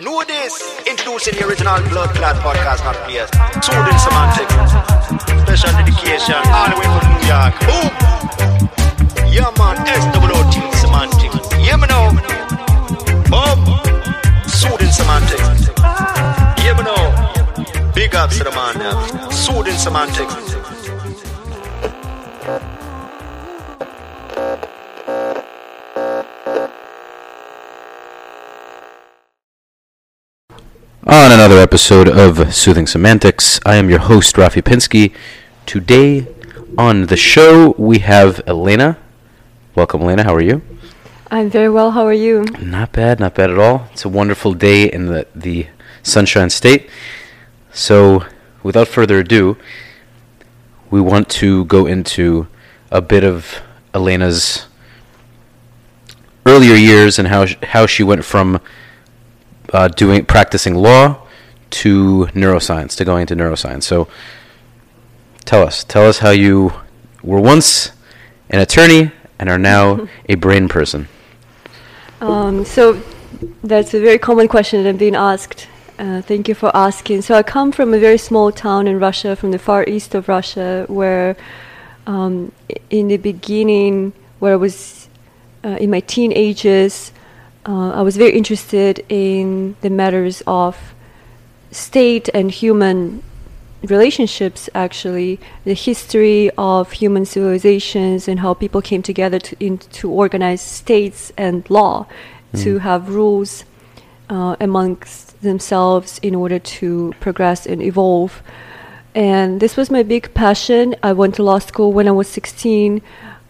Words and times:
Know 0.00 0.24
this. 0.24 0.60
Introducing 0.88 1.38
the 1.38 1.46
original 1.46 1.78
Blood 1.88 2.10
Clot 2.16 2.36
podcast, 2.42 2.82
not 2.82 2.96
players. 3.06 3.30
Soothing 3.62 3.98
semantics. 4.02 4.54
Special 5.46 5.70
dedication 5.78 6.34
all 6.50 6.68
the 6.68 6.76
way 6.80 6.88
from 6.90 7.06
New 7.14 7.22
York. 7.30 7.54
Boom. 7.62 7.90
Yeah, 9.30 9.54
man. 9.56 9.76
SWOT 9.86 10.74
semantics. 10.74 11.38
Yeah, 11.62 11.76
me 11.76 11.86
know. 11.86 12.10
Boom. 13.30 13.60
Soothing 14.48 14.90
semantics. 14.90 15.70
Yeah, 16.58 16.74
know. 16.82 17.92
Big 17.94 18.14
ups 18.16 18.38
to 18.38 18.44
the 18.44 18.50
man 18.50 18.78
now. 18.78 19.30
Soothing. 19.30 20.73
On 31.14 31.30
another 31.30 31.58
episode 31.58 32.08
of 32.08 32.52
Soothing 32.52 32.88
Semantics, 32.88 33.60
I 33.64 33.76
am 33.76 33.88
your 33.88 34.00
host, 34.00 34.34
Rafi 34.34 34.60
Pinsky. 34.60 35.14
Today 35.64 36.26
on 36.76 37.06
the 37.06 37.16
show, 37.16 37.72
we 37.78 38.00
have 38.00 38.40
Elena. 38.48 38.98
Welcome, 39.76 40.02
Elena. 40.02 40.24
How 40.24 40.34
are 40.34 40.42
you? 40.42 40.60
I'm 41.30 41.48
very 41.50 41.68
well. 41.68 41.92
How 41.92 42.04
are 42.04 42.12
you? 42.12 42.46
Not 42.60 42.90
bad, 42.90 43.20
not 43.20 43.36
bad 43.36 43.50
at 43.50 43.60
all. 43.60 43.86
It's 43.92 44.04
a 44.04 44.08
wonderful 44.08 44.54
day 44.54 44.90
in 44.90 45.06
the, 45.06 45.24
the 45.36 45.68
Sunshine 46.02 46.50
State. 46.50 46.90
So, 47.72 48.24
without 48.64 48.88
further 48.88 49.20
ado, 49.20 49.56
we 50.90 51.00
want 51.00 51.28
to 51.28 51.64
go 51.66 51.86
into 51.86 52.48
a 52.90 53.00
bit 53.00 53.22
of 53.22 53.62
Elena's 53.94 54.66
earlier 56.44 56.74
years 56.74 57.20
and 57.20 57.28
how 57.28 57.46
sh- 57.46 57.54
how 57.62 57.86
she 57.86 58.02
went 58.02 58.24
from 58.24 58.60
uh, 59.74 59.88
doing 59.88 60.24
practicing 60.24 60.74
law 60.74 61.20
to 61.70 62.26
neuroscience 62.32 62.96
to 62.96 63.04
going 63.04 63.22
into 63.22 63.34
neuroscience. 63.34 63.82
So, 63.82 64.08
tell 65.44 65.62
us, 65.62 65.84
tell 65.84 66.06
us 66.06 66.18
how 66.18 66.30
you 66.30 66.72
were 67.22 67.40
once 67.40 67.92
an 68.50 68.60
attorney 68.60 69.10
and 69.38 69.48
are 69.48 69.58
now 69.58 70.08
a 70.28 70.36
brain 70.36 70.68
person. 70.68 71.08
Um, 72.20 72.64
so 72.64 73.02
that's 73.62 73.92
a 73.94 74.00
very 74.00 74.18
common 74.18 74.48
question 74.48 74.82
that 74.82 74.88
I'm 74.88 74.96
being 74.96 75.16
asked. 75.16 75.68
Uh, 75.98 76.22
thank 76.22 76.48
you 76.48 76.54
for 76.54 76.74
asking. 76.74 77.22
So 77.22 77.34
I 77.34 77.42
come 77.42 77.70
from 77.72 77.94
a 77.94 77.98
very 77.98 78.18
small 78.18 78.50
town 78.50 78.86
in 78.86 78.98
Russia, 78.98 79.36
from 79.36 79.50
the 79.50 79.58
far 79.58 79.84
east 79.86 80.14
of 80.14 80.28
Russia, 80.28 80.86
where 80.88 81.36
um, 82.06 82.52
in 82.90 83.08
the 83.08 83.16
beginning, 83.16 84.12
where 84.38 84.54
I 84.54 84.56
was 84.56 85.08
uh, 85.64 85.76
in 85.80 85.90
my 85.90 86.00
teen 86.00 86.32
ages, 86.32 87.12
uh, 87.66 87.90
I 87.90 88.02
was 88.02 88.16
very 88.16 88.36
interested 88.36 89.04
in 89.08 89.76
the 89.80 89.90
matters 89.90 90.42
of 90.46 90.94
state 91.70 92.28
and 92.34 92.50
human 92.50 93.22
relationships 93.82 94.70
actually 94.74 95.38
the 95.64 95.74
history 95.74 96.50
of 96.56 96.92
human 96.92 97.26
civilizations 97.26 98.28
and 98.28 98.40
how 98.40 98.54
people 98.54 98.80
came 98.80 99.02
together 99.02 99.38
to, 99.38 99.56
in, 99.60 99.76
to 99.78 100.10
organize 100.10 100.60
states 100.60 101.32
and 101.36 101.68
law 101.68 102.06
to 102.54 102.78
have 102.78 103.08
rules 103.08 103.64
uh, 104.30 104.56
amongst 104.60 105.40
themselves 105.42 106.18
in 106.22 106.34
order 106.34 106.58
to 106.58 107.12
progress 107.20 107.66
and 107.66 107.82
evolve. 107.82 108.42
And 109.14 109.60
this 109.60 109.76
was 109.76 109.90
my 109.90 110.02
big 110.02 110.32
passion. 110.34 110.94
I 111.02 111.12
went 111.12 111.34
to 111.36 111.42
law 111.42 111.58
school 111.58 111.92
when 111.92 112.08
i 112.08 112.12
was 112.12 112.28
16 112.28 113.02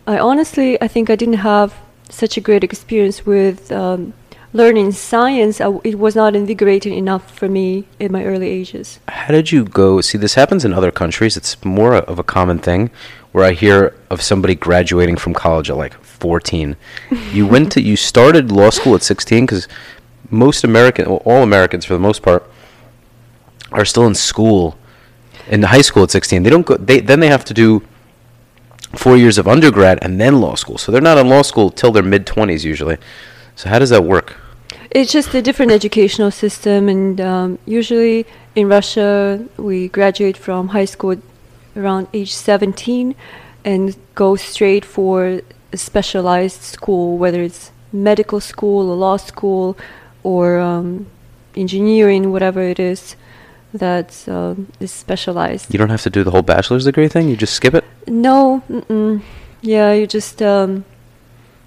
i 0.06 0.18
honestly 0.18 0.80
i 0.82 0.88
think 0.88 1.08
i 1.08 1.16
didn't 1.16 1.40
have 1.52 1.74
such 2.08 2.36
a 2.36 2.40
great 2.40 2.64
experience 2.64 3.26
with 3.26 3.72
um, 3.72 4.12
learning 4.52 4.92
science 4.92 5.60
I, 5.60 5.78
it 5.84 5.98
was 5.98 6.14
not 6.14 6.36
invigorating 6.36 6.94
enough 6.94 7.30
for 7.36 7.48
me 7.48 7.86
in 7.98 8.12
my 8.12 8.24
early 8.24 8.48
ages 8.48 9.00
How 9.08 9.32
did 9.32 9.50
you 9.50 9.64
go? 9.64 10.00
See, 10.00 10.18
this 10.18 10.34
happens 10.34 10.64
in 10.64 10.72
other 10.72 10.90
countries. 10.90 11.36
It's 11.36 11.62
more 11.64 11.94
of 11.94 12.18
a 12.18 12.22
common 12.22 12.58
thing 12.58 12.90
where 13.32 13.44
I 13.44 13.52
hear 13.52 13.96
of 14.10 14.22
somebody 14.22 14.54
graduating 14.54 15.16
from 15.16 15.34
college 15.34 15.68
at 15.68 15.76
like 15.76 15.94
14. 16.04 16.76
you 17.32 17.46
went 17.46 17.72
to, 17.72 17.80
you 17.80 17.96
started 17.96 18.52
law 18.52 18.70
school 18.70 18.94
at 18.94 19.02
16 19.02 19.44
because 19.44 19.66
most 20.30 20.62
American, 20.62 21.08
well, 21.08 21.22
all 21.24 21.42
Americans 21.42 21.84
for 21.84 21.94
the 21.94 22.00
most 22.00 22.22
part, 22.22 22.48
are 23.72 23.84
still 23.84 24.06
in 24.06 24.14
school, 24.14 24.78
in 25.48 25.62
high 25.64 25.82
school 25.82 26.04
at 26.04 26.10
16. 26.12 26.44
They 26.44 26.50
don't 26.50 26.64
go, 26.64 26.76
they, 26.76 27.00
then 27.00 27.18
they 27.18 27.28
have 27.28 27.44
to 27.46 27.54
do 27.54 27.82
four 28.94 29.16
years 29.16 29.38
of 29.38 29.46
undergrad 29.48 29.98
and 30.02 30.20
then 30.20 30.40
law 30.40 30.54
school. 30.54 30.78
So 30.78 30.92
they're 30.92 31.00
not 31.00 31.18
in 31.18 31.28
law 31.28 31.42
school 31.42 31.70
till 31.70 31.92
their 31.92 32.02
mid 32.02 32.26
20s 32.26 32.64
usually. 32.64 32.98
So 33.56 33.68
how 33.68 33.78
does 33.78 33.90
that 33.90 34.04
work? 34.04 34.36
It's 34.90 35.12
just 35.12 35.34
a 35.34 35.42
different 35.42 35.72
educational 35.72 36.30
system, 36.30 36.88
and 36.88 37.20
um, 37.20 37.58
usually 37.66 38.26
in 38.54 38.68
Russia, 38.68 39.44
we 39.56 39.88
graduate 39.88 40.36
from 40.36 40.68
high 40.68 40.84
school 40.84 41.16
around 41.76 42.06
age 42.12 42.32
17 42.32 43.14
and 43.64 43.96
go 44.14 44.36
straight 44.36 44.84
for 44.84 45.40
a 45.72 45.76
specialized 45.76 46.62
school, 46.62 47.18
whether 47.18 47.42
it's 47.42 47.72
medical 47.92 48.40
school 48.40 48.90
or 48.90 48.94
law 48.94 49.16
school 49.16 49.76
or 50.22 50.58
um, 50.60 51.06
engineering, 51.56 52.30
whatever 52.30 52.62
it 52.62 52.78
is 52.78 53.16
that 53.74 54.26
um, 54.28 54.68
is 54.80 54.90
specialized. 54.92 55.72
You 55.72 55.78
don't 55.78 55.90
have 55.90 56.02
to 56.02 56.10
do 56.10 56.24
the 56.24 56.30
whole 56.30 56.42
bachelor's 56.42 56.84
degree 56.84 57.08
thing? 57.08 57.28
You 57.28 57.36
just 57.36 57.54
skip 57.54 57.74
it? 57.74 57.84
No, 58.06 58.62
mm-mm. 58.70 59.22
yeah, 59.60 59.92
you 59.92 60.06
just 60.06 60.40
um, 60.40 60.84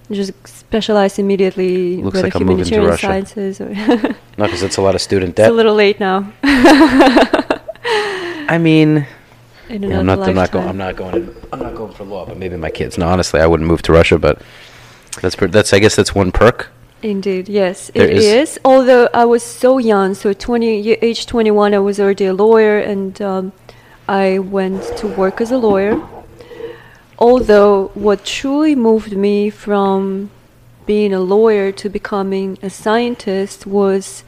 you 0.08 0.16
just 0.16 0.32
specialize 0.46 1.18
immediately, 1.18 1.98
Looks 2.02 2.22
like 2.22 2.34
I'm 2.34 2.44
moving 2.46 2.64
to 2.64 2.80
Russia. 2.80 3.06
sciences 3.06 3.60
or. 3.60 3.68
No, 4.38 4.44
because 4.44 4.62
it's 4.62 4.76
a 4.76 4.82
lot 4.82 4.94
of 4.94 5.00
student 5.00 5.34
debt. 5.34 5.46
It's 5.46 5.52
a 5.52 5.56
little 5.56 5.74
late 5.74 5.98
now. 5.98 6.32
I 8.48 8.56
mean, 8.60 9.04
In 9.68 9.82
Yeah, 9.82 9.98
I'm 9.98 10.06
not. 10.06 10.20
I'm 10.20 10.34
not 10.34 10.52
going. 10.52 10.68
I'm 10.68 10.76
not 10.78 10.94
going. 10.96 11.14
In, 11.16 11.36
I'm 11.52 11.58
not 11.58 11.74
going 11.74 11.92
for 11.92 12.04
law, 12.04 12.24
but 12.24 12.38
maybe 12.38 12.56
my 12.56 12.70
kids. 12.70 12.96
No, 12.96 13.08
honestly, 13.08 13.40
I 13.40 13.46
wouldn't 13.46 13.66
move 13.68 13.82
to 13.82 13.92
Russia. 13.92 14.16
But 14.18 14.40
that's. 15.20 15.34
per- 15.34 15.48
That's. 15.48 15.72
I 15.72 15.80
guess 15.80 15.96
that's 15.96 16.14
one 16.14 16.30
perk. 16.30 16.70
Indeed, 17.02 17.48
yes, 17.48 17.90
There 17.94 18.08
it 18.08 18.16
is- 18.16 18.24
is. 18.24 18.60
Although 18.64 19.08
I 19.14 19.24
was 19.24 19.42
so 19.42 19.78
young, 19.78 20.14
so 20.14 20.32
20, 20.32 20.92
age 21.00 21.26
21, 21.26 21.72
I 21.74 21.78
was 21.78 22.00
already 22.00 22.26
a 22.26 22.34
lawyer, 22.34 22.78
and 22.78 23.20
um, 23.22 23.52
I 24.08 24.38
went 24.40 24.82
to 24.98 25.06
work 25.06 25.40
as 25.40 25.52
a 25.52 25.58
lawyer. 25.58 26.00
Although 27.18 27.90
what 27.94 28.24
truly 28.24 28.74
moved 28.74 29.16
me 29.16 29.50
from 29.50 30.30
being 30.86 31.12
a 31.12 31.20
lawyer 31.20 31.70
to 31.72 31.88
becoming 31.88 32.58
a 32.62 32.70
scientist 32.70 33.66
was 33.66 34.24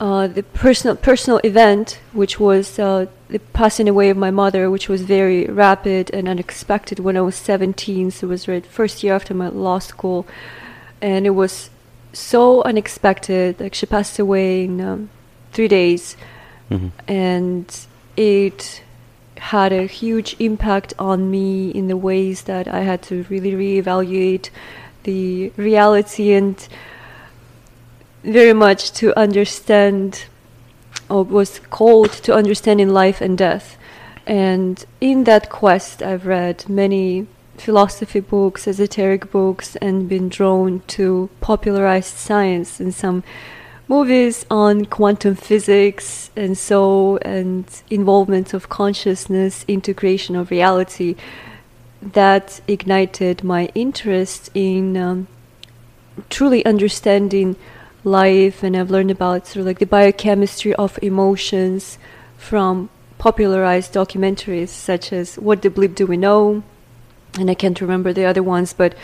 uh, 0.00 0.26
the 0.26 0.42
personal 0.42 0.96
personal 0.96 1.38
event, 1.44 2.00
which 2.12 2.40
was 2.40 2.78
uh, 2.78 3.06
the 3.28 3.38
passing 3.52 3.86
away 3.88 4.08
of 4.08 4.16
my 4.16 4.30
mother, 4.30 4.70
which 4.70 4.88
was 4.88 5.02
very 5.02 5.44
rapid 5.46 6.10
and 6.14 6.26
unexpected 6.28 6.98
when 7.00 7.16
I 7.16 7.20
was 7.20 7.36
17. 7.36 8.10
So 8.10 8.26
it 8.26 8.30
was 8.30 8.48
right 8.48 8.64
first 8.64 9.02
year 9.02 9.14
after 9.14 9.34
my 9.34 9.48
law 9.48 9.78
school, 9.78 10.26
and 11.00 11.26
it 11.26 11.30
was 11.30 11.70
so 12.12 12.62
unexpected. 12.62 13.60
Like 13.60 13.74
she 13.74 13.86
passed 13.86 14.18
away 14.18 14.64
in 14.64 14.80
um, 14.80 15.10
three 15.52 15.68
days, 15.68 16.16
Mhm. 16.70 16.90
and 17.08 17.86
it 18.16 18.82
had 19.38 19.72
a 19.72 19.86
huge 19.86 20.36
impact 20.38 20.92
on 20.98 21.30
me 21.30 21.70
in 21.70 21.88
the 21.88 21.96
ways 21.96 22.42
that 22.42 22.68
I 22.68 22.80
had 22.80 23.02
to 23.02 23.24
really 23.30 23.52
reevaluate 23.52 24.50
the 25.04 25.50
reality 25.56 26.32
and 26.32 26.56
very 28.22 28.52
much 28.52 28.92
to 28.92 29.18
understand 29.18 30.24
or 31.08 31.24
was 31.24 31.58
called 31.70 32.12
to 32.12 32.34
understanding 32.34 32.90
life 32.90 33.20
and 33.20 33.36
death. 33.38 33.76
And 34.26 34.84
in 35.00 35.24
that 35.24 35.48
quest, 35.48 36.02
I've 36.02 36.26
read 36.26 36.68
many 36.68 37.26
philosophy 37.60 38.20
books, 38.20 38.66
esoteric 38.66 39.30
books, 39.30 39.76
and 39.76 40.08
been 40.08 40.28
drawn 40.28 40.80
to 40.88 41.28
popularized 41.40 42.16
science 42.16 42.80
and 42.80 42.94
some 42.94 43.22
movies 43.86 44.46
on 44.50 44.86
quantum 44.86 45.34
physics 45.34 46.30
and 46.36 46.56
so, 46.56 47.18
and 47.18 47.82
involvement 47.90 48.54
of 48.54 48.68
consciousness, 48.68 49.64
integration 49.68 50.36
of 50.36 50.50
reality. 50.50 51.16
That 52.00 52.60
ignited 52.66 53.44
my 53.44 53.66
interest 53.74 54.50
in 54.54 54.96
um, 54.96 55.28
truly 56.30 56.64
understanding 56.64 57.56
life 58.04 58.62
and 58.62 58.76
I've 58.76 58.90
learned 58.90 59.10
about 59.10 59.46
sort 59.46 59.58
of 59.58 59.66
like 59.66 59.78
the 59.78 59.86
biochemistry 59.86 60.74
of 60.74 60.98
emotions 61.02 61.98
from 62.38 62.88
popularized 63.18 63.92
documentaries 63.92 64.68
such 64.68 65.12
as 65.12 65.36
What 65.36 65.60
the 65.60 65.68
Bleep 65.68 65.94
Do 65.94 66.06
We 66.06 66.16
Know? 66.16 66.62
And 67.38 67.50
I 67.50 67.54
can't 67.54 67.80
remember 67.80 68.12
the 68.12 68.24
other 68.24 68.42
ones, 68.42 68.72
but 68.72 68.94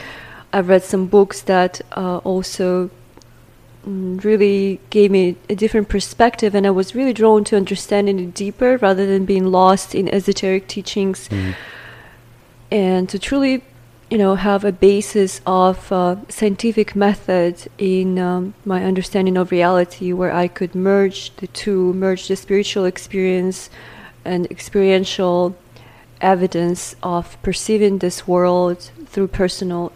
I've 0.52 0.69
read 0.69 0.82
some 0.82 1.06
books 1.06 1.43
that 1.43 1.81
uh, 1.96 2.19
also 2.19 2.90
mm, 3.87 4.23
really 4.25 4.81
gave 4.90 5.11
me 5.11 5.37
a 5.49 5.55
different 5.55 5.88
perspective 5.88 6.55
and 6.55 6.67
I 6.67 6.70
was 6.70 6.94
really 6.94 7.12
drawn 7.12 7.44
to 7.44 7.56
understanding 7.56 8.19
it 8.19 8.34
deeper 8.34 8.78
rather 8.78 9.06
than 9.06 9.25
being 9.25 9.46
lost 9.46 9.94
in 9.94 10.08
esoteric 10.08 10.67
teachings 10.67 11.28
Mhm. 11.28 11.55
and 12.70 13.08
to 13.08 13.19
truly 13.19 13.62
you 14.08 14.19
know, 14.19 14.37
have 14.37 14.64
a 14.64 14.70
basis 14.70 15.40
of 15.46 15.90
uh, 15.90 16.14
scientific 16.28 16.94
method 16.94 17.67
in 17.76 18.20
um, 18.20 18.55
my 18.64 18.84
understanding 18.84 19.37
of 19.37 19.50
reality, 19.50 20.12
where 20.12 20.32
I 20.32 20.46
could 20.46 20.76
merge 20.76 21.34
the 21.38 21.49
two, 21.49 21.93
merge 21.93 22.28
the 22.28 22.37
spiritual 22.37 22.84
experience 22.84 23.69
and 24.25 24.46
experiential 24.46 25.56
evidence 26.21 26.97
of 27.03 27.41
perceiving 27.43 27.99
this 27.99 28.27
world 28.27 28.91
through 29.07 29.29
personal 29.29 29.93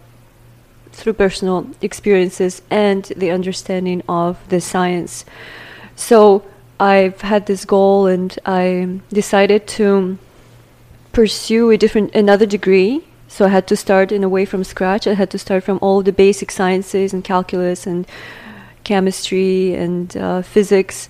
through 0.91 1.13
personal 1.13 1.67
experiences 1.81 2.61
and 2.69 3.05
the 3.15 3.31
understanding 3.31 4.03
of 4.09 4.37
the 4.49 4.59
science. 4.59 5.23
So 5.95 6.43
I've 6.79 7.21
had 7.21 7.45
this 7.45 7.63
goal 7.63 8.07
and 8.07 8.37
I 8.45 8.99
decided 9.09 9.67
to 9.79 10.17
pursue 11.13 11.71
a 11.71 11.77
different 11.77 12.13
another 12.13 12.45
degree 12.45 13.05
so 13.31 13.45
I 13.45 13.47
had 13.47 13.65
to 13.67 13.77
start 13.77 14.11
in 14.11 14.25
a 14.25 14.29
way 14.29 14.43
from 14.43 14.65
scratch. 14.65 15.07
I 15.07 15.13
had 15.13 15.29
to 15.29 15.37
start 15.37 15.63
from 15.63 15.79
all 15.81 16.01
the 16.01 16.11
basic 16.11 16.51
sciences 16.51 17.13
and 17.13 17.23
calculus 17.23 17.87
and 17.87 18.05
chemistry 18.83 19.73
and 19.73 20.15
uh, 20.17 20.41
physics. 20.41 21.07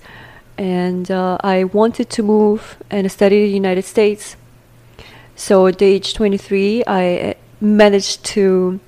And 0.56 1.10
uh, 1.10 1.38
I 1.40 1.64
wanted 1.64 2.10
to 2.10 2.22
move 2.22 2.76
and 2.90 3.10
study 3.10 3.42
the 3.42 3.50
United 3.52 3.84
States. 3.84 4.36
So 5.36 5.66
at 5.66 5.82
age 5.82 6.14
23, 6.14 6.84
I 6.84 7.18
uh, 7.18 7.34
managed 7.60 8.24
to, 8.24 8.80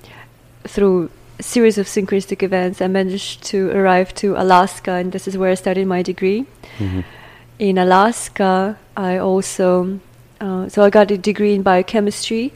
through 0.63 1.09
a 1.39 1.43
series 1.43 1.77
of 1.77 1.87
synchronistic 1.87 2.43
events, 2.43 2.81
I 2.81 2.87
managed 2.87 3.43
to 3.45 3.71
arrive 3.71 4.13
to 4.15 4.35
Alaska, 4.35 4.91
and 4.91 5.11
this 5.11 5.27
is 5.27 5.37
where 5.37 5.51
I 5.51 5.55
studied 5.55 5.85
my 5.85 6.01
degree. 6.01 6.45
Mm-hmm. 6.77 7.01
In 7.59 7.77
Alaska, 7.77 8.77
I 8.95 9.17
also, 9.17 9.99
uh, 10.39 10.69
so 10.69 10.83
I 10.83 10.89
got 10.89 11.11
a 11.11 11.17
degree 11.17 11.53
in 11.55 11.61
biochemistry. 11.61 12.53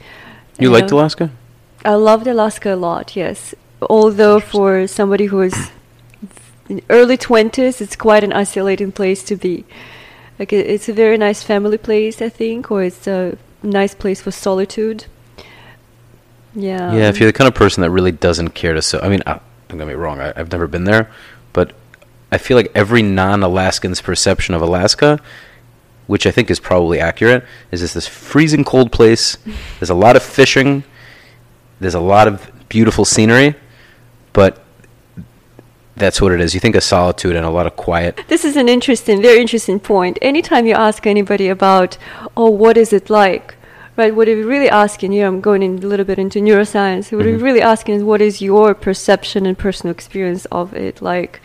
You 0.59 0.69
liked 0.69 0.91
Alaska? 0.91 1.31
I 1.85 1.95
loved 1.95 2.27
Alaska 2.27 2.73
a 2.73 2.75
lot, 2.75 3.15
yes. 3.15 3.55
Although 3.81 4.41
for 4.41 4.87
somebody 4.87 5.25
who 5.25 5.41
is 5.41 5.71
in 6.67 6.81
early 6.89 7.17
20s, 7.17 7.81
it's 7.81 7.95
quite 7.95 8.23
an 8.23 8.33
isolating 8.33 8.91
place 8.91 9.23
to 9.23 9.35
be. 9.35 9.65
Like 10.37 10.53
it, 10.53 10.67
it's 10.67 10.89
a 10.89 10.93
very 10.93 11.17
nice 11.17 11.43
family 11.43 11.77
place, 11.77 12.21
I 12.21 12.29
think, 12.29 12.69
or 12.71 12.83
it's 12.83 13.07
a 13.07 13.37
nice 13.63 13.93
place 13.93 14.21
for 14.21 14.31
solitude. 14.31 15.05
Yeah. 16.55 16.93
Yeah, 16.93 17.09
if 17.09 17.19
you're 17.19 17.29
the 17.29 17.37
kind 17.37 17.47
of 17.47 17.55
person 17.55 17.81
that 17.81 17.91
really 17.91 18.11
doesn't 18.11 18.49
care 18.49 18.73
to, 18.73 18.81
so 18.81 18.99
I 18.99 19.09
mean, 19.09 19.21
I, 19.25 19.39
don't 19.67 19.77
get 19.77 19.87
me 19.87 19.93
wrong, 19.93 20.19
I, 20.19 20.33
I've 20.35 20.51
never 20.51 20.67
been 20.67 20.85
there, 20.85 21.11
but 21.53 21.73
I 22.31 22.37
feel 22.37 22.57
like 22.57 22.71
every 22.75 23.01
non-Alaskan's 23.01 24.01
perception 24.01 24.55
of 24.55 24.61
Alaska, 24.61 25.19
which 26.07 26.25
I 26.25 26.31
think 26.31 26.49
is 26.49 26.59
probably 26.59 26.99
accurate, 26.99 27.45
is 27.71 27.81
this 27.81 27.93
this 27.93 28.07
freezing 28.07 28.63
cold 28.63 28.91
place. 28.91 29.37
There's 29.79 29.89
a 29.89 29.95
lot 29.95 30.15
of 30.15 30.23
fishing. 30.23 30.83
There's 31.79 31.95
a 31.95 31.99
lot 31.99 32.27
of 32.27 32.51
beautiful 32.67 33.05
scenery, 33.05 33.55
but 34.33 34.63
that's 35.99 36.21
what 36.21 36.31
it 36.31 36.41
is. 36.41 36.53
You 36.53 36.59
think 36.59 36.75
of 36.75 36.83
solitude 36.83 37.35
and 37.35 37.45
a 37.45 37.49
lot 37.49 37.67
of 37.67 37.75
quiet. 37.75 38.21
This 38.27 38.45
is 38.45 38.55
an 38.55 38.67
interesting, 38.69 39.21
very 39.21 39.39
interesting 39.41 39.79
point. 39.79 40.17
Anytime 40.21 40.65
you 40.65 40.73
ask 40.73 41.05
anybody 41.05 41.47
about, 41.49 41.97
oh, 42.35 42.49
what 42.49 42.77
is 42.77 42.93
it 42.93 43.09
like, 43.09 43.55
right? 43.97 44.15
What 44.15 44.27
are 44.27 44.35
you 44.35 44.47
really 44.47 44.69
asking, 44.69 45.11
you 45.13 45.21
know, 45.21 45.27
I'm 45.27 45.41
going 45.41 45.61
in 45.61 45.83
a 45.83 45.87
little 45.87 46.05
bit 46.05 46.17
into 46.17 46.39
neuroscience. 46.39 47.11
What 47.11 47.25
Mhm. 47.25 47.35
are 47.35 47.43
really 47.43 47.61
asking 47.61 47.95
is 47.95 48.03
what 48.03 48.21
is 48.21 48.41
your 48.41 48.73
perception 48.73 49.45
and 49.45 49.57
personal 49.57 49.91
experience 49.91 50.45
of 50.51 50.73
it 50.73 51.01
like? 51.01 51.41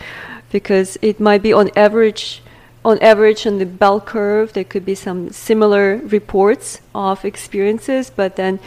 Because 0.51 0.97
it 1.03 1.19
might 1.19 1.43
be 1.43 1.53
on 1.53 1.71
average, 1.77 2.41
on 2.85 2.99
average 3.01 3.47
on 3.47 3.59
the 3.59 3.67
bell 3.67 4.01
curve, 4.01 4.53
there 4.53 4.65
could 4.73 4.85
be 4.85 4.95
some 4.95 5.31
similar 5.33 6.01
reports 6.17 6.81
of 6.95 7.25
experiences, 7.25 8.11
but 8.15 8.37
then 8.37 8.61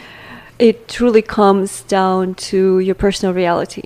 it 0.58 0.88
truly 0.88 1.22
comes 1.22 1.82
down 1.82 2.34
to 2.34 2.80
your 2.80 2.94
personal 2.94 3.32
reality. 3.32 3.84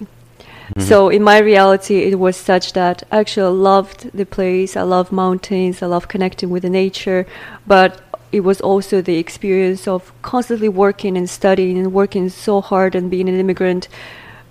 So 0.78 1.08
in 1.08 1.22
my 1.22 1.38
reality, 1.38 1.98
it 1.98 2.18
was 2.18 2.36
such 2.36 2.72
that 2.72 3.02
I 3.10 3.18
actually 3.20 3.56
loved 3.56 4.10
the 4.14 4.26
place. 4.26 4.76
I 4.76 4.82
love 4.82 5.12
mountains. 5.12 5.82
I 5.82 5.86
love 5.86 6.08
connecting 6.08 6.50
with 6.50 6.62
the 6.62 6.70
nature, 6.70 7.26
but 7.66 8.00
it 8.32 8.40
was 8.40 8.60
also 8.60 9.02
the 9.02 9.18
experience 9.18 9.86
of 9.86 10.12
constantly 10.22 10.68
working 10.68 11.16
and 11.16 11.28
studying 11.28 11.78
and 11.78 11.92
working 11.92 12.28
so 12.30 12.60
hard 12.60 12.94
and 12.94 13.10
being 13.10 13.28
an 13.28 13.38
immigrant. 13.38 13.88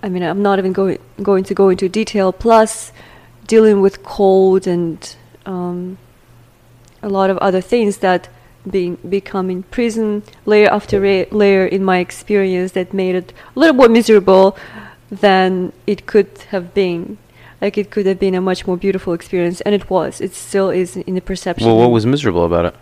I 0.04 0.10
mean, 0.10 0.24
I'm 0.24 0.42
not 0.42 0.60
even 0.60 0.74
going 0.74 1.00
going 1.22 1.44
to 1.46 1.54
go 1.54 1.70
into 1.70 1.90
detail. 1.90 2.32
Plus, 2.32 2.92
dealing 3.48 3.82
with 3.82 4.04
cold 4.04 4.68
and 4.68 5.16
um, 5.46 5.98
a 7.02 7.10
lot 7.10 7.30
of 7.30 7.38
other 7.40 7.62
things 7.62 7.98
that 7.98 8.30
being 8.70 8.96
become 9.10 9.50
in 9.50 9.64
prison 9.64 10.22
layer 10.46 10.70
after 10.70 11.02
ra- 11.02 11.26
layer 11.32 11.66
in 11.66 11.84
my 11.84 11.98
experience 11.98 12.74
that 12.74 12.94
made 12.94 13.16
it 13.16 13.34
a 13.56 13.60
little 13.60 13.76
more 13.76 13.90
miserable 13.90 14.56
than 15.12 15.74
it 15.86 16.06
could 16.06 16.30
have 16.50 16.74
been. 16.74 17.18
Like 17.60 17.78
it 17.78 17.92
could 17.92 18.08
have 18.08 18.18
been 18.18 18.34
a 18.34 18.42
much 18.42 18.66
more 18.66 18.78
beautiful 18.78 19.14
experience, 19.14 19.62
and 19.62 19.76
it 19.76 19.90
was. 19.90 20.20
It 20.20 20.34
still 20.34 20.72
is 20.72 20.98
in 20.98 21.14
the 21.14 21.22
perception. 21.22 21.68
Well, 21.68 21.78
what 21.78 21.92
was 21.92 22.06
miserable 22.06 22.46
about 22.46 22.66
it? 22.66 22.76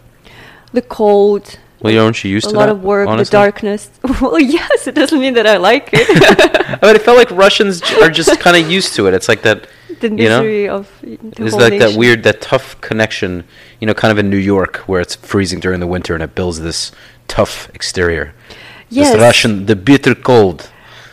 the 0.72 0.82
cold? 0.82 1.58
Well, 1.82 1.98
aren't 2.06 2.24
you 2.24 2.32
used 2.32 2.48
a 2.48 2.50
to 2.52 2.56
a 2.56 2.60
lot 2.60 2.66
that? 2.66 2.74
of 2.74 2.84
work, 2.84 3.08
honestly? 3.08 3.32
the 3.32 3.38
darkness. 3.44 3.90
well, 4.22 4.40
yes, 4.40 4.86
it 4.86 4.96
doesn't 4.96 5.20
mean 5.20 5.34
that 5.36 5.48
I 5.48 5.58
like 5.58 5.90
it. 5.94 6.08
I 6.84 6.86
mean, 6.86 6.96
it 6.96 7.02
felt 7.02 7.18
like 7.18 7.32
Russians 7.32 7.82
are 8.02 8.10
just 8.10 8.38
kind 8.46 8.58
of 8.58 8.70
used 8.70 8.96
to 8.96 9.08
it. 9.08 9.14
It's 9.14 9.30
like 9.30 9.44
that. 9.44 9.68
the 10.02 10.10
You 10.10 10.30
know? 10.30 10.42
misery 10.42 10.68
of 10.68 10.90
the 11.02 11.46
It's 11.46 11.56
like 11.56 11.80
that 11.80 11.98
weird, 11.98 12.24
that 12.24 12.42
tough 12.42 12.80
connection. 12.82 13.46
You 13.80 13.88
know, 13.88 13.94
kind 13.94 14.12
of 14.12 14.18
in 14.18 14.30
New 14.30 14.38
York 14.38 14.78
where 14.88 15.00
it's 15.00 15.16
freezing 15.16 15.62
during 15.62 15.80
the 15.80 15.88
winter 15.88 16.14
and 16.14 16.22
it 16.22 16.36
builds 16.36 16.60
this 16.60 16.92
tough 17.30 17.70
exterior. 17.74 18.34
Yes. 18.90 19.14
This 19.14 19.22
Russian, 19.22 19.66
the 19.66 19.76
bitter 19.78 20.16
cold. 20.16 20.70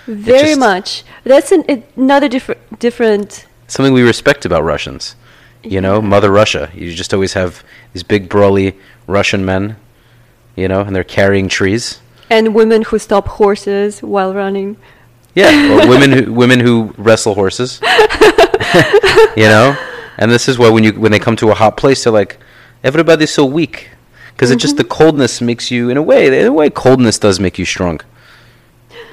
Very 0.07 0.51
just- 0.51 0.61
much. 0.61 1.05
That's 1.25 1.53
an, 1.53 1.65
it, 1.69 1.91
another 1.97 2.29
different 2.29 2.79
different. 2.79 3.47
Something 3.67 3.93
we 3.93 4.03
respect 4.03 4.45
about 4.45 4.63
Russians. 4.63 5.17
You 5.63 5.81
know, 5.81 6.01
Mother 6.01 6.31
Russia. 6.31 6.71
You 6.75 6.93
just 6.95 7.13
always 7.13 7.33
have 7.33 7.65
these 7.93 8.05
big, 8.05 8.29
brawly 8.29 8.79
Russian 9.07 9.45
men. 9.45 9.77
You 10.55 10.69
know, 10.69 10.83
and 10.83 10.95
they're 10.95 11.05
carrying 11.05 11.49
trees. 11.49 12.01
And 12.31 12.55
women 12.55 12.83
who 12.83 12.99
stop 12.99 13.27
horses 13.29 14.01
while 14.01 14.33
running. 14.33 14.77
Yeah, 15.35 15.73
or 15.85 15.89
women 15.89 16.13
who 16.13 16.33
women 16.33 16.61
who 16.61 16.95
wrestle 16.97 17.35
horses. 17.35 17.81
you 19.37 19.45
know, 19.45 19.77
and 20.19 20.31
this 20.31 20.49
is 20.49 20.59
why 20.59 20.71
when 20.71 20.85
you 20.85 20.93
when 20.93 21.13
they 21.13 21.19
come 21.19 21.37
to 21.37 21.51
a 21.51 21.55
hot 21.55 21.77
place, 21.77 22.05
they're 22.05 22.13
like, 22.13 22.39
everybody's 22.83 23.33
so 23.33 23.45
weak, 23.45 23.91
because 24.33 24.51
it 24.51 24.59
just 24.59 24.77
mm-hmm. 24.77 24.83
the 24.83 24.89
coldness 24.89 25.41
makes 25.41 25.71
you 25.71 25.91
in 25.91 25.97
a 25.97 26.03
way 26.03 26.27
in 26.27 26.47
a 26.47 26.53
way 26.53 26.71
coldness 26.71 27.19
does 27.19 27.39
make 27.39 27.59
you 27.59 27.65
strong. 27.65 28.01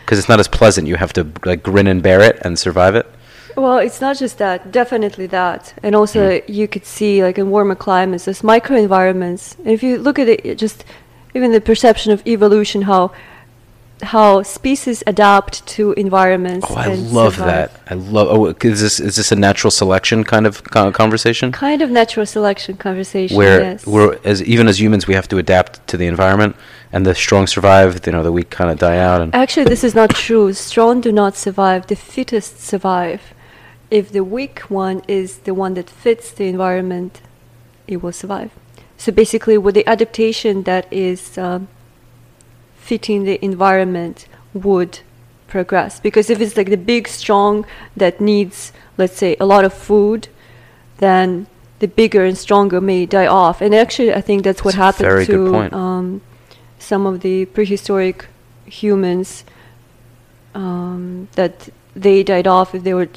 Because 0.06 0.20
it's 0.20 0.30
not 0.30 0.40
as 0.40 0.48
pleasant. 0.48 0.88
You 0.88 0.96
have 0.96 1.14
to 1.14 1.28
like 1.46 1.64
grin 1.64 1.88
and 1.88 2.04
bear 2.04 2.22
it 2.22 2.40
and 2.42 2.58
survive 2.60 2.96
it. 2.96 3.08
Well, 3.56 3.78
it's 3.78 4.02
not 4.02 4.18
just 4.18 4.40
that, 4.40 4.72
definitely 4.72 5.28
that. 5.28 5.74
And 5.84 5.96
also, 5.96 6.40
hmm. 6.40 6.52
you 6.52 6.68
could 6.68 6.86
see, 6.86 7.24
like 7.24 7.38
in 7.38 7.52
warmer 7.52 7.76
climates, 7.76 8.26
there's 8.26 8.42
microenvironments. 8.42 9.58
And 9.60 9.68
if 9.68 9.84
you 9.84 9.98
look 9.98 10.18
at 10.18 10.28
it, 10.28 10.46
it 10.46 10.58
just 10.58 10.84
even 11.36 11.52
the 11.52 11.62
perception 11.62 12.12
of 12.12 12.26
evolution, 12.28 12.84
how 12.84 13.12
how 14.04 14.44
species 14.44 15.04
adapt 15.08 15.66
to 15.68 15.94
environments. 15.94 16.68
Oh, 16.70 16.76
I 16.76 16.94
love 16.94 17.36
survive. 17.36 17.72
that. 17.72 17.92
I 17.92 17.96
love. 17.96 18.28
Oh, 18.30 18.46
is 18.48 18.82
this 18.82 19.00
is 19.00 19.16
this 19.16 19.32
a 19.32 19.36
natural 19.36 19.72
selection 19.72 20.24
kind 20.24 20.46
of 20.46 20.64
conversation? 20.64 21.52
Kind 21.52 21.82
of 21.82 21.90
natural 21.90 22.26
selection 22.26 22.78
conversation. 22.78 23.38
where 23.38 23.62
yes. 23.62 23.86
we're 23.86 24.20
as 24.24 24.42
even 24.44 24.68
as 24.68 24.80
humans 24.80 25.08
we 25.08 25.14
have 25.14 25.28
to 25.30 25.38
adapt 25.38 25.86
to 25.88 25.98
the 25.98 26.08
environment 26.08 26.56
and 26.92 27.06
the 27.06 27.16
strong 27.16 27.48
survive 27.48 28.06
you 28.06 28.12
know 28.12 28.24
the 28.24 28.32
weak 28.32 28.50
kind 28.50 28.70
of 28.70 28.78
die 28.78 28.98
out 28.98 29.22
and 29.22 29.34
Actually, 29.34 29.66
this 29.66 29.84
is 29.84 29.96
not 29.96 30.10
true. 30.12 30.54
Strong 30.54 31.02
do 31.02 31.12
not 31.12 31.36
survive. 31.36 31.88
The 31.88 31.96
fittest 31.96 32.60
survive. 32.60 33.34
If 33.90 34.12
the 34.12 34.24
weak 34.24 34.60
one 34.70 35.02
is 35.08 35.40
the 35.40 35.54
one 35.54 35.74
that 35.76 35.90
fits 35.90 36.32
the 36.32 36.48
environment, 36.48 37.22
it 37.88 38.02
will 38.02 38.12
survive. 38.12 38.52
So 38.98 39.12
basically, 39.12 39.58
with 39.58 39.76
the 39.76 39.86
adaptation 39.88 40.64
that 40.64 40.92
is 40.92 41.38
um, 41.38 41.68
fitting 42.90 43.24
the 43.24 43.38
environment 43.52 44.28
would 44.54 45.00
progress. 45.48 46.00
Because 46.00 46.30
if 46.30 46.42
it's 46.42 46.58
like 46.58 46.70
the 46.70 46.84
big, 46.94 47.08
strong 47.08 47.66
that 47.96 48.20
needs, 48.20 48.74
let's 48.98 49.18
say, 49.24 49.32
a 49.40 49.46
lot 49.46 49.64
of 49.64 49.74
food, 49.74 50.28
then 50.98 51.48
the 51.80 51.88
bigger 51.88 52.24
and 52.26 52.38
stronger 52.38 52.80
may 52.82 53.06
die 53.06 53.28
off. 53.28 53.62
And 53.62 53.74
actually, 53.74 54.14
I 54.14 54.22
think 54.22 54.44
that's 54.44 54.64
what 54.66 54.76
That's 54.76 55.00
happened 55.00 55.28
to 55.28 55.76
um, 55.76 56.22
some 56.80 57.06
of 57.06 57.22
the 57.22 57.46
prehistoric 57.46 58.18
humans 58.66 59.44
um, 60.56 61.28
that 61.40 61.70
they 61.96 62.24
died 62.24 62.48
off 62.48 62.74
if 62.76 62.84
they 62.84 62.94
were 62.94 63.10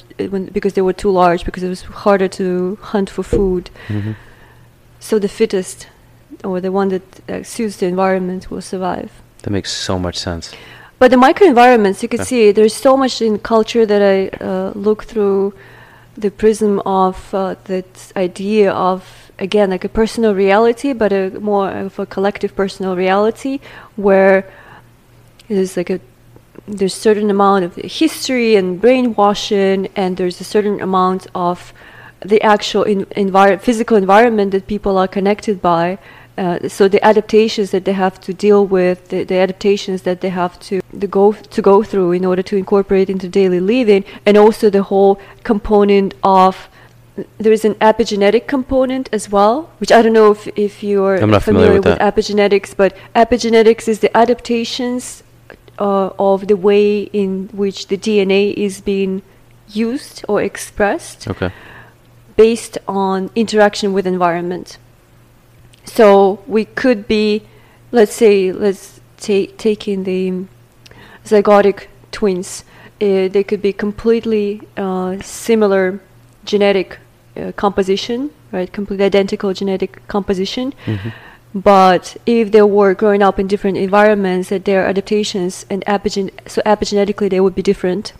because 0.57 0.73
they 0.73 0.85
were 0.89 0.97
too 1.03 1.11
large 1.11 1.41
because 1.47 1.63
it 1.63 1.69
was 1.69 1.81
harder 2.05 2.27
to 2.27 2.77
hunt 2.93 3.09
for 3.09 3.23
food. 3.23 3.69
Mhm. 3.87 4.15
So 4.99 5.19
the 5.19 5.31
fittest, 5.39 5.87
or 6.43 6.61
the 6.61 6.71
one 6.71 6.89
that 6.89 7.07
uh, 7.29 7.43
suits 7.43 7.77
the 7.77 7.87
environment, 7.87 8.41
will 8.51 8.61
survive. 8.73 9.11
That 9.47 9.53
makes 9.53 9.71
so 9.71 9.97
much 9.97 10.17
sense 10.17 10.53
But 10.99 11.11
the 11.11 11.17
microenvironments, 11.17 12.01
you 12.03 12.09
can 12.09 12.19
Yeah. 12.19 12.31
see 12.31 12.43
there's 12.51 12.77
so 12.87 12.97
much 12.97 13.21
in 13.21 13.33
culture 13.53 13.85
that 13.85 14.01
I 14.15 14.17
uh, 14.27 14.71
look 14.87 14.99
through 15.09 15.53
the 16.23 16.31
prism 16.31 16.73
of 17.05 17.15
uh, 17.33 17.55
that 17.71 17.91
idea 18.27 18.67
of 18.89 18.99
again 19.47 19.69
like 19.69 19.85
a 19.85 19.93
personal 20.01 20.33
reality, 20.43 20.89
but 21.01 21.11
a 21.21 21.23
more 21.51 21.69
of 21.85 21.99
a 21.99 22.05
collective 22.15 22.51
personal 22.61 22.93
reality 23.05 23.59
where 23.95 24.37
is 25.49 25.77
like 25.77 25.91
a 25.97 25.99
there's 26.77 26.97
certain 27.09 27.29
amount 27.37 27.61
of 27.67 27.71
history 28.01 28.51
and 28.59 28.81
brainwashing, 28.81 29.79
and 29.95 30.09
there's 30.17 30.41
a 30.41 30.47
certain 30.55 30.77
amount 30.81 31.21
of 31.47 31.57
the 32.31 32.39
actual 32.53 32.83
in, 32.93 33.05
envir- 33.23 33.59
physical 33.67 33.95
environment 34.05 34.49
that 34.51 34.65
people 34.75 34.93
are 35.01 35.07
connected 35.07 35.55
by. 35.61 35.97
Uh, 36.37 36.69
so 36.69 36.87
the 36.87 37.03
adaptations 37.03 37.71
that 37.71 37.83
they 37.85 37.93
have 37.93 38.21
to 38.21 38.31
deal 38.33 38.65
with, 38.65 39.09
the, 39.09 39.23
the 39.23 39.35
adaptations 39.35 40.03
that 40.03 40.21
they 40.21 40.29
have 40.29 40.59
to 40.59 40.81
the 40.93 41.07
go 41.07 41.33
to 41.33 41.61
go 41.61 41.81
through 41.83 42.11
in 42.11 42.23
order 42.25 42.43
to 42.43 42.55
incorporate 42.55 43.09
into 43.09 43.27
daily 43.27 43.59
living, 43.59 44.03
and 44.25 44.37
also 44.37 44.69
the 44.69 44.83
whole 44.83 45.19
component 45.43 46.13
of 46.23 46.69
there 47.39 47.51
is 47.51 47.65
an 47.65 47.73
epigenetic 47.75 48.45
component 48.47 49.09
as 49.11 49.31
well, 49.31 49.71
which 49.79 49.91
I 49.91 50.03
don't 50.03 50.13
know 50.13 50.31
if, 50.31 50.47
if 50.55 50.83
you're 50.83 51.25
not 51.25 51.41
familiar 51.41 51.73
with 51.73 51.85
that. 51.85 51.99
epigenetics, 51.99 52.75
but 52.77 52.95
epigenetics 53.15 53.87
is 53.87 53.99
the 53.99 54.15
adaptations 54.15 55.23
uh, 55.79 56.11
of 56.19 56.47
the 56.47 56.55
way 56.55 57.03
in 57.03 57.49
which 57.53 57.87
the 57.87 57.97
DNA 57.97 58.53
is 58.53 58.81
being 58.81 59.23
used 59.69 60.23
or 60.27 60.41
expressed 60.41 61.27
Okay. 61.27 61.51
based 62.35 62.77
on 62.87 63.31
interaction 63.35 63.93
with 63.93 64.05
environment. 64.05 64.77
So 65.87 66.43
we 66.45 66.65
could 66.65 67.07
be, 67.07 67.43
let's 67.91 68.13
say, 68.13 68.51
let's 68.51 69.01
take 69.17 69.57
taking 69.57 70.03
the 70.03 70.45
zygotic 71.25 71.87
twins. 72.11 72.63
Uh, 73.01 73.27
they 73.27 73.43
could 73.43 73.61
be 73.61 73.73
completely 73.73 74.61
uh, 74.77 75.17
similar 75.21 75.99
genetic 76.45 76.99
uh, 77.35 77.51
composition, 77.55 78.31
right? 78.51 78.71
Completely 78.71 79.05
identical 79.05 79.53
genetic 79.53 80.07
composition. 80.07 80.73
Mm-hmm. 80.85 81.09
But 81.53 82.17
if 82.25 82.51
they 82.51 82.61
were 82.61 82.93
growing 82.93 83.23
up 83.23 83.39
in 83.39 83.47
different 83.47 83.77
environments, 83.77 84.49
that 84.49 84.65
their 84.65 84.85
adaptations 84.85 85.65
and 85.69 85.83
epigen- 85.85 86.31
so 86.45 86.61
epigenetically 86.65 87.29
they 87.29 87.39
would 87.39 87.55
be 87.55 87.63
different. 87.63 88.13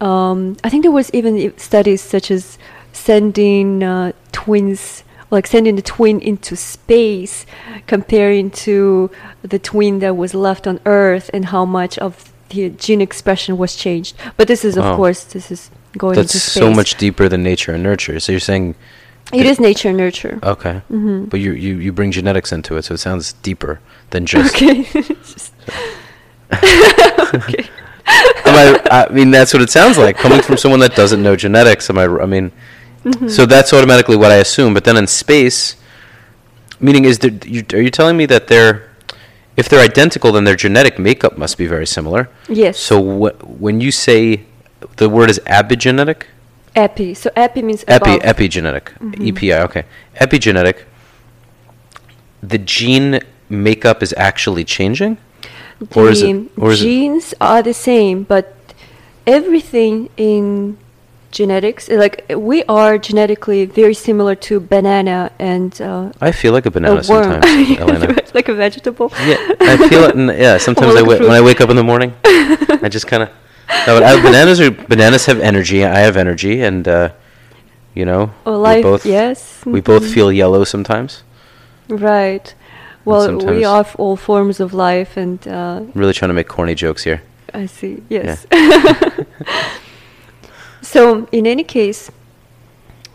Um, 0.00 0.56
I 0.64 0.70
think 0.70 0.82
there 0.82 0.92
was 0.92 1.10
even 1.12 1.56
studies 1.58 2.02
such 2.02 2.30
as 2.30 2.58
sending 2.92 3.82
uh, 3.82 4.12
twins, 4.32 5.04
like 5.30 5.46
sending 5.46 5.76
the 5.76 5.82
twin 5.82 6.20
into 6.20 6.54
space, 6.56 7.46
comparing 7.86 8.50
to 8.50 9.10
the 9.42 9.58
twin 9.58 9.98
that 10.00 10.16
was 10.16 10.34
left 10.34 10.66
on 10.66 10.78
Earth, 10.86 11.30
and 11.34 11.46
how 11.46 11.64
much 11.64 11.98
of 11.98 12.32
the 12.50 12.70
gene 12.70 13.00
expression 13.00 13.58
was 13.58 13.74
changed. 13.74 14.14
But 14.36 14.46
this 14.48 14.64
is, 14.64 14.76
of 14.76 14.84
Wow. 14.84 14.96
course, 14.96 15.24
this 15.24 15.50
is 15.50 15.70
going 15.98 16.14
That's 16.14 16.34
into 16.34 16.38
space. 16.46 16.62
so 16.62 16.70
much 16.72 16.96
deeper 16.96 17.28
than 17.28 17.42
nature 17.42 17.72
and 17.74 17.82
nurture. 17.82 18.20
So 18.20 18.30
you're 18.32 18.40
saying 18.40 18.74
It 19.32 19.46
is 19.46 19.58
nature 19.58 19.88
and 19.88 19.98
nurture. 19.98 20.38
okay, 20.42 20.82
hmm 20.88 21.24
but 21.24 21.40
you, 21.40 21.52
you 21.52 21.76
you 21.78 21.92
bring 21.92 22.12
genetics 22.12 22.52
into 22.52 22.76
it, 22.76 22.82
so 22.84 22.94
it 22.94 22.98
sounds 22.98 23.32
deeper 23.42 23.80
than 24.10 24.26
just. 24.26 24.54
Okay. 24.54 24.82
Just- 24.92 25.52
okay. 27.34 27.64
Am 28.46 28.54
I, 28.54 29.08
I 29.08 29.12
mean, 29.12 29.32
that's 29.32 29.52
what 29.52 29.62
it 29.62 29.70
sounds 29.70 29.98
like 29.98 30.16
coming 30.16 30.40
from 30.42 30.56
someone 30.56 30.78
that 30.80 30.94
doesn't 30.94 31.20
know 31.22 31.34
genetics. 31.34 31.90
Am 31.90 31.98
I? 31.98 32.04
I 32.04 32.26
mean, 32.26 32.52
Mm-hmm. 33.06 33.28
so 33.28 33.46
that's 33.46 33.72
automatically 33.72 34.16
what 34.16 34.32
I 34.32 34.36
assume. 34.36 34.74
But 34.74 34.82
then 34.84 34.96
in 34.96 35.06
space, 35.06 35.76
meaning 36.80 37.04
is 37.04 37.20
there? 37.20 37.30
You, 37.44 37.64
are 37.72 37.80
you 37.80 37.90
telling 37.90 38.16
me 38.16 38.26
that 38.26 38.48
they're, 38.48 38.90
if 39.56 39.68
they're 39.68 39.84
identical, 39.92 40.32
then 40.32 40.42
their 40.44 40.56
genetic 40.56 40.98
makeup 40.98 41.38
must 41.38 41.56
be 41.56 41.66
very 41.68 41.86
similar? 41.86 42.28
Yes. 42.48 42.78
So 42.78 42.98
wh- 43.00 43.60
when 43.60 43.80
you 43.80 43.92
say 43.92 44.44
the 44.96 45.08
word 45.08 45.30
is 45.30 45.38
epigenetic, 45.46 46.24
epi. 46.74 47.14
So 47.14 47.30
epi 47.36 47.62
means 47.62 47.84
epi 47.86 48.16
above. 48.16 48.22
epigenetic, 48.36 48.86
Mhm. 48.98 49.28
EPI. 49.28 49.60
Okay, 49.70 49.84
epigenetic. 50.20 50.82
The 52.42 52.58
gene 52.58 53.20
makeup 53.48 54.02
is 54.02 54.12
actually 54.16 54.64
changing, 54.64 55.18
or 55.94 56.10
is 56.10 56.22
it? 56.22 56.36
Or 56.58 56.72
is 56.72 56.82
it? 56.82 56.84
genes 56.84 57.34
are 57.40 57.62
the 57.62 57.72
same, 57.74 58.24
but 58.24 58.52
everything 59.26 60.08
in 60.16 60.76
genetics, 61.36 61.88
like 61.88 62.24
we 62.50 62.64
are 62.64 62.96
genetically 63.08 63.66
very 63.66 63.92
similar 63.94 64.34
to 64.48 64.58
banana 64.58 65.30
and 65.38 65.72
uh, 65.80 66.10
I 66.28 66.32
feel 66.32 66.52
like 66.56 66.66
a 66.66 66.70
banana 66.70 67.00
a 67.00 67.04
sometimes, 67.04 67.78
Elena. 67.82 68.06
like 68.38 68.48
a 68.48 68.54
vegetable. 68.54 69.08
Yeah, 69.30 69.36
I 69.60 69.76
feel 69.90 70.04
it. 70.08 70.14
In, 70.16 70.28
yeah, 70.28 70.56
sometimes 70.56 70.92
I 70.92 71.00
like 71.00 71.04
a 71.04 71.08
wa- 71.10 71.16
fruit. 71.16 71.28
when 71.28 71.36
I 71.36 71.42
wake 71.48 71.60
up 71.60 71.68
in 71.70 71.76
the 71.76 71.84
morning, 71.92 72.10
I 72.24 72.88
just 72.88 73.06
kind 73.06 73.22
of. 73.24 73.28
No, 73.86 73.92
I, 73.98 74.22
bananas 74.22 74.60
are 74.60 74.70
bananas 74.70 75.26
have 75.26 75.40
energy. 75.40 75.84
I 75.84 75.98
have 76.06 76.16
energy, 76.16 76.62
and 76.68 76.88
uh, 76.88 77.08
you 77.94 78.04
know, 78.10 78.30
Well, 78.44 78.60
life, 78.60 78.82
both 78.82 79.04
yes. 79.04 79.60
we 79.66 79.80
both 79.80 80.04
mhm. 80.04 80.14
feel 80.14 80.28
yellow 80.32 80.64
sometimes. 80.64 81.22
right. 81.88 82.54
Well, 83.04 83.36
we 83.54 83.64
are 83.64 83.86
all 83.98 84.16
forms 84.16 84.58
of 84.58 84.72
life, 84.74 85.16
and 85.16 85.38
uh, 85.46 85.76
I'm 85.80 85.92
really 85.94 86.12
trying 86.12 86.30
to 86.30 86.34
make 86.34 86.48
corny 86.48 86.74
jokes 86.74 87.04
here. 87.04 87.20
I 87.54 87.66
see. 87.66 88.02
Yes. 88.08 88.46
so, 90.82 91.26
in 91.32 91.46
any 91.46 91.64
case, 91.64 92.10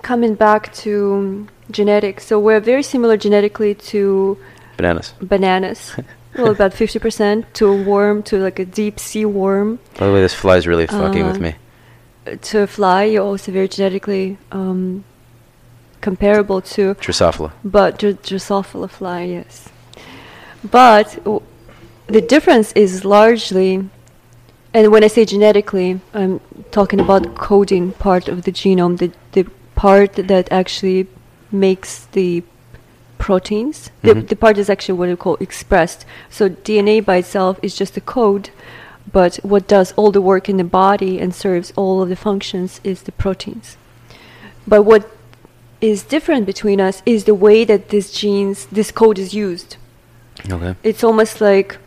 coming 0.01 0.35
back 0.35 0.73
to 0.73 1.47
genetics, 1.69 2.25
so 2.25 2.39
we're 2.39 2.59
very 2.59 2.83
similar 2.83 3.17
genetically 3.17 3.75
to 3.75 4.37
Bananas. 4.77 5.13
bananas. 5.21 5.95
well, 6.37 6.51
about 6.51 6.71
50% 6.73 7.45
to 7.53 7.67
a 7.67 7.83
worm, 7.83 8.23
to 8.23 8.37
like 8.37 8.59
a 8.59 8.65
deep 8.65 8.99
sea 8.99 9.25
worm. 9.25 9.79
By 9.97 10.07
the 10.07 10.13
way, 10.13 10.21
this 10.21 10.33
fly's 10.33 10.67
really 10.67 10.87
fucking 10.87 11.25
with 11.25 11.37
Uh, 11.37 11.39
me. 11.39 11.55
Uh, 12.27 12.35
To 12.41 12.59
a 12.63 12.67
fly, 12.67 13.03
you're 13.05 13.23
also 13.23 13.51
very 13.51 13.67
genetically 13.67 14.37
um, 14.51 15.03
comparable 16.01 16.61
to, 16.61 16.95
Drosophila. 16.95 17.51
but 17.63 17.97
Dr- 17.99 18.21
Drosophila 18.23 18.89
fly, 18.89 19.23
yes. 19.23 19.69
But 20.63 21.15
w- 21.23 21.41
the 22.07 22.21
difference 22.21 22.71
is 22.73 23.03
largely, 23.05 23.87
and 24.73 24.91
when 24.91 25.03
I 25.03 25.07
say 25.07 25.25
genetically, 25.25 25.99
I'm 26.13 26.39
talking 26.71 26.99
about 26.99 27.35
coding 27.35 27.91
part 27.93 28.27
of 28.27 28.43
the 28.43 28.51
genome, 28.51 28.97
the, 28.97 29.11
the 29.33 29.49
part 29.75 30.13
that 30.13 30.51
actually 30.51 31.07
makes 31.51 32.05
the 32.13 32.43
proteins. 33.17 33.91
The, 34.01 34.13
Mhm. 34.15 34.27
the 34.29 34.35
part 34.35 34.57
is 34.57 34.69
actually 34.69 34.97
what 34.97 35.09
we 35.09 35.15
call 35.15 35.37
expressed. 35.39 36.05
So 36.29 36.49
DNA 36.49 37.01
by 37.05 37.17
itself 37.17 37.59
is 37.61 37.75
just 37.75 37.97
a 37.97 38.01
code, 38.01 38.49
but 39.11 39.35
what 39.43 39.67
does 39.67 39.93
all 39.97 40.11
the 40.11 40.21
work 40.21 40.49
in 40.49 40.57
the 40.57 40.63
body 40.63 41.19
and 41.19 41.33
serves 41.35 41.71
all 41.75 42.01
of 42.01 42.09
the 42.09 42.15
functions 42.15 42.79
is 42.83 43.01
the 43.03 43.11
proteins. 43.11 43.77
But 44.67 44.83
what 44.83 45.09
is 45.81 46.03
different 46.03 46.45
between 46.45 46.79
us 46.79 47.01
is 47.05 47.23
the 47.25 47.35
way 47.35 47.65
that 47.65 47.89
these 47.89 48.11
genes, 48.11 48.67
this 48.71 48.91
code 48.91 49.19
is 49.19 49.33
used. 49.33 49.77
Okay. 50.49 50.75
It's 50.83 51.03
almost 51.03 51.41
like, 51.41 51.77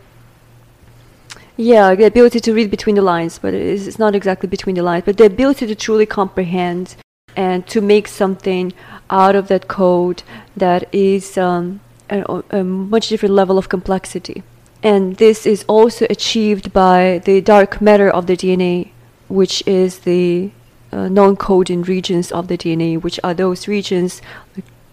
yeah, 1.57 1.95
the 1.95 2.05
ability 2.05 2.39
to 2.41 2.53
read 2.53 2.69
between 2.69 2.95
the 2.95 3.01
lines, 3.01 3.39
but 3.39 3.53
it 3.53 3.61
is, 3.61 3.97
not 3.97 4.15
exactly 4.15 4.47
between 4.49 4.75
the 4.75 4.83
lines, 4.83 5.05
but 5.05 5.17
the 5.17 5.25
ability 5.25 5.67
to 5.67 5.75
truly 5.75 6.05
comprehend 6.05 6.95
and 7.35 7.65
to 7.67 7.81
make 7.81 8.07
something 8.07 8.73
out 9.09 9.35
of 9.35 9.47
that 9.47 9.67
code 9.67 10.23
that 10.55 10.87
is 10.93 11.37
um, 11.37 11.79
a, 12.09 12.43
a 12.51 12.63
much 12.63 13.09
different 13.09 13.35
level 13.35 13.57
of 13.57 13.69
complexity. 13.69 14.43
And 14.83 15.15
this 15.17 15.45
is 15.45 15.63
also 15.67 16.05
achieved 16.09 16.71
by 16.71 17.21
the 17.25 17.41
dark 17.41 17.81
matter 17.81 18.09
of 18.09 18.27
the 18.27 18.37
DNA, 18.37 18.91
which 19.27 19.63
is 19.65 19.99
the 19.99 20.51
uh, 20.91 21.07
non-coding 21.07 21.83
regions 21.83 22.31
of 22.31 22.47
the 22.47 22.57
DNA, 22.57 23.01
which 23.01 23.19
are 23.23 23.33
those 23.33 23.67
regions 23.67 24.21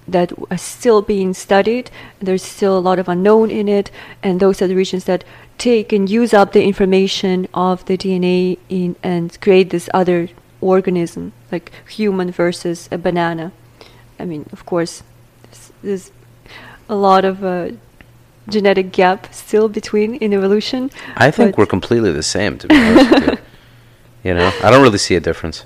that 0.07 0.33
are 0.51 0.59
still 0.59 1.03
being 1.03 1.35
studied. 1.35 1.91
There's 2.21 2.43
still 2.43 2.77
a 2.79 2.81
lot 2.81 2.99
of 2.99 3.09
unknown 3.09 3.51
in 3.51 3.69
it, 3.69 3.91
and 4.23 4.41
those 4.41 4.61
are 4.61 4.67
the 4.67 4.77
regions 4.77 5.05
that 5.05 5.25
take 5.59 5.93
and 5.93 6.09
use 6.09 6.35
up 6.35 6.53
the 6.53 6.65
information 6.65 7.49
of 7.55 7.85
the 7.85 7.97
DNA 7.97 8.59
in 8.69 8.97
and 9.03 9.41
create 9.41 9.71
this 9.71 9.89
other 9.95 10.29
organism, 10.61 11.33
like 11.51 11.71
human 11.89 12.31
versus 12.31 12.89
a 12.91 12.99
banana. 12.99 13.53
I 14.19 14.25
mean, 14.25 14.47
of 14.53 14.67
course, 14.67 15.03
there's, 15.43 15.73
there's 15.83 16.13
a 16.89 16.95
lot 16.95 17.25
of 17.25 17.45
uh, 17.45 17.71
genetic 18.49 18.93
gap 18.93 19.33
still 19.33 19.69
between 19.69 20.17
in 20.17 20.33
evolution. 20.33 20.91
I 21.17 21.31
think 21.31 21.59
we're 21.59 21.67
completely 21.67 22.13
the 22.13 22.23
same, 22.23 22.59
to 22.59 22.69
be 22.69 22.77
honest 22.77 23.11
with 23.11 23.27
you. 23.29 23.39
You 24.25 24.35
know, 24.35 24.53
I 24.63 24.71
don't 24.71 24.83
really 24.83 24.99
see 24.99 25.17
a 25.17 25.21
difference. 25.21 25.65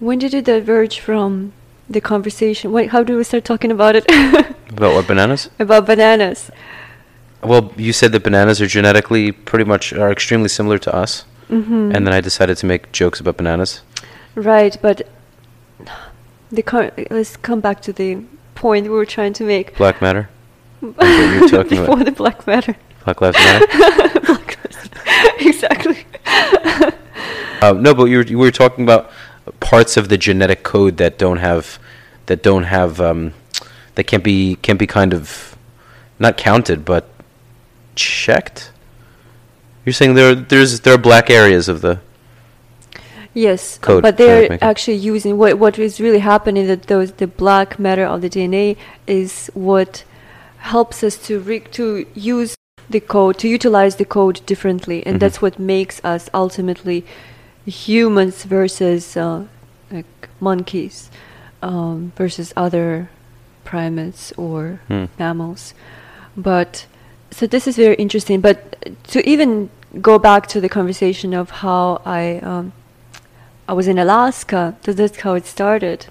When 0.00 0.18
did 0.18 0.34
it 0.34 0.46
diverge 0.46 0.98
from 0.98 1.52
the 1.88 2.00
conversation? 2.00 2.72
Wait, 2.72 2.90
how 2.90 3.02
do 3.02 3.16
we 3.16 3.24
start 3.24 3.44
talking 3.44 3.70
about 3.70 3.96
it? 3.96 4.04
About 4.70 4.94
what 4.94 5.06
bananas? 5.08 5.48
about 5.58 5.86
bananas. 5.86 6.50
Well, 7.42 7.72
you 7.76 7.92
said 7.92 8.12
that 8.12 8.22
bananas 8.22 8.60
are 8.60 8.66
genetically 8.66 9.32
pretty 9.32 9.64
much 9.64 9.92
are 9.94 10.12
extremely 10.12 10.48
similar 10.48 10.78
to 10.78 10.94
us, 10.94 11.24
hmm 11.48 11.90
and 11.94 12.06
then 12.06 12.12
I 12.12 12.20
decided 12.20 12.58
to 12.58 12.66
make 12.66 12.92
jokes 12.92 13.18
about 13.18 13.38
bananas. 13.38 13.80
Right, 14.34 14.76
but 14.82 15.08
the 16.52 16.62
car- 16.62 16.92
let's 17.10 17.36
come 17.38 17.60
back 17.60 17.80
to 17.82 17.92
the 17.92 18.18
point 18.54 18.84
we 18.84 18.90
were 18.90 19.06
trying 19.06 19.32
to 19.34 19.44
make. 19.44 19.76
Black 19.78 20.02
matter. 20.02 20.28
what 20.80 21.06
you're 21.06 21.48
talking 21.48 21.78
Before 21.80 21.94
about. 21.94 22.04
the 22.04 22.12
black 22.12 22.46
matter. 22.46 22.76
Black 23.04 23.20
lives 23.22 23.36
matter. 23.38 23.66
Black 24.26 24.58
matter. 24.62 25.48
exactly. 25.48 26.04
Uh, 27.60 27.72
no, 27.72 27.94
but 27.94 28.04
you 28.04 28.18
were, 28.18 28.22
you 28.24 28.38
were 28.38 28.50
talking 28.52 28.84
about 28.84 29.10
parts 29.60 29.96
of 29.96 30.08
the 30.08 30.18
genetic 30.18 30.62
code 30.62 30.96
that 30.98 31.18
don't 31.18 31.38
have 31.38 31.78
that 32.26 32.42
don't 32.42 32.64
have 32.64 33.00
um, 33.00 33.34
that 33.94 34.04
can't 34.04 34.24
be 34.24 34.56
can't 34.62 34.78
be 34.78 34.86
kind 34.86 35.12
of 35.14 35.56
not 36.18 36.36
counted 36.36 36.84
but 36.84 37.08
checked. 37.94 38.70
You're 39.84 39.92
saying 39.92 40.14
there 40.14 40.34
there's 40.34 40.80
there 40.80 40.94
are 40.94 40.98
black 40.98 41.30
areas 41.30 41.68
of 41.68 41.80
the 41.80 42.00
Yes, 43.34 43.78
Code 43.78 44.02
but 44.02 44.16
they're 44.16 44.58
actually 44.62 44.96
using 44.96 45.36
what 45.38 45.58
what 45.58 45.78
is 45.78 46.00
really 46.00 46.18
happening 46.18 46.66
that 46.66 46.84
those 46.84 47.12
the 47.12 47.26
black 47.26 47.78
matter 47.78 48.04
of 48.04 48.20
the 48.20 48.28
DNA 48.30 48.76
is 49.06 49.50
what 49.54 50.04
helps 50.58 51.04
us 51.04 51.16
to 51.26 51.38
re- 51.38 51.60
to 51.60 52.06
use 52.14 52.56
the 52.90 53.00
code 53.00 53.38
to 53.38 53.48
utilize 53.48 53.96
the 53.96 54.04
code 54.04 54.40
differently, 54.46 55.06
and 55.06 55.16
Mhm. 55.16 55.20
that's 55.20 55.42
what 55.42 55.58
makes 55.58 56.00
us 56.04 56.28
ultimately 56.32 57.04
humans 57.68 58.44
versus 58.44 59.16
uh, 59.16 59.44
like 59.90 60.28
monkeys 60.40 61.10
um, 61.62 62.12
versus 62.16 62.52
other 62.56 63.10
primates 63.64 64.32
or 64.36 64.80
Hmm. 64.88 65.06
mammals. 65.18 65.74
But 66.36 66.86
so 67.30 67.46
this 67.46 67.66
is 67.66 67.76
very 67.76 67.94
interesting. 67.96 68.40
But 68.40 68.58
to 69.08 69.28
even 69.28 69.70
go 70.00 70.18
back 70.18 70.46
to 70.48 70.60
the 70.60 70.68
conversation 70.68 71.34
of 71.34 71.50
how 71.50 72.00
I 72.06 72.40
um, 72.42 72.72
I 73.68 73.72
was 73.74 73.86
in 73.86 73.98
Alaska, 73.98 74.76
so 74.84 74.92
that's 74.92 75.20
how 75.20 75.34
it 75.34 75.44
started. 75.46 76.06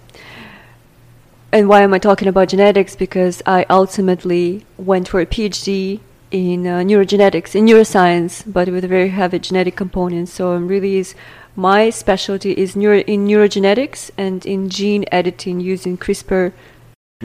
And 1.51 1.67
why 1.69 1.81
am 1.81 1.93
I 1.93 1.99
talking 1.99 2.27
about 2.27 2.49
genetics? 2.49 2.95
Because 2.95 3.41
I 3.45 3.65
ultimately 3.69 4.65
went 4.77 5.07
for 5.07 5.21
a 5.21 5.25
PhD 5.25 6.01
in 6.29 6.67
uh, 6.67 6.81
neurogenetics, 6.81 7.55
in 7.55 7.65
neuroscience, 7.65 8.43
but 8.45 8.67
with 8.67 8.83
a 8.83 8.87
very 8.87 9.09
heavy 9.09 9.39
genetic 9.39 9.75
component. 9.75 10.27
So 10.29 10.51
I'm 10.51 10.67
really 10.67 10.97
is 10.97 11.15
my 11.57 11.89
specialty 11.89 12.51
is 12.51 12.75
neuro 12.75 12.99
in 12.99 13.27
neurogenetics 13.27 14.11
and 14.15 14.45
in 14.45 14.69
gene 14.69 15.03
editing 15.11 15.59
using 15.59 15.97
CRISPR 15.97 16.53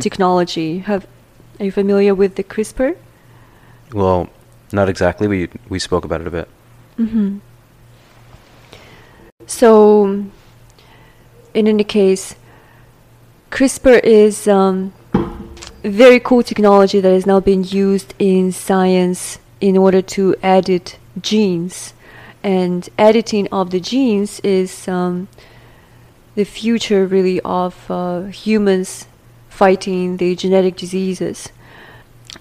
technology. 0.01 0.79
Have 0.79 1.07
are 1.61 1.67
you 1.67 1.71
familiar 1.71 2.15
with 2.15 2.35
the 2.37 2.43
CRISPR? 2.43 2.97
well, 3.93 4.31
not 4.73 4.89
exactly. 4.89 5.29
We 5.29 5.51
we 5.69 5.79
spoke 5.79 6.05
about 6.05 6.23
it 6.23 6.27
a 6.27 6.31
bit. 6.31 6.49
Mm-hmm. 6.99 7.39
So, 9.47 10.25
in 11.53 11.69
any 11.69 11.85
case, 11.85 12.35
CRISPR 13.51 14.03
is 14.03 14.49
um, 14.49 14.95
very 15.85 16.21
cool 16.21 16.43
technology 16.43 17.01
that 17.01 17.13
is 17.13 17.27
now 17.27 17.41
being 17.41 17.65
used 17.65 18.15
in 18.19 18.51
science 18.51 19.39
in 19.61 19.77
order 19.77 20.01
to 20.01 20.35
edit 20.43 20.99
genes. 21.21 21.93
And 22.43 22.89
editing 22.99 23.47
of 23.53 23.71
the 23.71 23.81
genes 23.81 24.41
is 24.41 24.89
um, 24.89 25.29
the 26.35 26.45
future, 26.45 27.07
really, 27.07 27.41
of 27.43 27.89
uh, 27.91 28.23
humans 28.25 29.07
fighting 29.49 30.17
the 30.17 30.35
genetic 30.35 30.77
diseases. 30.77 31.51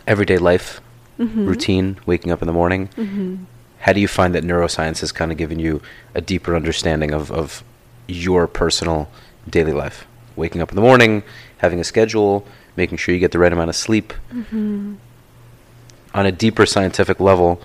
Everyday 0.08 0.38
life, 0.38 0.82
Mhm. 1.20 1.46
routine, 1.48 1.98
waking 2.06 2.32
up 2.32 2.42
in 2.42 2.48
the 2.48 2.54
morning. 2.54 2.90
Mhm. 2.98 3.46
How 3.80 3.94
do 3.94 4.00
you 4.00 4.08
find 4.08 4.34
that 4.34 4.44
neuroscience 4.44 5.02
has 5.02 5.12
kind 5.12 5.32
of 5.32 5.38
given 5.38 5.60
you 5.60 5.82
a 6.16 6.22
deeper 6.22 6.56
understanding 6.56 7.12
of, 7.12 7.32
of 7.32 7.64
your 8.08 8.48
personal 8.48 9.08
daily 9.48 9.74
life? 9.74 10.06
Waking 10.36 10.62
up 10.62 10.70
in 10.72 10.76
the 10.76 10.82
morning, 10.82 11.22
having 11.58 11.80
a 11.80 11.84
schedule, 11.84 12.46
making 12.76 12.98
sure 12.98 13.14
you 13.14 13.20
get 13.20 13.32
the 13.32 13.40
right 13.40 13.52
amount 13.54 13.70
of 13.70 13.76
sleep. 13.76 14.14
Mhm. 14.34 14.96
On 16.16 16.26
a 16.26 16.32
deeper 16.32 16.66
scientific 16.66 17.20
level, 17.20 17.62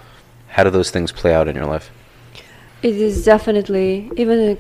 how 0.49 0.65
do 0.65 0.71
those 0.71 0.91
things 0.91 1.13
play 1.13 1.33
out 1.35 1.49
in 1.49 1.55
your 1.57 1.67
life? 1.67 1.91
It 2.83 2.97
is 2.97 3.25
definitely 3.25 4.11
even 4.17 4.59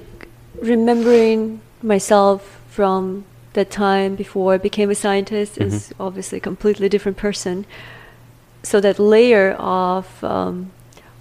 remembering 0.60 1.60
myself 1.82 2.60
from 2.68 3.24
the 3.52 3.64
time 3.64 4.16
before 4.16 4.54
I 4.54 4.58
became 4.58 4.90
a 4.90 4.94
scientist 4.94 5.58
is 5.58 5.92
obviously 5.98 6.38
a 6.38 6.40
completely 6.40 6.88
different 6.88 7.16
person. 7.16 7.66
So 8.62 8.80
that 8.80 8.98
layer 8.98 9.52
of 9.52 10.22
um, 10.24 10.72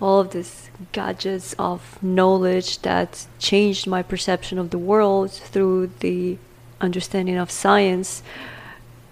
all 0.02 0.20
of 0.20 0.32
this 0.32 0.70
gadgets 0.92 1.54
of 1.58 2.02
knowledge 2.02 2.82
that 2.82 3.26
changed 3.40 3.88
my 3.88 4.02
perception 4.04 4.58
of 4.58 4.70
the 4.70 4.78
world 4.78 5.32
through 5.32 5.92
the 6.00 6.38
understanding 6.82 7.38
of 7.38 7.52
science 7.52 8.24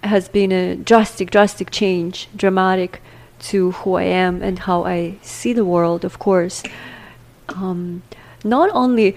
has 0.03 0.27
been 0.27 0.51
a 0.51 0.75
drastic, 0.75 1.31
drastic 1.31 1.71
change, 1.71 2.27
dramatic 2.35 3.01
to 3.39 3.72
who 3.72 3.96
I 3.96 4.03
am 4.03 4.41
and 4.41 4.59
how 4.59 4.83
I 4.85 5.15
see 5.22 5.53
the 5.53 5.65
world, 5.65 6.03
of 6.03 6.19
course. 6.19 6.63
Um, 7.55 8.03
not 8.44 8.70
only 8.74 9.16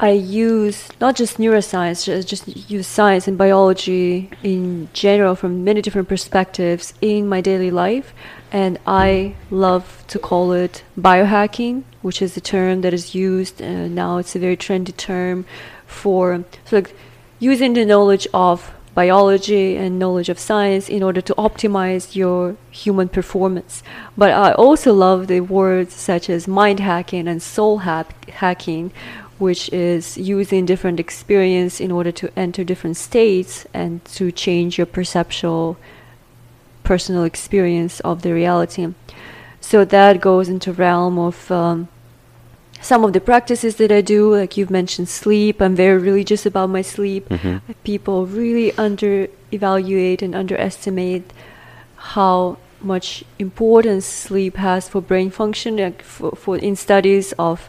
I 0.00 0.10
use 0.10 0.88
not 1.00 1.16
just 1.16 1.38
neuroscience, 1.38 2.04
ju- 2.04 2.22
just 2.22 2.70
use 2.70 2.86
science 2.86 3.26
and 3.26 3.36
biology 3.36 4.30
in 4.44 4.88
general 4.92 5.34
from 5.34 5.64
many 5.64 5.82
different 5.82 6.08
perspectives 6.08 6.94
in 7.00 7.28
my 7.28 7.40
daily 7.40 7.70
life, 7.72 8.14
and 8.52 8.78
I 8.86 9.34
love 9.50 10.04
to 10.08 10.18
call 10.18 10.52
it 10.52 10.84
biohacking, 10.96 11.82
which 12.02 12.22
is 12.22 12.36
a 12.36 12.40
term 12.40 12.82
that 12.82 12.94
is 12.94 13.14
used 13.14 13.60
uh, 13.60 13.88
now. 13.88 14.18
It's 14.18 14.36
a 14.36 14.38
very 14.38 14.56
trendy 14.56 14.96
term 14.96 15.44
for 15.86 16.44
so 16.64 16.76
like 16.76 16.94
using 17.40 17.72
the 17.72 17.84
knowledge 17.84 18.28
of 18.32 18.72
biology 18.94 19.76
and 19.76 19.98
knowledge 19.98 20.28
of 20.28 20.38
science 20.38 20.88
in 20.88 21.02
order 21.02 21.20
to 21.20 21.34
optimize 21.34 22.16
your 22.16 22.56
human 22.70 23.08
performance. 23.08 23.82
But 24.16 24.30
I 24.30 24.52
also 24.52 24.92
love 24.92 25.26
the 25.26 25.40
words 25.40 25.94
such 25.94 26.28
as 26.28 26.48
mind 26.48 26.80
hacking 26.80 27.28
and 27.28 27.42
soul 27.42 27.78
hack- 27.78 28.30
hacking, 28.30 28.92
which 29.38 29.72
is 29.72 30.18
using 30.18 30.66
different 30.66 30.98
experience 30.98 31.80
in 31.80 31.90
order 31.92 32.12
to 32.12 32.30
enter 32.36 32.64
different 32.64 32.96
states 32.96 33.66
and 33.72 34.04
to 34.06 34.32
change 34.32 34.78
your 34.78 34.86
perceptual 34.86 35.76
personal 36.82 37.24
experience 37.24 38.00
of 38.00 38.22
the 38.22 38.32
reality. 38.32 38.94
So 39.60 39.84
that 39.84 40.20
goes 40.20 40.48
into 40.48 40.72
realm 40.72 41.18
of 41.18 41.50
um, 41.50 41.88
some 42.80 43.04
of 43.04 43.12
the 43.12 43.20
practices 43.20 43.76
that 43.76 43.90
I 43.92 44.00
do, 44.00 44.34
like 44.34 44.56
you've 44.56 44.70
mentioned 44.70 45.08
sleep. 45.08 45.60
I'm 45.60 45.74
very 45.74 45.98
religious 45.98 46.46
about 46.46 46.70
my 46.70 46.82
sleep. 46.82 47.28
Mhm. 47.28 47.60
People 47.84 48.26
really 48.26 48.72
under 48.78 49.28
evaluate 49.52 50.22
and 50.22 50.34
underestimate 50.34 51.32
how 51.96 52.56
much 52.80 53.24
importance 53.38 54.06
sleep 54.06 54.56
has 54.56 54.88
for 54.88 55.00
brain 55.02 55.30
function. 55.30 55.76
Like 55.76 56.02
for, 56.02 56.30
for 56.32 56.56
in 56.56 56.76
studies 56.76 57.32
of, 57.38 57.68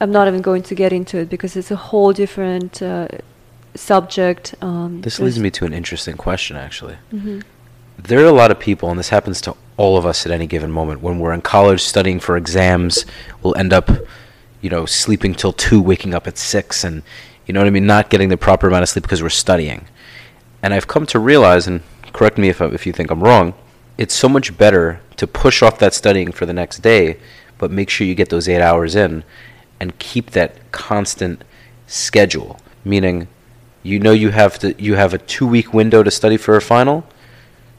I'm 0.00 0.12
not 0.12 0.28
even 0.28 0.42
going 0.42 0.62
to 0.64 0.74
get 0.74 0.92
into 0.92 1.18
it 1.18 1.28
because 1.28 1.56
it's 1.56 1.70
a 1.70 1.76
whole 1.76 2.12
different 2.12 2.80
uh, 2.82 3.08
subject. 3.74 4.54
Um, 4.62 5.00
This 5.02 5.18
leads 5.18 5.38
me 5.38 5.50
to 5.50 5.64
an 5.64 5.72
interesting 5.72 6.16
question, 6.16 6.56
actually. 6.56 6.96
Mhm. 7.12 7.42
There 7.98 8.20
are 8.20 8.26
a 8.26 8.32
lot 8.32 8.50
of 8.50 8.58
people, 8.58 8.90
and 8.90 8.98
this 8.98 9.08
happens 9.08 9.40
to 9.42 9.54
all 9.76 9.96
of 9.96 10.04
us 10.06 10.26
at 10.26 10.32
any 10.32 10.46
given 10.46 10.70
moment. 10.70 11.02
When 11.02 11.18
we're 11.18 11.32
in 11.32 11.40
college 11.40 11.80
studying 11.82 12.20
for 12.20 12.36
exams, 12.36 13.04
we'll 13.42 13.56
end 13.56 13.72
up, 13.72 13.90
you 14.66 14.70
know, 14.70 14.84
sleeping 14.84 15.32
till 15.32 15.52
two, 15.52 15.80
waking 15.80 16.12
up 16.12 16.26
at 16.26 16.36
six, 16.36 16.82
and 16.82 17.04
you 17.46 17.54
know 17.54 17.60
what 17.60 17.68
I 17.68 17.70
mean, 17.70 17.86
not 17.86 18.10
getting 18.10 18.30
the 18.30 18.36
proper 18.36 18.66
amount 18.66 18.82
of 18.82 18.88
sleep 18.88 19.04
because 19.04 19.22
we're 19.22 19.28
studying. 19.28 19.86
And 20.60 20.74
I've 20.74 20.88
come 20.88 21.06
to 21.06 21.20
realize, 21.20 21.68
and 21.68 21.82
correct 22.12 22.36
me 22.36 22.48
if 22.48 22.60
I, 22.60 22.66
if 22.66 22.84
you 22.84 22.92
think 22.92 23.12
I'm 23.12 23.22
wrong, 23.22 23.54
it's 23.96 24.12
so 24.12 24.28
much 24.28 24.58
better 24.58 25.00
to 25.18 25.28
push 25.28 25.62
off 25.62 25.78
that 25.78 25.94
studying 25.94 26.32
for 26.32 26.46
the 26.46 26.52
next 26.52 26.78
day, 26.80 27.20
but 27.58 27.70
make 27.70 27.88
sure 27.88 28.08
you 28.08 28.16
get 28.16 28.28
those 28.28 28.48
eight 28.48 28.60
hours 28.60 28.96
in, 28.96 29.22
and 29.78 29.96
keep 30.00 30.32
that 30.32 30.72
constant 30.72 31.44
schedule. 31.86 32.58
Meaning, 32.84 33.28
you 33.84 34.00
know 34.00 34.10
you 34.10 34.30
have 34.30 34.58
to 34.58 34.74
you 34.82 34.96
have 34.96 35.14
a 35.14 35.18
two 35.18 35.46
week 35.46 35.72
window 35.72 36.02
to 36.02 36.10
study 36.10 36.36
for 36.36 36.56
a 36.56 36.60
final 36.60 37.06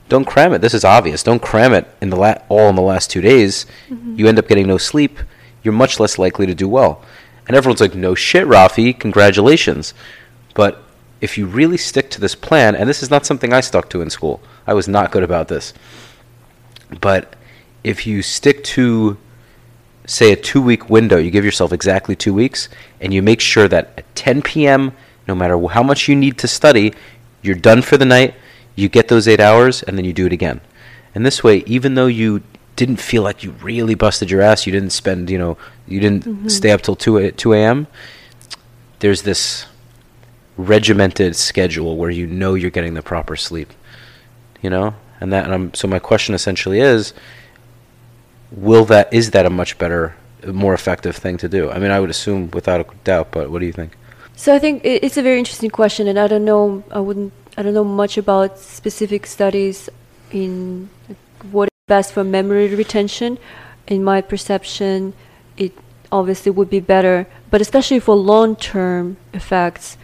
don't 0.09 0.23
cram 0.23 0.53
it. 0.53 0.59
This 0.59 0.73
is 0.73 0.85
obvious. 0.85 1.21
Don't 1.21 1.41
cram 1.41 1.73
it 1.73 1.85
in 1.99 2.11
the 2.11 2.15
la- 2.15 2.41
all 2.47 2.69
in 2.69 2.75
the 2.75 2.81
last 2.81 3.11
two 3.11 3.19
days. 3.19 3.65
Mm-hmm. 3.89 4.15
You 4.17 4.27
end 4.27 4.39
up 4.39 4.47
getting 4.47 4.65
no 4.65 4.77
sleep. 4.77 5.19
You're 5.67 5.73
much 5.73 5.99
less 5.99 6.17
likely 6.17 6.45
to 6.45 6.55
do 6.55 6.69
well. 6.69 7.01
And 7.45 7.57
everyone's 7.57 7.81
like, 7.81 7.93
"No 7.93 8.15
shit, 8.15 8.47
Rafi. 8.47 8.97
Congratulations." 8.97 9.93
But 10.53 10.81
if 11.19 11.37
you 11.37 11.45
really 11.45 11.75
stick 11.75 12.09
to 12.11 12.21
this 12.21 12.35
plan, 12.35 12.73
and 12.73 12.87
this 12.87 13.03
is 13.03 13.11
not 13.11 13.25
something 13.25 13.51
I 13.51 13.59
stuck 13.59 13.89
to 13.89 13.99
in 13.99 14.09
school, 14.09 14.39
I 14.65 14.73
was 14.73 14.87
not 14.87 15.11
good 15.11 15.23
about 15.23 15.49
this. 15.49 15.73
But 17.01 17.35
if 17.83 18.07
you 18.07 18.21
stick 18.21 18.63
to, 18.75 19.17
say, 20.05 20.31
a 20.31 20.37
two 20.37 20.61
week 20.61 20.89
window, 20.89 21.17
you 21.17 21.31
give 21.31 21.43
yourself 21.43 21.73
exactly 21.73 22.15
two 22.15 22.33
weeks, 22.33 22.69
and 23.01 23.13
you 23.13 23.21
make 23.21 23.41
sure 23.41 23.67
that 23.67 23.91
at 23.97 24.15
10 24.15 24.41
p.m., 24.43 24.93
no 25.27 25.35
matter 25.35 25.59
how 25.67 25.83
much 25.83 26.07
you 26.07 26.15
need 26.15 26.37
to 26.37 26.47
study, 26.47 26.93
you're 27.41 27.55
done 27.55 27.81
for 27.81 27.97
the 27.97 28.05
night, 28.05 28.35
you 28.75 28.87
get 28.87 29.09
those 29.09 29.27
eight 29.27 29.41
hours, 29.41 29.83
and 29.83 29.97
then 29.97 30.05
you 30.05 30.13
do 30.13 30.27
it 30.27 30.31
again. 30.31 30.61
And 31.13 31.25
this 31.25 31.43
way, 31.43 31.57
even 31.65 31.95
though 31.95 32.07
you 32.07 32.41
didn't 32.77 32.97
feel 32.97 33.23
like 33.23 33.43
you 33.43 33.51
really 33.61 33.95
busted 33.95 34.31
your 34.31 34.41
ass, 34.41 34.65
you 34.65 34.71
didn't 34.71 34.91
spend, 34.91 35.29
you 35.29 35.37
know, 35.37 35.57
you 35.87 35.99
didn't 35.99 36.23
mm-hmm. 36.23 36.47
stay 36.47 36.71
up 36.71 36.81
till 36.81 36.95
2, 36.95 37.17
a- 37.17 37.31
2 37.33 37.53
a.m., 37.53 37.87
there's 38.99 39.23
this 39.23 39.65
regimented 40.55 41.35
schedule 41.35 41.97
where 41.97 42.09
you 42.09 42.25
know 42.25 42.55
you're 42.55 42.71
getting 42.71 42.95
the 42.95 43.03
proper 43.03 43.35
sleep 43.35 43.71
you 44.63 44.71
know 44.71 44.95
and 45.21 45.31
that 45.31 45.45
and 45.45 45.53
I'm, 45.53 45.73
so 45.75 45.87
my 45.87 45.99
question 45.99 46.33
essentially 46.33 46.79
is 46.79 47.13
will 48.49 48.83
that 48.85 49.13
is 49.13 49.29
that 49.31 49.45
a 49.45 49.51
much 49.51 49.77
better 49.77 50.15
more 50.47 50.73
effective 50.73 51.15
thing 51.15 51.37
to 51.37 51.47
do 51.47 51.69
i 51.69 51.77
mean 51.77 51.91
i 51.91 51.99
would 51.99 52.09
assume 52.09 52.49
without 52.51 52.81
a 52.81 52.85
doubt 53.03 53.27
but 53.29 53.51
what 53.51 53.59
do 53.59 53.67
you 53.67 53.71
think 53.71 53.95
So 54.37 54.53
I 54.53 54.59
think 54.59 54.85
it's 54.85 55.17
a 55.17 55.23
very 55.23 55.39
interesting 55.39 55.71
question, 55.71 56.07
and 56.07 56.19
I 56.19 56.27
don't 56.27 56.45
know. 56.45 56.83
I 56.91 56.99
wouldn't. 56.99 57.33
I 57.57 57.63
don't 57.63 57.73
know 57.73 57.83
much 57.83 58.19
about 58.19 58.59
specific 58.59 59.25
studies 59.25 59.89
in 60.29 60.91
what 61.51 61.69
best 61.87 62.11
for 62.11 62.23
memory 62.23 62.67
retention. 62.75 63.37
In 63.87 64.03
my 64.03 64.19
perception, 64.19 65.13
it 65.55 65.71
obviously 66.11 66.51
would 66.51 66.69
be 66.69 66.81
better. 66.81 67.27
But 67.49 67.61
especially 67.61 67.99
for 68.01 68.13
long-term 68.13 69.15
effects, 69.33 69.97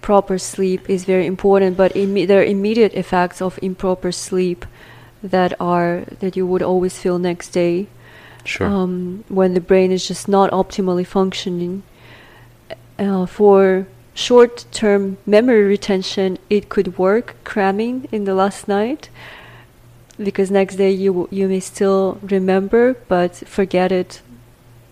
proper 0.00 0.38
sleep 0.38 0.88
is 0.88 1.04
very 1.04 1.26
important. 1.26 1.76
But 1.76 1.92
imme- 1.94 2.28
there 2.28 2.40
are 2.40 2.44
immediate 2.44 2.94
effects 2.94 3.42
of 3.42 3.58
improper 3.60 4.12
sleep 4.12 4.64
that 5.20 5.52
are 5.58 6.04
that 6.20 6.36
you 6.36 6.46
would 6.46 6.62
always 6.62 6.96
feel 6.96 7.18
next 7.18 7.48
day 7.48 7.88
Sure. 8.44 8.68
um, 8.68 9.24
when 9.28 9.54
the 9.54 9.60
brain 9.60 9.90
is 9.90 10.06
just 10.06 10.28
not 10.28 10.52
optimally 10.52 11.04
functioning. 11.04 11.82
Uh, 13.00 13.26
for 13.26 13.88
short-term 14.14 15.16
memory 15.26 15.64
retention, 15.64 16.38
it 16.48 16.68
could 16.68 16.96
work 16.96 17.34
cramming 17.42 18.06
in 18.12 18.24
the 18.24 18.34
last 18.34 18.68
night 18.68 19.08
because 20.18 20.50
next 20.50 20.76
day 20.76 20.90
you 20.90 21.28
you 21.30 21.48
may 21.48 21.60
still 21.60 22.18
remember 22.22 22.94
but 23.08 23.34
forget 23.46 23.92
it 23.92 24.22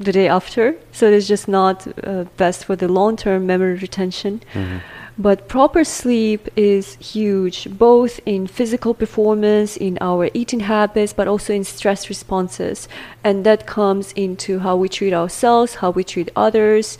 the 0.01 0.13
day 0.13 0.29
after. 0.29 0.75
So 0.93 1.07
it's 1.09 1.29
just 1.29 1.47
not 1.49 1.87
uh, 2.05 2.25
best 2.37 2.65
for 2.65 2.77
the 2.77 2.89
long-term 2.89 3.47
memory 3.47 3.75
retention. 3.75 4.41
Mhm. 4.55 4.81
But 5.17 5.47
proper 5.47 5.85
sleep 5.85 6.49
is 6.57 6.97
huge, 6.97 7.69
both 7.79 8.19
in 8.27 8.49
physical 8.49 8.95
performance, 8.95 9.77
in 9.77 9.97
our 10.01 10.29
eating 10.35 10.61
habits, 10.61 11.13
but 11.13 11.29
also 11.29 11.53
in 11.55 11.63
stress 11.63 12.09
responses. 12.09 12.89
And 13.23 13.45
that 13.45 13.65
comes 13.65 14.11
into 14.17 14.59
how 14.59 14.75
we 14.75 14.89
treat 14.89 15.13
ourselves, 15.15 15.77
how 15.77 15.91
we 15.91 16.03
treat 16.03 16.31
others. 16.35 16.99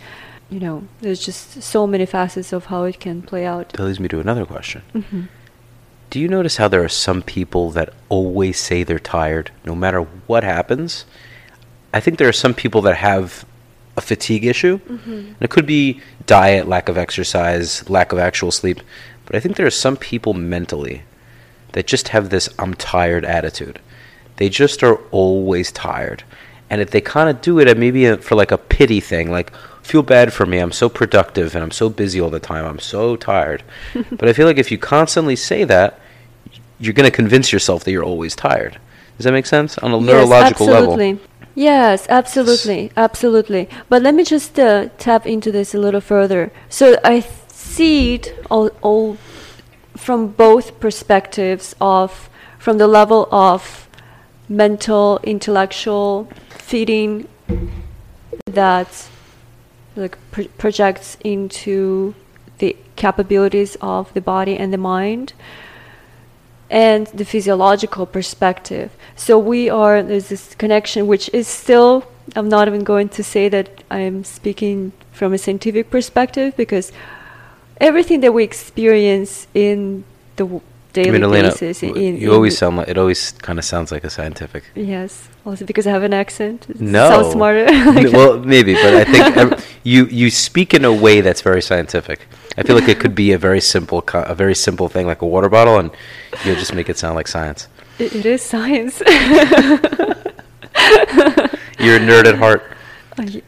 You 0.49 0.61
know, 0.61 0.83
there's 1.01 1.19
just 1.25 1.61
so 1.61 1.85
many 1.85 2.05
facets 2.05 2.53
of 2.53 2.65
how 2.67 2.83
it 2.85 3.01
can 3.01 3.21
play 3.21 3.45
out. 3.45 3.69
That 3.73 3.83
leads 3.83 3.99
me 3.99 4.07
to 4.07 4.19
another 4.21 4.45
question. 4.45 4.81
hmm 4.93 5.23
Do 6.15 6.21
you 6.21 6.29
notice 6.29 6.55
how 6.55 6.69
there 6.69 6.81
are 6.81 6.87
some 6.87 7.21
people 7.21 7.71
that 7.71 7.93
always 8.07 8.57
say 8.57 8.83
they're 8.83 8.99
tired 8.99 9.51
no 9.65 9.75
matter 9.75 9.99
what 10.27 10.45
happens? 10.45 11.03
I 11.93 11.99
think 11.99 12.17
there 12.17 12.29
are 12.29 12.31
some 12.31 12.53
people 12.53 12.81
that 12.83 12.95
have 12.95 13.43
a 13.97 13.99
fatigue 13.99 14.45
issue. 14.45 14.79
And 15.07 15.35
it 15.41 15.49
could 15.49 15.65
be 15.65 15.99
diet, 16.25 16.69
lack 16.69 16.87
of 16.87 16.97
exercise, 16.97 17.89
lack 17.89 18.13
of 18.13 18.17
actual 18.17 18.51
sleep. 18.51 18.79
But 19.25 19.35
I 19.35 19.41
think 19.41 19.57
there 19.57 19.65
are 19.65 19.69
some 19.69 19.97
people 19.97 20.33
mentally 20.33 21.03
that 21.73 21.85
just 21.85 22.07
have 22.07 22.29
this 22.29 22.47
I'm 22.57 22.75
tired 22.75 23.25
attitude. 23.25 23.81
They 24.37 24.47
just 24.47 24.83
are 24.83 24.95
always 25.11 25.69
tired. 25.69 26.23
And 26.69 26.79
if 26.79 26.91
they 26.91 27.01
kind 27.01 27.29
of 27.29 27.41
do 27.41 27.59
it 27.59 27.77
maybe 27.77 28.15
for 28.15 28.35
like 28.35 28.53
a 28.53 28.57
pity 28.57 29.01
thing, 29.01 29.31
like, 29.31 29.53
feel 29.81 30.01
bad 30.01 30.31
for 30.31 30.45
me, 30.45 30.59
I'm 30.59 30.71
so 30.71 30.87
productive 30.87 31.55
and 31.55 31.61
I'm 31.61 31.71
so 31.71 31.89
busy 31.89 32.21
all 32.21 32.29
the 32.29 32.39
time, 32.39 32.63
I'm 32.63 32.79
so 32.79 33.17
tired. 33.17 33.63
but 34.11 34.29
I 34.29 34.31
feel 34.31 34.47
like 34.47 34.57
if 34.57 34.71
you 34.71 34.77
constantly 34.77 35.35
say 35.35 35.65
that, 35.65 35.99
you're 36.79 36.93
going 36.93 37.09
to 37.09 37.15
convince 37.15 37.51
yourself 37.51 37.83
that 37.83 37.91
you're 37.91 38.03
always 38.03 38.35
tired. 38.35 38.79
Does 39.17 39.23
that 39.23 39.31
make 39.31 39.45
sense? 39.45 39.77
On 39.77 39.93
a 39.93 39.99
neurological 39.99 40.67
level. 40.67 40.93
absolutely. 40.93 41.13
level. 41.13 41.29
Yes, 41.55 42.05
absolutely, 42.09 42.91
absolutely. 42.97 43.69
But 43.87 44.01
let 44.01 44.13
me 44.13 44.25
just 44.25 44.59
uh, 44.59 44.89
tap 44.97 45.25
into 45.25 45.51
this 45.51 45.73
a 45.73 45.77
little 45.77 46.01
further. 46.01 46.51
So 46.67 46.99
I 47.03 47.21
th- 47.21 47.31
see 47.47 48.15
it 48.15 48.45
all, 48.51 48.69
all 48.81 49.17
from 49.95 50.27
both 50.27 50.81
perspectives 50.81 51.73
of 51.79 52.29
from 52.59 52.77
the 52.77 52.87
level 52.87 53.29
of 53.31 53.87
mental, 54.49 55.19
intellectual 55.23 56.27
feeding 56.49 57.27
that 58.45 59.07
like 59.95 60.17
pro- 60.31 60.47
projects 60.57 61.15
into 61.23 62.15
the 62.57 62.75
capabilities 62.97 63.77
of 63.81 64.13
the 64.13 64.21
body 64.21 64.57
and 64.57 64.73
the 64.73 64.77
mind 64.77 65.33
and 66.69 67.07
the 67.07 67.25
physiological 67.25 68.05
perspective. 68.05 68.91
So 69.15 69.37
we 69.37 69.69
are 69.69 70.01
there's 70.01 70.29
this 70.29 70.55
connection 70.55 71.07
which 71.07 71.29
is 71.33 71.47
still 71.47 72.03
I'm 72.35 72.49
not 72.49 72.67
even 72.67 72.83
going 72.83 73.09
to 73.09 73.23
say 73.23 73.49
that 73.49 73.83
I'm 73.91 74.23
speaking 74.23 74.91
from 75.11 75.33
a 75.33 75.37
scientific 75.37 75.89
perspective 75.89 76.55
because 76.57 76.91
everything 77.79 78.21
that 78.21 78.33
we 78.33 78.43
experience 78.43 79.47
in 79.53 80.03
the 80.37 80.45
w- 80.45 80.61
daily 80.93 81.09
I 81.09 81.11
mean, 81.11 81.23
Elena, 81.23 81.49
basis 81.49 81.83
in, 81.83 82.17
you 82.17 82.29
in 82.29 82.35
always 82.35 82.57
sound 82.57 82.77
like 82.77 82.87
it. 82.87 82.97
Always 82.97 83.31
kind 83.31 83.59
of 83.59 83.65
sounds 83.65 83.91
like 83.91 84.03
a 84.03 84.09
scientific. 84.09 84.63
yes 84.75 85.29
also 85.45 85.65
because 85.65 85.85
I 85.87 85.91
have 85.91 86.03
an 86.03 86.13
accent? 86.13 86.65
It 86.69 86.79
No, 86.81 87.07
sounds 87.09 87.31
smarter? 87.33 87.65
Well, 88.11 88.39
maybe, 88.39 88.73
but 88.73 88.93
I 88.95 89.03
think 89.03 89.37
ev- 89.37 89.65
you 89.83 90.05
you 90.07 90.29
speak 90.29 90.73
in 90.73 90.85
a 90.85 90.91
way 90.93 91.21
that's 91.21 91.41
very 91.41 91.61
scientific. 91.61 92.19
I 92.57 92.63
feel 92.63 92.75
like 92.79 92.89
it 92.89 92.99
could 92.99 93.15
be 93.15 93.33
a 93.33 93.37
very 93.37 93.61
simple 93.61 94.03
a 94.13 94.35
very 94.35 94.55
simple 94.55 94.87
thing 94.89 95.05
like 95.07 95.21
a 95.21 95.25
water 95.27 95.49
bottle, 95.49 95.77
and 95.79 95.91
you'll 96.43 96.55
just 96.55 96.73
make 96.73 96.89
it 96.89 96.97
sound 96.97 97.15
like 97.15 97.27
science. 97.27 97.67
it, 97.99 98.15
it 98.15 98.25
is 98.25 98.41
science. 98.41 99.01
You're 101.79 101.97
a 101.97 101.99
nerd 101.99 102.25
at 102.25 102.35
heart. 102.37 102.63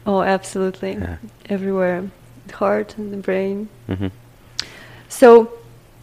Oh 0.06 0.22
absolutely. 0.22 0.92
Yeah. 0.92 1.16
everywhere. 1.48 2.10
The 2.46 2.56
heart 2.56 2.96
and 2.98 3.12
the 3.12 3.18
brain. 3.18 3.68
Hmm 3.86 4.08
So 5.08 5.50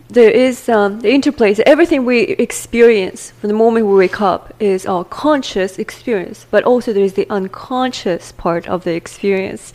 there 0.10 0.30
is 0.30 0.70
um, 0.70 1.00
the 1.00 1.12
interplay. 1.12 1.54
So 1.54 1.64
everything 1.66 2.06
we 2.06 2.20
experience 2.22 3.32
from 3.32 3.48
the 3.50 3.56
moment 3.56 3.88
we 3.88 3.96
wake 3.96 4.22
up 4.22 4.54
is 4.60 4.86
our 4.86 5.04
conscious 5.04 5.80
experience, 5.80 6.46
but 6.52 6.64
also 6.64 6.94
there 6.94 7.04
is 7.04 7.14
the 7.14 7.28
unconscious 7.30 8.32
part 8.32 8.68
of 8.68 8.84
the 8.84 8.94
experience, 8.94 9.74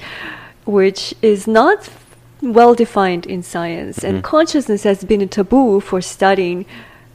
which 0.65 1.15
is 1.21 1.47
not 1.47 1.89
well 2.43 2.75
defined 2.75 3.27
in 3.27 3.43
science. 3.43 4.05
And 4.05 4.19
Mhm. 4.19 4.23
consciousness 4.23 4.85
has 4.85 5.05
been 5.05 5.21
a 5.21 5.27
taboo 5.27 5.81
for 5.81 6.01
studying 6.01 6.65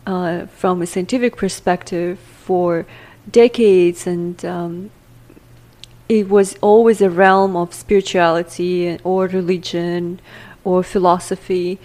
uh, 0.06 0.46
from 0.56 0.82
a 0.84 0.86
scientific 0.86 1.36
perspective 1.36 2.20
for 2.20 2.86
decades, 3.32 4.06
and 4.06 4.46
um, 4.46 4.92
it 6.08 6.30
was 6.30 6.56
always 6.62 7.02
a 7.02 7.10
realm 7.10 7.56
of 7.56 7.74
spirituality 7.74 9.00
or 9.04 9.26
religion 9.26 10.20
or 10.64 10.84
philosophy. 10.84 11.80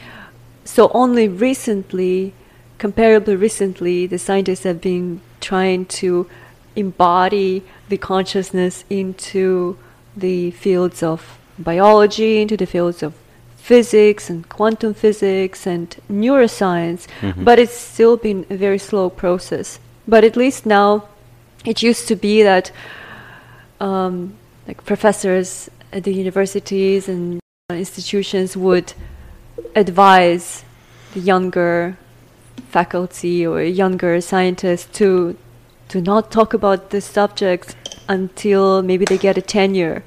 So 0.72 0.88
only 0.94 1.26
recently, 1.26 2.32
comparably 2.78 3.36
recently, 3.36 4.06
the 4.06 4.20
scientists 4.20 4.62
have 4.62 4.80
been 4.80 5.20
trying 5.40 5.86
to 6.00 6.28
embody 6.76 7.64
the 7.88 7.96
consciousness 7.96 8.84
into 8.88 9.76
the 10.16 10.52
fields 10.52 11.02
of 11.02 11.40
biology, 11.58 12.40
into 12.40 12.56
the 12.56 12.66
fields 12.66 13.02
of 13.02 13.14
physics 13.56 14.30
and 14.30 14.48
quantum 14.48 14.94
physics 14.94 15.66
and 15.66 15.96
neuroscience, 16.08 17.08
Mhm. 17.20 17.44
but 17.44 17.58
it's 17.58 17.76
still 17.76 18.16
been 18.16 18.46
a 18.48 18.56
very 18.56 18.78
slow 18.78 19.10
process. 19.10 19.80
But 20.06 20.22
at 20.22 20.36
least 20.36 20.66
now, 20.66 21.02
it 21.64 21.82
used 21.82 22.06
to 22.06 22.14
be 22.14 22.44
that 22.44 22.70
um, 23.80 24.34
like 24.68 24.84
professors 24.84 25.68
at 25.92 26.04
the 26.04 26.14
universities 26.14 27.08
and 27.08 27.40
institutions 27.70 28.56
would 28.56 28.92
advise 29.74 30.64
the 31.14 31.20
younger 31.20 31.96
faculty 32.68 33.46
or 33.46 33.62
younger 33.62 34.20
scientists 34.20 34.86
to 34.98 35.36
to 35.88 36.00
not 36.00 36.30
talk 36.30 36.54
about 36.54 36.90
this 36.90 37.04
subject 37.04 37.74
until 38.08 38.80
maybe 38.82 39.04
they 39.04 39.18
get 39.18 39.36
a 39.36 39.42
tenure. 39.42 40.04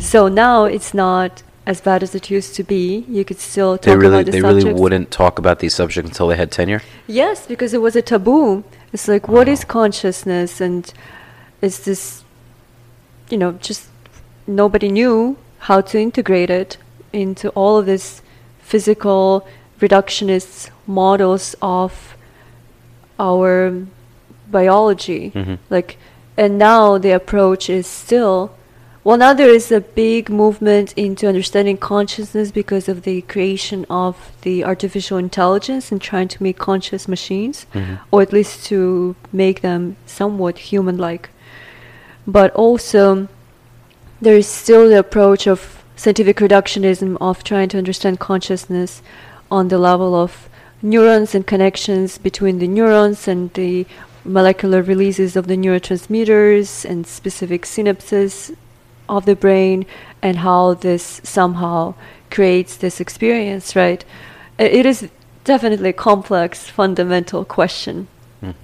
So 0.00 0.26
now 0.26 0.64
it's 0.64 0.92
not 0.92 1.44
as 1.66 1.80
bad 1.80 2.02
as 2.02 2.14
it 2.16 2.30
used 2.30 2.56
to 2.56 2.64
be. 2.64 3.04
You 3.08 3.24
could 3.24 3.38
still 3.38 3.76
talk 3.78 3.84
They 3.84 3.96
really 3.96 4.22
about 4.22 4.26
the 4.26 4.32
subject. 4.32 4.32
they 4.32 4.40
subjects. 4.40 4.64
really 4.64 4.80
wouldn't 4.80 5.10
talk 5.12 5.38
about 5.38 5.60
these 5.60 5.74
subjects 5.74 6.10
until 6.10 6.26
they 6.28 6.36
had 6.36 6.50
tenure. 6.50 6.82
Yes, 7.06 7.46
because 7.46 7.72
it 7.74 7.80
was 7.80 7.94
a 7.94 8.02
taboo. 8.02 8.64
It's 8.92 9.06
like, 9.06 9.28
what 9.28 9.46
is 9.48 9.64
consciousness? 9.64 10.60
And 10.60 10.92
is 11.60 11.80
this, 11.84 12.24
you 13.30 13.36
know, 13.38 13.52
just 13.52 13.88
nobody 14.46 14.88
knew 14.88 15.36
how 15.60 15.80
to 15.82 15.98
integrate 16.00 16.50
it 16.50 16.76
into 17.12 17.50
all 17.50 17.78
of 17.78 17.86
this 17.86 18.22
physical 18.72 19.46
reductionist 19.80 20.70
models 20.86 21.56
of 21.62 22.16
our 23.18 23.72
biology. 24.50 25.32
Mhm. 25.34 25.58
Like, 25.70 25.96
and 26.36 26.58
now 26.58 26.98
the 26.98 27.12
approach 27.12 27.70
is 27.70 27.86
still 27.86 28.50
well, 29.04 29.16
now 29.16 29.32
there 29.32 29.48
is 29.48 29.72
a 29.72 29.80
big 29.80 30.28
movement 30.28 30.92
into 30.94 31.26
understanding 31.26 31.78
consciousness 31.78 32.50
because 32.50 32.90
of 32.90 33.04
the 33.04 33.22
creation 33.22 33.86
of 33.88 34.14
the 34.42 34.62
artificial 34.64 35.16
intelligence 35.16 35.90
and 35.90 35.98
trying 35.98 36.28
to 36.28 36.42
make 36.42 36.58
conscious 36.58 37.08
machines, 37.08 37.64
Mhm. 37.72 38.00
or 38.10 38.20
at 38.20 38.34
least 38.34 38.66
to 38.66 39.14
make 39.32 39.62
them 39.62 39.96
somewhat 40.04 40.58
human 40.58 40.98
like. 40.98 41.30
But 42.26 42.52
also, 42.54 43.28
there 44.20 44.36
is 44.36 44.46
still 44.46 44.90
the 44.90 44.98
approach 44.98 45.46
of 45.46 45.77
scientific 45.98 46.36
reductionism 46.36 47.18
of 47.20 47.42
trying 47.42 47.68
to 47.68 47.76
understand 47.76 48.20
consciousness 48.20 49.02
on 49.50 49.66
the 49.66 49.78
level 49.78 50.14
of 50.14 50.48
neurons 50.80 51.34
and 51.34 51.44
connections 51.44 52.18
between 52.18 52.60
the 52.60 52.68
neurons 52.68 53.26
and 53.26 53.52
the 53.54 53.84
molecular 54.24 54.80
releases 54.80 55.34
of 55.34 55.48
the 55.48 55.56
neurotransmitters 55.56 56.84
and 56.84 57.04
specific 57.04 57.62
synapses 57.62 58.54
of 59.08 59.24
the 59.26 59.34
brain 59.34 59.84
and 60.22 60.38
how 60.38 60.74
this 60.74 61.20
somehow 61.24 61.92
creates 62.30 62.76
this 62.76 63.00
experience, 63.00 63.74
right? 63.74 64.04
It 64.56 64.86
is 64.86 65.08
definitely 65.42 65.88
a 65.90 65.94
complex, 65.94 66.68
fundamental 66.68 67.44
question. 67.44 68.06
Mm. 68.40 68.54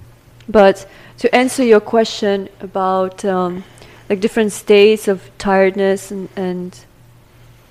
But 0.48 0.86
to 1.18 1.34
answer 1.34 1.64
your 1.64 1.80
question 1.80 2.48
about 2.60 3.24
um, 3.24 3.64
like 4.08 4.20
different 4.20 4.52
states 4.52 5.08
of 5.08 5.30
tiredness 5.38 6.12
and, 6.12 6.28
and 6.36 6.78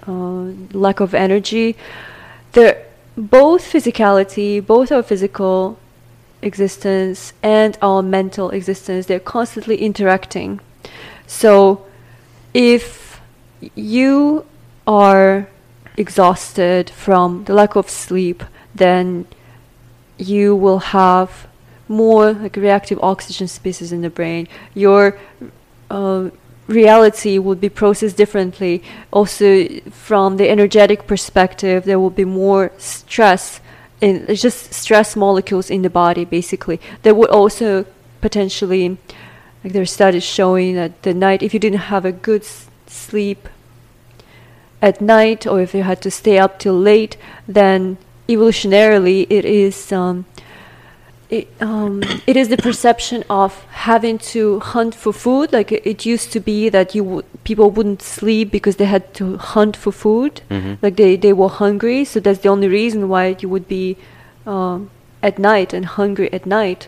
uh, 0.08 0.52
lack 0.78 1.00
of 1.00 1.14
energy. 1.14 1.76
They're 2.54 2.86
both 3.18 3.62
physicality, 3.72 4.66
both 4.66 4.92
our 4.92 5.04
physical 5.04 5.78
existence 6.42 7.34
and 7.42 7.78
our 7.82 8.02
mental 8.02 8.50
existence. 8.50 9.06
They're 9.06 9.20
constantly 9.20 9.78
interacting. 9.78 10.60
So, 11.28 11.86
if 12.54 13.22
you 13.76 14.46
are 14.86 15.48
exhausted 15.98 16.90
from 16.90 17.46
the 17.46 17.54
lack 17.54 17.76
of 17.76 17.90
sleep, 17.90 18.44
then 18.76 19.26
you 20.18 20.56
will 20.56 20.80
have 20.80 21.48
more 21.88 22.34
like 22.34 22.56
reactive 22.56 23.00
oxygen 23.02 23.48
species 23.48 23.92
in 23.92 24.02
the 24.02 24.10
brain. 24.10 24.48
Your 24.74 25.18
uh, 25.90 26.30
reality 26.68 27.38
would 27.38 27.60
be 27.60 27.70
processed 27.70 28.18
differently. 28.18 28.84
Also, 29.12 29.68
from 29.92 30.38
the 30.38 30.50
energetic 30.50 31.08
perspective, 31.08 31.86
there 31.86 32.00
will 32.00 32.10
be 32.10 32.26
more 32.26 32.72
stress 32.78 33.60
in 34.02 34.26
just 34.36 34.74
stress 34.74 35.16
molecules 35.16 35.70
in 35.70 35.82
the 35.82 35.90
body. 35.90 36.26
Basically, 36.26 36.80
there 37.04 37.16
would 37.16 37.30
also 37.30 37.86
potentially, 38.22 38.98
like 39.64 39.74
there 39.74 39.82
are 39.82 39.86
studies 39.86 40.24
showing 40.24 40.76
that 40.76 41.04
the 41.04 41.14
night 41.14 41.44
if 41.44 41.54
you 41.54 41.60
didn't 41.60 41.90
have 41.94 42.06
a 42.06 42.12
good 42.12 42.46
sleep 42.88 43.50
at 44.82 45.00
night, 45.00 45.48
or 45.48 45.62
if 45.62 45.74
you 45.74 45.84
had 45.84 46.02
to 46.02 46.12
stay 46.12 46.38
up 46.38 46.60
till 46.60 46.78
late, 46.78 47.16
then 47.48 47.98
evolutionarily 48.28 49.26
it 49.30 49.46
is. 49.46 49.92
Um, 49.92 50.26
it, 51.38 51.48
um, 51.70 52.02
it 52.32 52.36
is 52.42 52.48
the 52.50 52.58
perception 52.58 53.24
of 53.30 53.52
having 53.90 54.18
to 54.34 54.60
hunt 54.74 54.94
for 55.04 55.12
food. 55.26 55.48
Like 55.58 55.72
it, 55.76 55.82
it 55.92 56.06
used 56.14 56.32
to 56.36 56.40
be 56.40 56.70
that 56.70 56.94
you 56.96 57.04
would 57.10 57.26
people 57.44 57.68
wouldn't 57.76 58.02
sleep 58.02 58.52
because 58.58 58.76
they 58.78 58.86
had 58.96 59.06
to 59.20 59.26
hunt 59.54 59.76
for 59.84 59.92
food. 59.92 60.34
Mhm. 60.50 60.78
Like 60.84 60.96
they, 61.02 61.16
they 61.26 61.34
were 61.34 61.50
hungry, 61.64 62.06
so 62.06 62.20
that's 62.20 62.40
the 62.44 62.50
only 62.50 62.68
reason 62.68 63.10
why 63.10 63.36
you 63.42 63.50
would 63.54 63.68
be 63.68 63.98
um, 64.46 64.90
at 65.22 65.36
night 65.40 65.74
and 65.74 65.86
hungry 66.00 66.30
at 66.38 66.46
night. 66.46 66.88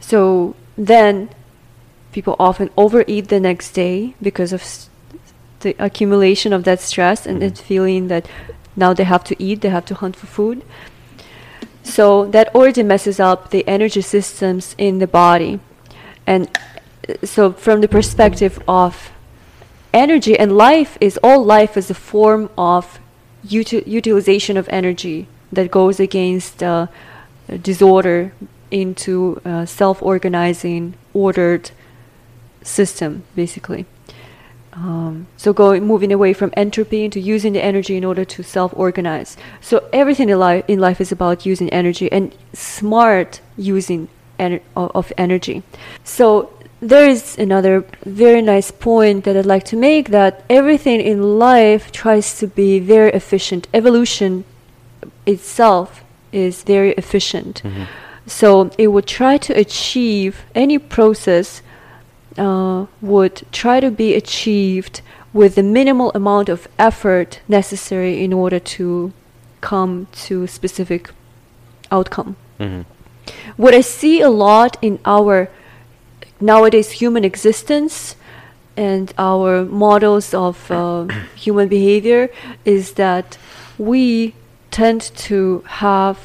So 0.00 0.54
then 0.76 1.28
people 2.12 2.34
often 2.38 2.70
overeat 2.76 3.28
the 3.28 3.40
next 3.40 3.72
day 3.72 4.14
because 4.20 4.52
of 4.52 4.62
s- 4.62 4.88
the 5.60 5.74
accumulation 5.78 6.52
of 6.52 6.62
that 6.64 6.80
stress 6.80 7.26
and 7.26 7.36
Mhm. 7.38 7.40
that 7.40 7.58
feeling 7.58 8.08
that 8.08 8.24
now 8.76 8.92
they 8.94 9.04
have 9.04 9.24
to 9.24 9.34
eat, 9.38 9.60
they 9.60 9.68
have 9.70 9.84
to 9.86 9.94
hunt 9.94 10.16
for 10.16 10.26
food. 10.26 10.62
So 11.90 12.26
that 12.26 12.54
already 12.54 12.82
messes 12.82 13.20
up 13.20 13.50
the 13.50 13.66
energy 13.68 14.00
systems 14.00 14.74
in 14.78 14.98
the 14.98 15.06
body. 15.06 15.60
And 16.26 16.48
uh, 17.08 17.26
so 17.26 17.52
from 17.52 17.80
the 17.80 17.88
perspective 17.88 18.62
of 18.66 19.10
energy 19.92 20.38
and 20.38 20.56
life 20.56 20.96
is 21.00 21.18
all 21.22 21.44
life 21.44 21.76
is 21.76 21.90
a 21.90 21.94
form 21.94 22.48
of 22.56 23.00
uti- 23.42 23.82
utilization 23.86 24.56
of 24.56 24.68
energy 24.68 25.26
that 25.52 25.70
goes 25.70 25.98
against 25.98 26.62
uh, 26.62 26.86
disorder 27.62 28.32
into 28.70 29.40
uh, 29.44 29.66
self-organizing 29.66 30.94
ordered 31.12 31.72
system 32.62 33.24
basically 33.34 33.84
um, 34.72 35.26
so 35.36 35.52
going 35.52 35.84
moving 35.86 36.12
away 36.12 36.32
from 36.32 36.52
entropy 36.56 37.04
into 37.04 37.18
using 37.18 37.52
the 37.54 37.62
energy 37.64 37.96
in 37.96 38.04
order 38.04 38.24
to 38.24 38.42
self-organize. 38.42 39.36
So 39.60 39.88
everything 39.92 40.28
in 40.28 40.38
life 40.38 40.64
in 40.68 40.78
life 40.78 41.00
is 41.00 41.10
about 41.12 41.44
using 41.44 41.68
energy 41.70 42.10
and 42.12 42.32
smart 42.52 43.40
using 43.56 44.08
ener- 44.38 44.60
of 44.76 45.12
energy. 45.18 45.62
So 46.04 46.50
there 46.80 47.06
is 47.08 47.36
another 47.38 47.84
very 48.06 48.40
nice 48.40 48.70
point 48.70 49.24
that 49.24 49.36
I'd 49.36 49.44
like 49.44 49.64
to 49.64 49.76
make 49.76 50.10
that 50.10 50.44
everything 50.48 51.00
in 51.00 51.38
life 51.38 51.90
tries 51.92 52.38
to 52.38 52.46
be 52.46 52.78
very 52.78 53.10
efficient. 53.10 53.66
Evolution 53.74 54.44
itself 55.26 56.02
is 56.32 56.62
very 56.62 56.92
efficient. 56.92 57.62
Mhm. 57.64 57.86
so 58.26 58.70
it 58.78 58.88
would 58.88 59.06
try 59.06 59.36
to 59.36 59.52
achieve 59.58 60.44
any 60.54 60.78
process 60.78 61.62
uh, 62.40 62.86
would 63.00 63.42
try 63.52 63.80
to 63.80 63.90
be 63.90 64.14
achieved 64.14 65.02
with 65.32 65.54
the 65.54 65.62
minimal 65.62 66.10
amount 66.14 66.48
of 66.48 66.66
effort 66.78 67.40
necessary 67.48 68.24
in 68.24 68.32
order 68.32 68.58
to 68.58 69.12
come 69.60 70.06
to 70.26 70.42
a 70.44 70.48
specific 70.48 71.10
outcome. 71.90 72.36
Mhm. 72.58 72.84
What 73.56 73.74
I 73.74 73.82
see 73.82 74.20
a 74.20 74.30
lot 74.30 74.76
in 74.82 74.98
our 75.04 75.48
nowadays 76.40 76.90
human 77.02 77.24
existence 77.24 78.16
and 78.76 79.12
our 79.18 79.64
models 79.64 80.34
of 80.34 80.70
uh, 80.70 81.06
human 81.36 81.68
behavior 81.68 82.30
is 82.64 82.92
that 82.92 83.38
we 83.78 84.34
tend 84.70 85.00
to 85.28 85.62
have 85.66 86.16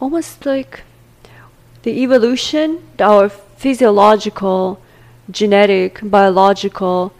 almost 0.00 0.46
like 0.46 0.82
the 1.82 2.02
evolution, 2.02 2.78
our 2.98 3.28
physiological, 3.28 4.78
genetic, 5.30 6.00
biological 6.02 7.12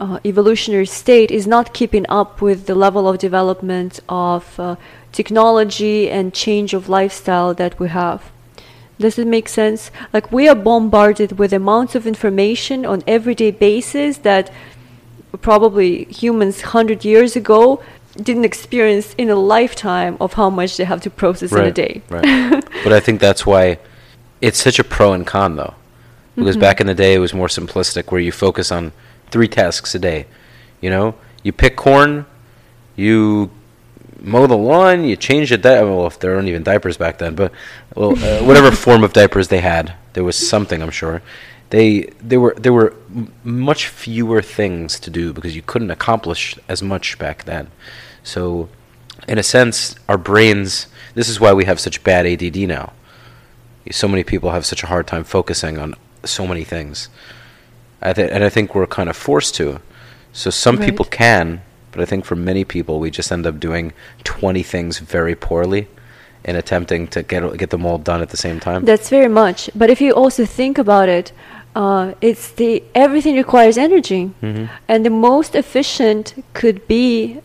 uh, 0.00 0.18
evolutionary 0.24 0.86
state 0.86 1.30
is 1.30 1.46
not 1.46 1.72
keeping 1.72 2.04
up 2.08 2.40
with 2.40 2.66
the 2.66 2.74
level 2.74 3.08
of 3.08 3.18
development 3.18 4.00
of 4.08 4.58
uh, 4.58 4.76
technology 5.12 6.10
and 6.10 6.34
change 6.34 6.74
of 6.74 6.88
lifestyle 6.88 7.54
that 7.54 7.78
we 7.78 7.88
have. 7.88 8.30
Does 8.98 9.18
it 9.18 9.26
make 9.26 9.48
sense? 9.48 9.90
Like 10.12 10.30
we 10.30 10.48
are 10.48 10.54
bombarded 10.54 11.38
with 11.38 11.52
amounts 11.52 11.94
of 11.94 12.06
information 12.06 12.86
on 12.86 13.02
everyday 13.06 13.50
basis 13.50 14.18
that 14.18 14.52
probably 15.42 16.04
humans 16.04 16.62
100 16.62 17.04
years 17.04 17.34
ago 17.34 17.82
didn't 18.16 18.44
experience 18.44 19.14
in 19.14 19.28
a 19.30 19.34
lifetime 19.34 20.16
of 20.20 20.34
how 20.34 20.48
much 20.48 20.76
they 20.76 20.84
have 20.84 21.00
to 21.02 21.10
process 21.10 21.52
in 21.52 21.64
a 21.64 21.72
day. 21.72 22.02
Right. 22.08 22.64
but 22.84 22.92
I 22.92 23.00
think 23.00 23.20
that's 23.20 23.44
why 23.44 23.78
it's 24.40 24.62
such 24.62 24.78
a 24.78 24.84
pro 24.84 25.12
and 25.12 25.26
con, 25.26 25.56
though. 25.56 25.74
Because 26.36 26.56
Mm-hmm. 26.56 26.60
back 26.60 26.80
in 26.80 26.86
the 26.86 26.94
day, 26.94 27.14
it 27.14 27.18
was 27.18 27.32
more 27.32 27.46
simplistic, 27.48 28.10
where 28.10 28.20
you 28.20 28.32
focus 28.32 28.72
on 28.72 28.92
three 29.30 29.48
tasks 29.48 29.94
a 29.94 29.98
day. 29.98 30.26
You 30.80 30.90
know, 30.90 31.14
you 31.42 31.52
pick 31.52 31.76
corn, 31.76 32.26
you 32.96 33.50
mow 34.20 34.46
the 34.46 34.56
lawn, 34.56 35.04
you 35.04 35.16
change 35.16 35.50
the 35.50 35.58
di- 35.58 35.82
well, 35.82 36.06
if 36.06 36.18
there 36.18 36.34
weren't 36.34 36.48
even 36.48 36.62
diapers 36.62 36.96
back 36.96 37.18
then, 37.18 37.34
but 37.34 37.52
well, 37.94 38.12
uh, 38.18 38.42
whatever 38.46 38.70
form 38.70 39.04
of 39.04 39.12
diapers 39.12 39.48
they 39.48 39.60
had, 39.60 39.94
there 40.14 40.24
was 40.24 40.36
something, 40.36 40.82
I'm 40.82 40.90
sure. 40.90 41.22
They 41.70 42.10
there 42.20 42.40
were 42.40 42.54
there 42.58 42.72
were 42.72 42.94
m- 43.14 43.32
much 43.42 43.88
fewer 43.88 44.42
things 44.42 45.00
to 45.00 45.10
do 45.10 45.32
because 45.32 45.56
you 45.56 45.62
couldn't 45.62 45.90
accomplish 45.90 46.58
as 46.68 46.82
much 46.82 47.18
back 47.18 47.44
then. 47.44 47.70
So, 48.22 48.68
in 49.28 49.38
a 49.38 49.42
sense, 49.42 49.94
our 50.08 50.18
brains. 50.18 50.86
This 51.14 51.28
is 51.28 51.38
why 51.40 51.52
we 51.52 51.64
have 51.64 51.78
such 51.80 52.02
bad 52.04 52.26
ADD 52.26 52.56
now. 52.68 52.92
So 53.90 54.08
many 54.08 54.24
people 54.24 54.50
have 54.50 54.66
such 54.66 54.82
a 54.82 54.86
hard 54.86 55.06
time 55.06 55.24
focusing 55.24 55.78
on 55.78 55.94
so 56.28 56.46
many 56.46 56.64
things. 56.64 57.08
I 58.02 58.12
th- 58.12 58.30
and 58.32 58.44
I 58.44 58.48
think 58.50 58.74
we're 58.74 58.86
kind 58.86 59.08
of 59.08 59.16
forced 59.16 59.54
to. 59.56 59.80
So 60.32 60.50
some 60.50 60.76
Right. 60.76 60.86
people 60.88 61.04
can, 61.04 61.60
but 61.92 62.00
I 62.02 62.04
think 62.04 62.24
for 62.24 62.36
many 62.36 62.64
people, 62.64 62.98
we 63.00 63.10
just 63.10 63.30
end 63.32 63.46
up 63.46 63.58
doing 63.60 63.92
20 64.24 64.62
things 64.62 64.98
very 64.98 65.34
poorly 65.34 65.86
and 66.44 66.56
attempting 66.56 67.06
to 67.08 67.22
get 67.22 67.56
get 67.56 67.70
them 67.70 67.86
all 67.86 67.98
done 67.98 68.20
at 68.22 68.28
the 68.30 68.36
same 68.36 68.58
time. 68.60 68.84
That's 68.84 69.08
very 69.08 69.28
much. 69.28 69.70
But 69.74 69.88
if 69.90 70.00
you 70.00 70.12
also 70.12 70.44
think 70.44 70.78
about 70.78 71.08
it, 71.08 71.32
uh, 71.74 72.12
it's 72.20 72.50
the 72.50 72.82
everything 72.94 73.36
requires 73.36 73.78
energy, 73.78 74.30
Mhm. 74.42 74.68
and 74.88 75.04
the 75.04 75.10
most 75.10 75.54
efficient 75.54 76.34
could 76.52 76.86
be, 76.86 77.38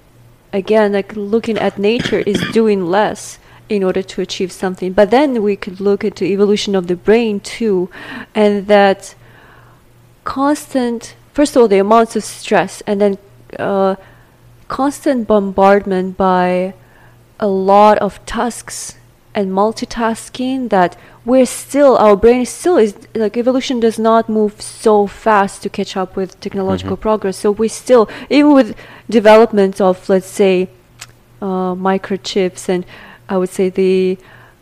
again, 0.51 0.91
like 0.93 1.13
looking 1.15 1.57
at 1.57 1.77
nature 1.77 2.21
is 2.25 2.39
doing 2.51 2.85
less 2.89 3.39
in 3.69 3.83
order 3.83 4.01
to 4.01 4.21
achieve 4.21 4.51
something. 4.51 4.93
But 4.93 5.11
then 5.11 5.41
we 5.43 5.55
could 5.55 5.79
look 5.79 6.03
into 6.03 6.25
evolution 6.25 6.75
of 6.75 6.87
the 6.87 6.95
brain 6.95 7.39
too, 7.39 7.89
and 8.35 8.67
that 8.67 9.15
constant. 10.23 11.15
First 11.33 11.55
of 11.55 11.61
all, 11.61 11.67
the 11.67 11.79
amounts 11.79 12.15
of 12.15 12.23
stress, 12.23 12.81
and 12.87 12.99
then 12.99 13.17
uh, 13.57 13.95
constant 14.67 15.27
bombardment 15.27 16.17
by 16.17 16.73
a 17.39 17.47
lot 17.47 17.97
of 17.99 18.23
tasks 18.25 18.95
and 19.33 19.51
multitasking 19.51 20.69
that 20.69 20.97
we're 21.23 21.45
still 21.45 21.95
our 21.97 22.15
brain 22.15 22.41
is 22.41 22.49
still 22.49 22.77
is 22.77 22.95
like 23.15 23.37
evolution 23.37 23.79
does 23.79 23.97
not 23.99 24.27
move 24.27 24.59
so 24.59 25.05
fast 25.07 25.61
to 25.61 25.69
catch 25.69 25.95
up 25.95 26.15
with 26.15 26.37
technological 26.41 26.97
Mhm. 26.97 27.01
progress 27.01 27.37
so 27.37 27.51
we 27.51 27.67
still 27.67 28.09
even 28.29 28.53
with 28.53 28.75
development 29.09 29.79
of 29.79 30.09
let's 30.09 30.27
say 30.27 30.67
uh, 31.41 31.73
microchips 31.75 32.67
and 32.67 32.83
i 33.29 33.37
would 33.37 33.49
say 33.49 33.69
the 33.69 34.17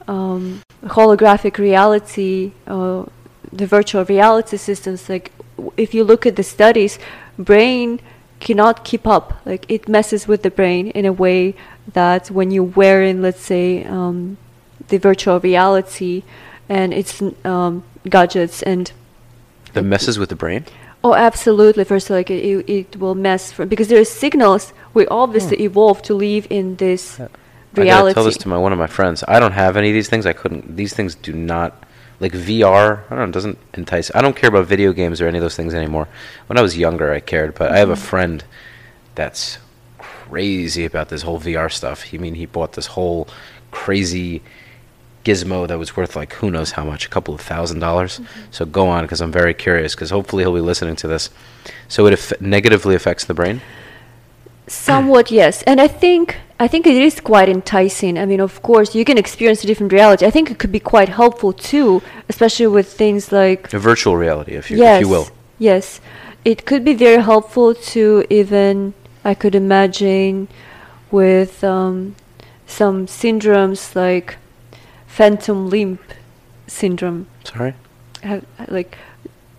um, 0.07 0.61
holographic 0.83 1.57
reality 1.57 2.51
uh, 2.67 3.03
the 3.51 3.65
virtual 3.65 4.05
reality 4.05 4.57
systems 4.57 5.09
like 5.09 5.31
if 5.75 5.93
you 5.93 6.03
look 6.03 6.25
at 6.25 6.35
the 6.35 6.43
studies 6.43 6.99
brain 7.37 7.99
cannot 8.39 8.85
keep 8.85 9.07
up 9.07 9.41
like 9.45 9.65
it 9.67 9.89
messes 9.89 10.27
with 10.27 10.43
the 10.43 10.51
brain 10.51 10.87
in 10.91 11.05
a 11.05 11.11
way 11.11 11.55
that 11.93 12.29
when 12.29 12.51
you 12.51 12.63
wear 12.63 13.01
in 13.01 13.21
let's 13.21 13.41
say 13.41 13.83
um, 13.85 14.37
the 14.89 14.97
virtual 14.97 15.39
reality 15.39 16.23
and 16.69 16.93
its 16.93 17.21
um, 17.43 17.83
gadgets 18.09 18.61
and 18.63 18.91
That 19.73 19.83
messes 19.83 20.17
with 20.19 20.29
the 20.29 20.35
brain. 20.35 20.65
Oh, 21.03 21.13
absolutely. 21.13 21.83
First, 21.83 22.09
like 22.09 22.29
it, 22.29 22.43
it, 22.43 22.69
it 22.69 22.95
will 22.97 23.15
mess 23.15 23.51
from 23.51 23.69
because 23.69 23.87
there 23.87 24.01
are 24.01 24.05
signals 24.05 24.73
we 24.93 25.05
obviously 25.07 25.61
evolved 25.61 26.03
to 26.05 26.13
live 26.13 26.47
in 26.49 26.75
this 26.77 27.19
I 27.19 27.27
gotta 27.85 28.13
tell 28.13 28.23
this 28.23 28.37
to 28.37 28.47
my 28.47 28.57
one 28.57 28.71
of 28.73 28.79
my 28.79 28.87
friends. 28.87 29.23
I 29.27 29.39
don't 29.39 29.51
have 29.53 29.77
any 29.77 29.89
of 29.89 29.93
these 29.93 30.09
things. 30.09 30.25
I 30.25 30.33
couldn't. 30.33 30.75
These 30.75 30.93
things 30.93 31.15
do 31.15 31.33
not 31.33 31.83
like 32.19 32.33
VR. 32.33 33.03
I 33.09 33.15
don't 33.15 33.27
know. 33.27 33.31
Doesn't 33.31 33.57
entice. 33.73 34.11
I 34.15 34.21
don't 34.21 34.35
care 34.35 34.49
about 34.49 34.67
video 34.67 34.93
games 34.93 35.21
or 35.21 35.27
any 35.27 35.37
of 35.37 35.41
those 35.43 35.55
things 35.55 35.73
anymore. 35.73 36.07
When 36.47 36.57
I 36.57 36.61
was 36.61 36.77
younger, 36.77 37.13
I 37.13 37.19
cared, 37.19 37.55
but 37.55 37.71
I 37.71 37.77
have 37.79 37.89
a 37.89 37.93
Mm-hmm. 37.93 38.01
friend 38.03 38.43
that's 39.15 39.59
crazy 39.99 40.85
about 40.85 41.09
this 41.09 41.21
whole 41.21 41.39
VR 41.39 41.71
stuff. 41.71 42.03
He 42.03 42.17
mean 42.17 42.35
he 42.35 42.45
bought 42.45 42.73
this 42.73 42.87
whole 42.87 43.27
crazy 43.71 44.41
gizmo 45.23 45.67
that 45.67 45.77
was 45.77 45.97
worth 45.97 46.15
like 46.15 46.33
who 46.33 46.49
knows 46.49 46.71
how 46.71 46.85
much, 46.85 47.05
a 47.05 47.09
couple 47.09 47.33
of 47.33 47.41
thousand 47.41 47.79
dollars. 47.79 48.19
Mm-hmm. 48.19 48.41
So 48.51 48.65
go 48.65 48.87
on 48.87 49.03
because 49.03 49.21
I'm 49.21 49.31
very 49.31 49.53
curious 49.53 49.93
because 49.95 50.09
hopefully 50.09 50.43
he'll 50.43 50.53
be 50.53 50.61
listening 50.61 50.95
to 50.97 51.07
this. 51.07 51.29
So 51.87 52.05
it 52.07 52.41
negatively 52.41 52.95
affects 52.95 53.25
the 53.25 53.33
brain. 53.33 53.61
Somewhat, 54.67 55.31
yes. 55.31 55.63
And 55.63 55.79
I 55.79 55.87
think 55.87 56.35
I 56.59 56.67
think 56.67 56.87
it 56.87 56.97
is 56.97 57.19
quite 57.21 57.49
enticing. 57.49 58.17
I 58.17 58.25
mean, 58.25 58.39
of 58.41 58.61
course, 58.63 58.95
you 58.95 59.05
can 59.05 59.17
experience 59.17 59.63
a 59.63 59.67
different 59.67 59.93
reality. 59.93 60.25
I 60.25 60.31
think 60.31 60.49
it 60.51 60.57
could 60.59 60.71
be 60.71 60.79
quite 60.79 61.09
helpful 61.09 61.53
too, 61.53 62.01
especially 62.29 62.67
with 62.67 62.91
things 62.91 63.31
like 63.31 63.71
A 63.73 63.79
virtual 63.79 64.17
reality, 64.17 64.53
if 64.55 64.69
you, 64.71 64.77
yes, 64.77 65.01
if 65.01 65.05
you 65.07 65.09
will. 65.09 65.27
yes, 65.59 66.01
it 66.43 66.65
could 66.65 66.83
be 66.83 66.93
very 66.93 67.21
helpful 67.21 67.73
to 67.75 68.25
even 68.29 68.93
I 69.23 69.33
could 69.35 69.55
imagine 69.55 70.47
with 71.11 71.63
um, 71.63 72.15
some 72.65 73.05
syndromes 73.07 73.95
like 73.95 74.37
phantom 75.05 75.69
limb 75.69 75.99
syndrome, 76.67 77.27
Sorry. 77.43 77.73
have, 78.23 78.45
like 78.67 78.97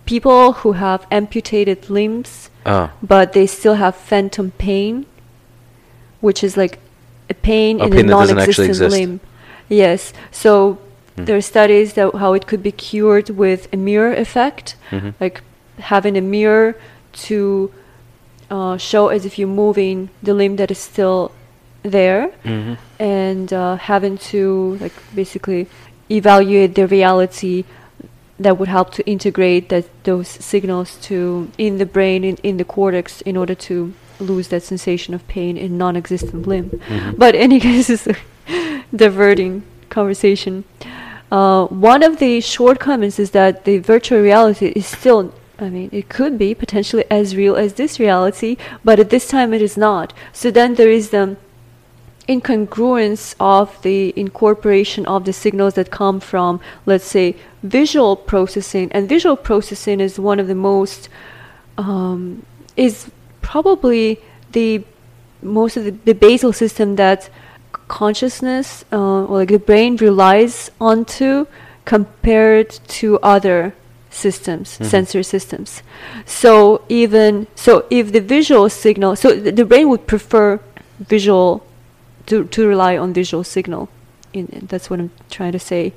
people 0.05 0.53
who 0.53 0.73
have 0.73 1.07
amputated 1.11 1.89
limbs 1.89 2.49
Oh. 2.71 2.89
but 3.01 3.33
they 3.33 3.47
still 3.47 3.75
have 3.83 3.95
phantom 3.95 4.47
pain, 4.57 5.05
which 6.21 6.43
is 6.43 6.53
like 6.63 6.75
a 7.29 7.33
pain 7.33 7.79
in 7.79 7.89
pain 7.91 8.05
a 8.05 8.07
that 8.07 8.19
doesn't 8.19 8.37
actually 8.39 8.67
non-existent 8.67 8.69
exist. 8.69 8.97
limb. 8.97 9.19
Yes. 9.83 10.01
So 10.31 10.51
Hmm. 11.15 11.25
there 11.25 11.35
are 11.37 11.47
studies 11.55 11.93
that 11.97 12.07
how 12.23 12.31
it 12.39 12.45
could 12.49 12.63
be 12.69 12.71
cured 12.71 13.27
with 13.43 13.61
a 13.73 13.77
mirror 13.77 14.13
effect, 14.25 14.75
Mhm. 14.91 15.13
like 15.19 15.41
having 15.93 16.15
a 16.17 16.21
mirror 16.21 16.75
to 17.27 17.37
uh, 18.51 18.77
show 18.77 19.09
as 19.15 19.25
if 19.27 19.37
you're 19.37 19.47
moving 19.65 20.09
the 20.23 20.33
limb 20.33 20.55
that 20.55 20.71
is 20.71 20.79
still 20.91 21.31
there, 21.83 22.31
Mhm. 22.43 22.77
and 22.99 23.47
uh, 23.53 23.75
having 23.91 24.17
to 24.31 24.41
like 24.81 24.95
basically 25.15 25.67
evaluate 26.09 26.73
the 26.73 26.85
reality 26.87 27.63
that 28.39 28.57
would 28.57 28.69
help 28.69 28.91
to 28.91 29.05
integrate 29.05 29.69
that 29.69 29.85
those 30.03 30.27
signals 30.27 30.95
to 31.07 31.49
in 31.57 31.77
the 31.77 31.85
brain 31.85 32.23
in, 32.23 32.35
in 32.37 32.57
the 32.57 32.63
cortex 32.65 33.21
in 33.21 33.35
order 33.37 33.53
to 33.55 33.93
lose 34.19 34.47
that 34.49 34.63
sensation 34.63 35.13
of 35.13 35.25
pain 35.27 35.57
in 35.57 35.77
non-existent 35.77 36.47
limb 36.47 36.69
Mhm. 36.87 37.17
but 37.17 37.35
any 37.35 37.59
case 37.67 37.89
is 37.89 38.07
a 38.07 38.15
diverting 38.95 39.63
conversation 39.89 40.63
uh, 41.31 41.65
one 41.67 42.01
of 42.03 42.17
the 42.19 42.41
shortcomings 42.41 43.19
is 43.19 43.31
that 43.31 43.65
the 43.65 43.77
virtual 43.77 44.19
reality 44.21 44.67
is 44.75 44.85
still 44.85 45.33
I 45.61 45.69
mean, 45.69 45.89
it 45.91 46.07
could 46.07 46.37
be 46.37 46.55
potentially 46.55 47.03
as 47.11 47.35
real 47.35 47.57
as 47.57 47.73
this 47.73 47.99
reality, 47.99 48.55
but 48.81 48.97
at 48.97 49.09
this 49.09 49.27
time 49.27 49.53
it 49.53 49.61
is 49.61 49.75
not. 49.75 50.13
So 50.31 50.51
then 50.51 50.75
there 50.75 50.89
is 50.89 51.09
the 51.09 51.35
incongruence 52.29 53.35
of 53.39 53.81
the 53.81 54.13
incorporation 54.15 55.05
of 55.07 55.25
the 55.25 55.33
signals 55.33 55.73
that 55.73 55.89
come 55.89 56.19
from, 56.19 56.59
let's 56.85 57.05
say, 57.05 57.35
visual 57.63 58.15
processing. 58.15 58.91
And 58.91 59.09
visual 59.09 59.35
processing 59.35 59.99
is 59.99 60.19
one 60.19 60.39
of 60.39 60.47
the 60.47 60.55
most, 60.55 61.09
um, 61.77 62.45
is 62.77 63.09
probably 63.41 64.19
the 64.51 64.83
most 65.41 65.77
of 65.77 65.83
the, 65.85 65.91
the 66.05 66.13
basal 66.13 66.53
system 66.53 66.95
that 66.97 67.29
consciousness 67.87 68.85
uh, 68.91 69.23
or 69.25 69.37
like 69.39 69.49
the 69.49 69.57
brain 69.59 69.95
relies 69.97 70.69
onto 70.79 71.47
compared 71.85 72.69
to 72.99 73.17
other 73.35 73.73
systems 74.11 74.77
Mhm. 74.77 74.85
sensory 74.85 75.23
systems 75.23 75.81
so 76.25 76.81
even 76.89 77.47
so 77.55 77.85
if 77.89 78.11
the 78.11 78.19
visual 78.37 78.67
signal 78.69 79.15
so 79.15 79.27
the, 79.35 79.51
the 79.51 79.65
brain 79.65 79.87
would 79.91 80.05
prefer 80.07 80.59
visual 80.99 81.63
to, 82.29 82.45
to 82.45 82.67
rely 82.67 82.97
on 82.97 83.13
visual 83.13 83.43
signal. 83.43 83.89
In, 84.33 84.45
that's 84.69 84.89
what 84.89 84.99
i'm 84.99 85.11
trying 85.29 85.53
to 85.53 85.59
say. 85.59 85.91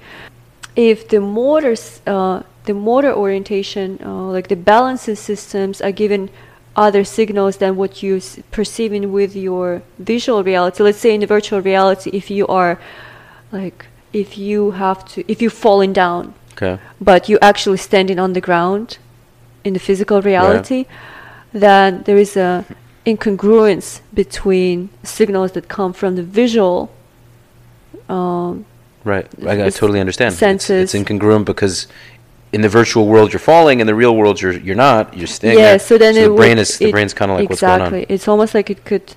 If 0.74 1.08
the 1.08 1.20
motor 1.20 1.72
s- 1.72 2.00
uh, 2.06 2.42
the 2.64 2.74
motor 2.74 3.12
orientation 3.12 3.98
uh, 4.04 4.24
like 4.36 4.48
the 4.48 4.56
balancing 4.56 5.16
systems 5.16 5.80
are 5.82 5.92
given 5.92 6.30
other 6.74 7.04
signals 7.04 7.56
than 7.58 7.76
what 7.76 8.02
you 8.02 8.16
s- 8.16 8.38
perceiving 8.50 9.12
with 9.12 9.36
your 9.36 9.82
visual 9.98 10.42
reality 10.42 10.82
let's 10.82 10.98
say 10.98 11.12
in 11.14 11.20
the 11.20 11.26
virtual 11.26 11.60
reality 11.60 12.08
if 12.14 12.30
you 12.30 12.46
are 12.46 12.78
like 13.52 13.84
if 14.12 14.38
you 14.38 14.70
have 14.72 15.04
to 15.12 15.22
if 15.32 15.42
you're 15.42 15.50
falling 15.66 15.92
down 15.92 16.32
Okay. 16.56 16.78
but 17.00 17.28
you're 17.28 17.44
actually 17.52 17.78
standing 17.78 18.18
on 18.18 18.32
the 18.32 18.40
ground 18.40 18.96
in 19.64 19.72
the 19.74 19.80
physical 19.80 20.20
reality, 20.22 20.86
then 21.52 22.02
there 22.06 22.18
is 22.18 22.36
a 22.36 22.64
incongruence 23.06 24.00
between 24.14 24.88
signals 25.02 25.52
that 25.52 25.68
come 25.68 25.92
from 25.92 26.16
the 26.16 26.22
visual 26.22 26.90
um, 28.08 28.64
Right. 29.04 29.26
I, 29.44 29.66
I 29.66 29.70
totally 29.70 29.98
understand. 29.98 30.32
It's, 30.32 30.38
senses. 30.38 30.94
it's 30.94 31.04
incongruent 31.04 31.44
because 31.44 31.88
in 32.52 32.60
the 32.60 32.68
virtual 32.68 33.08
world 33.08 33.32
you're 33.32 33.40
falling, 33.40 33.80
in 33.80 33.86
the 33.88 33.94
real 33.96 34.14
world 34.16 34.40
you're 34.40 34.52
you're 34.52 34.76
not. 34.76 35.16
You're 35.16 35.26
staying. 35.26 35.58
yeah 35.58 35.70
there. 35.70 35.78
so 35.80 35.98
then 35.98 36.16
it 36.16 36.28
the 36.28 36.34
brain 36.34 36.50
would- 36.56 36.58
is 36.62 36.78
the 36.78 36.88
it- 36.88 36.92
brain's 36.92 37.14
kind 37.14 37.30
of 37.32 37.38
like 37.38 37.50
exactly 37.50 37.80
what's 37.82 37.90
going 37.90 38.04
on. 38.04 38.14
it's 38.14 38.28
almost 38.28 38.54
like 38.54 38.70
it 38.70 38.84
could 38.84 39.14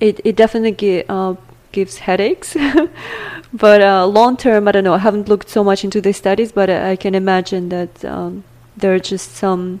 it, 0.00 0.20
it 0.24 0.34
definitely 0.36 0.72
gi- 0.72 1.04
uh, 1.08 1.34
gives 1.72 1.98
headaches 1.98 2.56
but 3.52 3.80
uh, 3.82 4.06
long 4.06 4.36
term 4.36 4.66
i 4.68 4.72
don't 4.72 4.84
know 4.84 4.94
i 4.94 4.98
haven't 4.98 5.28
looked 5.28 5.48
so 5.48 5.62
much 5.62 5.84
into 5.84 6.00
the 6.00 6.12
studies 6.12 6.52
but 6.52 6.68
I, 6.68 6.92
I 6.92 6.96
can 6.96 7.14
imagine 7.14 7.68
that 7.68 8.04
um, 8.04 8.42
there 8.76 8.92
are 8.94 8.98
just 8.98 9.34
some 9.36 9.62
on. 9.62 9.70
It's 9.70 9.80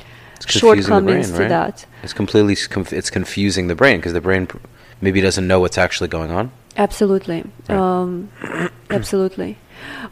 the 0.00 0.25
shortcomings 0.46 1.30
brain, 1.30 1.36
to 1.36 1.42
right? 1.42 1.48
that 1.48 1.86
It's 2.02 2.12
completely 2.12 2.56
conf- 2.56 2.92
it's 2.92 3.10
confusing 3.10 3.68
the 3.68 3.74
brain 3.74 3.98
because 3.98 4.12
the 4.12 4.20
brain 4.20 4.46
pr- 4.46 4.58
maybe 5.00 5.20
doesn't 5.20 5.46
know 5.46 5.60
what's 5.60 5.78
actually 5.78 6.08
going 6.08 6.30
on. 6.30 6.52
Absolutely. 6.76 7.44
Right. 7.68 7.78
Um, 7.78 8.30
absolutely. 8.90 9.58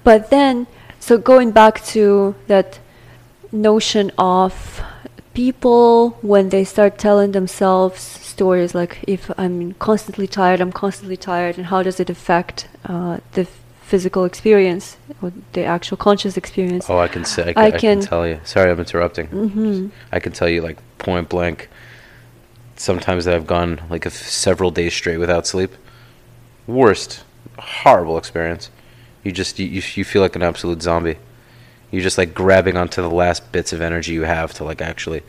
But 0.02 0.30
then, 0.30 0.66
so 1.00 1.18
going 1.18 1.50
back 1.52 1.84
to 1.86 2.34
that 2.46 2.78
notion 3.52 4.10
of 4.18 4.82
people 5.34 6.10
when 6.22 6.48
they 6.48 6.64
start 6.64 6.98
telling 6.98 7.32
themselves 7.32 8.00
stories 8.00 8.74
like, 8.74 9.04
if 9.06 9.30
I'm 9.38 9.74
constantly 9.74 10.26
tired, 10.26 10.60
I'm 10.60 10.72
constantly 10.72 11.16
tired, 11.16 11.56
and 11.56 11.66
how 11.66 11.82
does 11.82 12.00
it 12.00 12.10
affect 12.10 12.68
uh, 12.86 13.18
the 13.32 13.46
physical 13.84 14.24
experience 14.24 14.96
or 15.22 15.32
the 15.52 15.64
actual 15.64 15.96
conscious 15.96 16.36
experience? 16.36 16.88
Oh, 16.88 16.98
I 16.98 17.08
can 17.08 17.24
say. 17.24 17.52
I, 17.56 17.64
I 17.64 17.66
I 17.66 17.70
can, 17.72 17.80
can- 17.80 18.00
tell 18.00 18.26
you. 18.26 18.40
Sorry, 18.44 18.70
I'm 18.70 18.78
interrupting. 18.80 19.26
hmm 19.26 19.88
I 20.12 20.20
can 20.20 20.32
tell 20.32 20.48
you 20.48 20.62
like 20.62 20.78
point 20.98 21.28
blank. 21.28 21.68
Sometimes 22.76 23.24
that 23.24 23.34
I've 23.34 23.46
gone 23.46 23.80
like 23.90 24.04
a 24.04 24.08
f- 24.08 24.14
several 24.16 24.70
days 24.70 24.94
straight 24.94 25.18
without 25.18 25.46
sleep. 25.46 25.70
Worst, 26.66 27.22
horrible 27.58 28.18
experience. 28.18 28.70
You 29.22 29.32
just 29.32 29.58
you 29.58 29.66
you 29.66 30.04
feel 30.04 30.22
like 30.22 30.34
an 30.36 30.42
absolute 30.42 30.82
zombie. 30.82 31.16
You're 31.90 32.02
just 32.02 32.18
like 32.18 32.34
grabbing 32.34 32.76
onto 32.76 33.00
the 33.00 33.10
last 33.10 33.52
bits 33.52 33.72
of 33.72 33.80
energy 33.80 34.12
you 34.12 34.22
have 34.22 34.52
to 34.54 34.64
like 34.64 34.82
actually. 34.82 35.22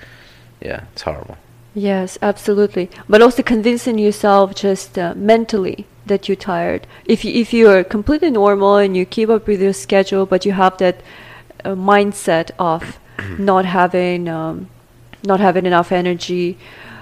Yeah, 0.61 0.85
it's 0.93 1.03
horrible. 1.03 1.37
Yes, 1.75 2.17
absolutely. 2.21 2.89
But 3.09 3.21
also 3.21 3.43
convincing 3.43 3.97
yourself 3.97 4.55
just 4.55 4.97
uh, 4.97 5.13
mentally 5.13 5.85
that 6.05 6.29
you're 6.29 6.37
tired. 6.37 6.87
If 7.03 7.25
you, 7.25 7.33
if 7.33 7.51
you 7.51 7.69
are 7.69 7.83
completely 7.83 8.31
normal 8.31 8.77
and 8.77 8.95
you 8.95 9.05
keep 9.05 9.29
up 9.29 9.45
with 9.45 9.61
your 9.61 9.73
schedule, 9.73 10.25
but 10.25 10.45
you 10.45 10.53
have 10.53 10.77
that 10.77 11.01
uh, 11.65 11.75
mindset 11.75 12.51
of 12.57 12.97
not 13.37 13.65
having 13.65 14.29
um, 14.29 14.69
not 15.23 15.41
having 15.41 15.65
enough 15.65 15.91
energy. 15.91 16.57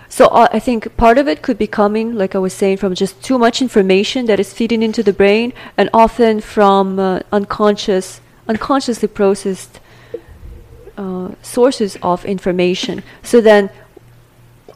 So 0.09 0.27
uh, 0.27 0.47
I 0.51 0.59
think 0.59 0.95
part 0.97 1.19
of 1.19 1.27
it 1.27 1.43
could 1.43 1.57
be 1.59 1.67
coming, 1.67 2.15
like 2.15 2.33
I 2.33 2.39
was 2.39 2.53
saying, 2.53 2.77
from 2.77 2.95
just 2.95 3.21
too 3.21 3.37
much 3.37 3.61
information 3.61 4.25
that 4.25 4.39
is 4.39 4.53
feeding 4.53 4.81
into 4.81 5.03
the 5.03 5.13
brain, 5.13 5.53
and 5.77 5.89
often 5.93 6.41
from 6.41 6.97
uh, 6.97 7.19
unconscious, 7.31 8.21
unconsciously 8.47 9.07
processed 9.07 9.79
uh, 10.97 11.31
sources 11.41 11.97
of 12.01 12.25
information. 12.25 13.03
So 13.21 13.41
then 13.41 13.69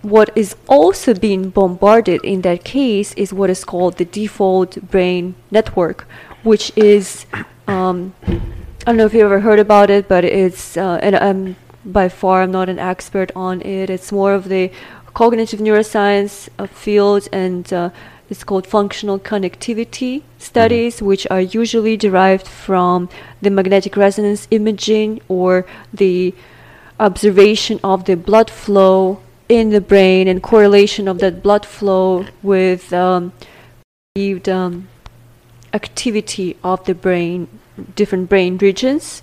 what 0.09 0.29
is 0.37 0.55
also 0.69 1.13
being 1.13 1.49
bombarded 1.49 2.23
in 2.23 2.41
that 2.41 2.63
case 2.63 3.13
is 3.15 3.33
what 3.33 3.49
is 3.49 3.65
called 3.65 3.97
the 3.97 4.05
default 4.05 4.81
brain 4.89 5.35
network, 5.51 6.07
which 6.43 6.71
is 6.77 7.25
um, 7.67 8.13
I 8.25 8.91
don't 8.91 8.97
know 8.97 9.05
if 9.05 9.13
you 9.13 9.25
ever 9.25 9.41
heard 9.41 9.59
about 9.59 9.89
it, 9.89 10.07
but 10.07 10.23
it's 10.23 10.77
uh, 10.77 10.99
and 11.03 11.15
I'm 11.15 11.57
by 11.83 12.07
far 12.07 12.43
I'm 12.43 12.51
not 12.51 12.69
an 12.69 12.79
expert 12.79 13.31
on 13.35 13.61
it. 13.61 13.89
It's 13.89 14.11
more 14.11 14.33
of 14.33 14.47
the 14.47 14.71
cognitive 15.13 15.59
neuroscience 15.59 16.47
uh, 16.57 16.67
field, 16.67 17.27
and 17.33 17.71
uh, 17.73 17.89
it's 18.29 18.45
called 18.45 18.65
functional 18.65 19.19
connectivity 19.19 20.23
studies, 20.37 21.01
which 21.01 21.27
are 21.29 21.41
usually 21.41 21.97
derived 21.97 22.47
from 22.47 23.09
the 23.41 23.49
magnetic 23.49 23.97
resonance 23.97 24.47
imaging 24.51 25.19
or 25.27 25.65
the 25.93 26.33
observation 26.97 27.79
of 27.83 28.05
the 28.05 28.15
blood 28.15 28.49
flow 28.49 29.21
in 29.49 29.69
the 29.69 29.81
brain 29.81 30.27
and 30.27 30.41
correlation 30.43 31.07
of 31.07 31.19
that 31.19 31.41
blood 31.41 31.65
flow 31.65 32.25
with 32.43 32.91
um, 32.91 33.31
perceived 34.13 34.49
um, 34.49 34.87
activity 35.73 36.57
of 36.63 36.83
the 36.85 36.93
brain, 36.93 37.47
different 37.95 38.29
brain 38.29 38.57
regions 38.57 39.21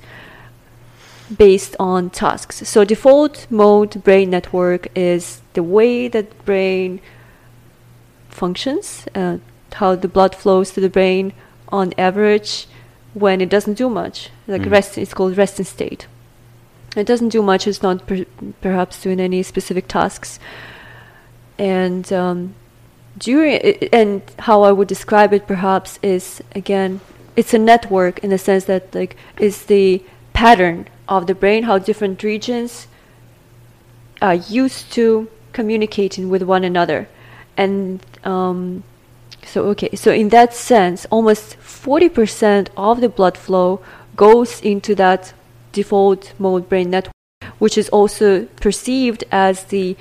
based 1.36 1.74
on 1.78 2.10
tasks. 2.10 2.66
So 2.68 2.84
default 2.84 3.46
mode 3.50 4.02
brain 4.04 4.30
network 4.30 4.88
is 4.94 5.40
the 5.54 5.62
way 5.62 6.08
that 6.08 6.44
brain 6.44 7.00
functions, 8.28 9.06
uh, 9.14 9.38
how 9.74 9.94
the 9.94 10.08
blood 10.08 10.34
flows 10.34 10.70
to 10.72 10.80
the 10.80 10.88
brain 10.88 11.32
on 11.68 11.92
average 11.98 12.66
when 13.14 13.40
it 13.40 13.48
doesn't 13.48 13.74
do 13.74 13.88
much. 13.88 14.30
Like 14.46 14.62
Mhm. 14.62 14.70
rest, 14.70 14.98
it's 14.98 15.14
called 15.14 15.36
resting 15.36 15.64
state. 15.64 16.06
It 16.96 17.06
doesn't 17.06 17.30
do 17.30 17.42
much. 17.42 17.66
It's 17.66 17.82
not 17.82 18.06
per- 18.06 18.26
perhaps 18.60 19.02
doing 19.02 19.20
any 19.20 19.42
specific 19.42 19.88
tasks. 19.88 20.38
And 21.58 22.12
um, 22.12 22.54
during 23.18 23.58
and 23.92 24.22
how 24.40 24.62
I 24.62 24.72
would 24.72 24.88
describe 24.88 25.32
it 25.32 25.46
perhaps 25.46 25.98
is 26.02 26.42
again, 26.54 27.00
it's 27.36 27.54
a 27.54 27.58
network 27.58 28.18
in 28.20 28.30
the 28.30 28.38
sense 28.38 28.64
that 28.64 28.94
like 28.94 29.16
is 29.38 29.64
the 29.66 30.02
pattern 30.32 30.88
of 31.08 31.26
the 31.26 31.34
brain, 31.34 31.64
how 31.64 31.78
different 31.78 32.22
regions 32.22 32.88
are 34.22 34.34
used 34.34 34.92
to 34.92 35.28
communicating 35.52 36.28
with 36.28 36.42
one 36.42 36.64
another, 36.64 37.08
and 37.56 38.04
um, 38.24 38.82
so 39.44 39.64
okay, 39.66 39.94
so 39.94 40.12
in 40.12 40.30
that 40.30 40.54
sense, 40.54 41.06
almost 41.10 41.56
forty 41.56 42.08
percent 42.08 42.70
of 42.76 43.00
the 43.00 43.08
blood 43.08 43.36
flow 43.36 43.80
goes 44.16 44.60
into 44.60 44.94
that 44.94 45.34
default 45.74 46.32
mode 46.38 46.68
brain 46.70 46.88
network, 46.90 47.12
which 47.58 47.76
is 47.76 47.88
also 47.90 48.46
perceived 48.66 49.24
as 49.30 49.64
the 49.64 49.96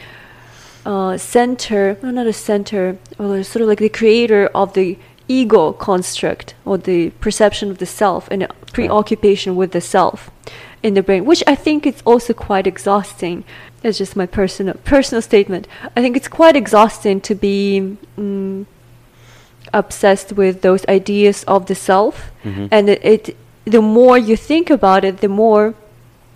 uh, 0.85 1.17
center, 1.17 1.97
no, 2.03 2.11
not 2.11 2.27
a 2.27 2.33
center, 2.33 2.97
or 3.19 3.43
sort 3.43 3.61
of 3.63 3.67
like 3.69 3.79
the 3.79 3.89
creator 3.89 4.47
of 4.53 4.73
the 4.73 4.97
ego 5.27 5.71
construct 5.71 6.53
or 6.65 6.77
the 6.77 7.09
perception 7.25 7.71
of 7.71 7.77
the 7.77 7.85
self 7.85 8.27
and 8.31 8.45
preoccupation 8.73 9.55
with 9.55 9.71
the 9.71 9.81
self 9.81 10.29
in 10.83 10.93
the 10.95 11.01
brain, 11.01 11.23
which 11.25 11.43
I 11.47 11.55
think 11.55 11.85
is 11.87 12.01
also 12.05 12.33
quite 12.33 12.67
exhausting. 12.67 13.45
It's 13.83 13.97
just 13.97 14.15
my 14.15 14.25
personal 14.25 14.75
personal 14.83 15.21
statement. 15.21 15.67
I 15.95 16.01
think 16.01 16.17
it's 16.17 16.27
quite 16.27 16.55
exhausting 16.57 17.21
to 17.21 17.35
be 17.35 17.97
mm, 18.17 18.65
obsessed 19.73 20.33
with 20.33 20.61
those 20.61 20.85
ideas 20.87 21.43
of 21.45 21.65
the 21.65 21.75
self, 21.75 22.31
Mhm. 22.43 22.67
and 22.71 22.89
it, 22.89 22.99
it 23.03 23.37
the 23.65 23.81
more 23.81 24.17
you 24.17 24.35
think 24.35 24.69
about 24.69 25.03
it, 25.05 25.17
the 25.19 25.29
more 25.29 25.73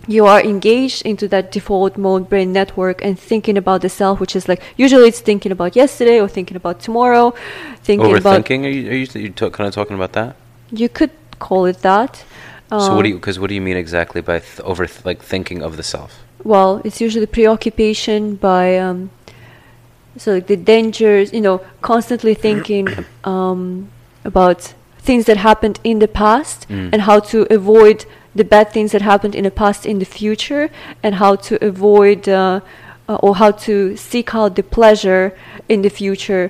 you 0.06 0.24
are 0.24 0.40
engaged 0.40 1.02
into 1.04 1.28
that 1.28 1.52
default 1.52 1.98
mode 1.98 2.28
brain 2.30 2.52
network 2.52 3.04
and 3.04 3.18
thinking 3.18 3.58
about 3.58 3.82
the 3.82 3.88
self, 3.88 4.20
which 4.20 4.34
is 4.34 4.48
like 4.48 4.62
usually 4.76 5.08
it's 5.08 5.20
thinking 5.20 5.52
about 5.52 5.76
yesterday 5.76 6.18
or 6.20 6.28
thinking 6.28 6.56
about 6.56 6.80
tomorrow, 6.80 7.34
thinking 7.82 8.16
about. 8.16 8.44
Overthinking? 8.44 8.64
Are 8.64 8.68
you, 8.68 8.90
are 8.90 8.94
you, 8.94 9.06
you 9.20 9.28
t- 9.30 9.50
kind 9.50 9.68
of 9.68 9.74
talking 9.74 9.96
about 9.96 10.12
that? 10.14 10.36
You 10.70 10.88
could 10.88 11.10
call 11.38 11.66
it 11.66 11.82
that. 11.82 12.24
so 12.70 12.94
what 12.94 13.02
do 13.02 13.08
Um, 13.08 13.12
you? 13.12 13.14
Because 13.16 13.38
what 13.38 13.48
do 13.48 13.54
you 13.54 13.60
mean 13.60 13.76
exactly 13.76 14.20
by 14.22 14.38
th- 14.38 14.60
over 14.60 14.86
th- 14.86 15.04
like 15.04 15.22
thinking 15.22 15.62
of 15.62 15.76
the 15.76 15.82
self? 15.82 16.20
well, 16.44 16.80
it's 16.84 17.00
usually 17.00 17.26
preoccupation 17.26 18.36
by 18.36 18.78
um, 18.78 19.10
so 20.16 20.32
like 20.34 20.46
the 20.46 20.56
dangers, 20.56 21.32
you 21.32 21.40
know, 21.40 21.60
constantly 21.82 22.34
thinking 22.34 22.88
um, 23.24 23.88
about 24.24 24.72
things 25.08 25.24
that 25.28 25.38
happened 25.50 25.76
in 25.90 25.96
the 26.04 26.10
past 26.24 26.58
Mm. 26.68 26.88
and 26.92 27.00
how 27.08 27.18
to 27.32 27.38
avoid 27.58 27.98
the 28.40 28.44
bad 28.54 28.66
things 28.76 28.90
that 28.94 29.02
happened 29.12 29.34
in 29.40 29.44
the 29.48 29.54
past 29.62 29.80
in 29.92 29.96
the 30.04 30.10
future 30.20 30.64
and 31.04 31.12
how 31.22 31.32
to 31.48 31.52
avoid 31.70 32.20
uh, 32.28 32.60
uh, 33.10 33.24
or 33.24 33.32
how 33.42 33.50
to 33.66 33.74
seek 34.10 34.28
out 34.38 34.50
the 34.60 34.62
pleasure 34.76 35.24
in 35.72 35.78
the 35.86 35.92
future 36.00 36.44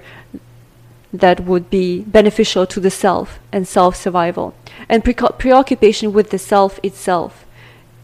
that 1.13 1.37
would 1.49 1.67
be 1.71 1.87
beneficial 2.19 2.65
to 2.67 2.79
the 2.87 2.91
self 2.91 3.29
and 3.55 3.63
self 3.67 3.93
survival 4.05 4.47
and 4.89 4.99
preco- 5.07 5.35
preoccupation 5.45 6.13
with 6.17 6.29
the 6.35 6.39
self 6.39 6.73
itself. 6.89 7.33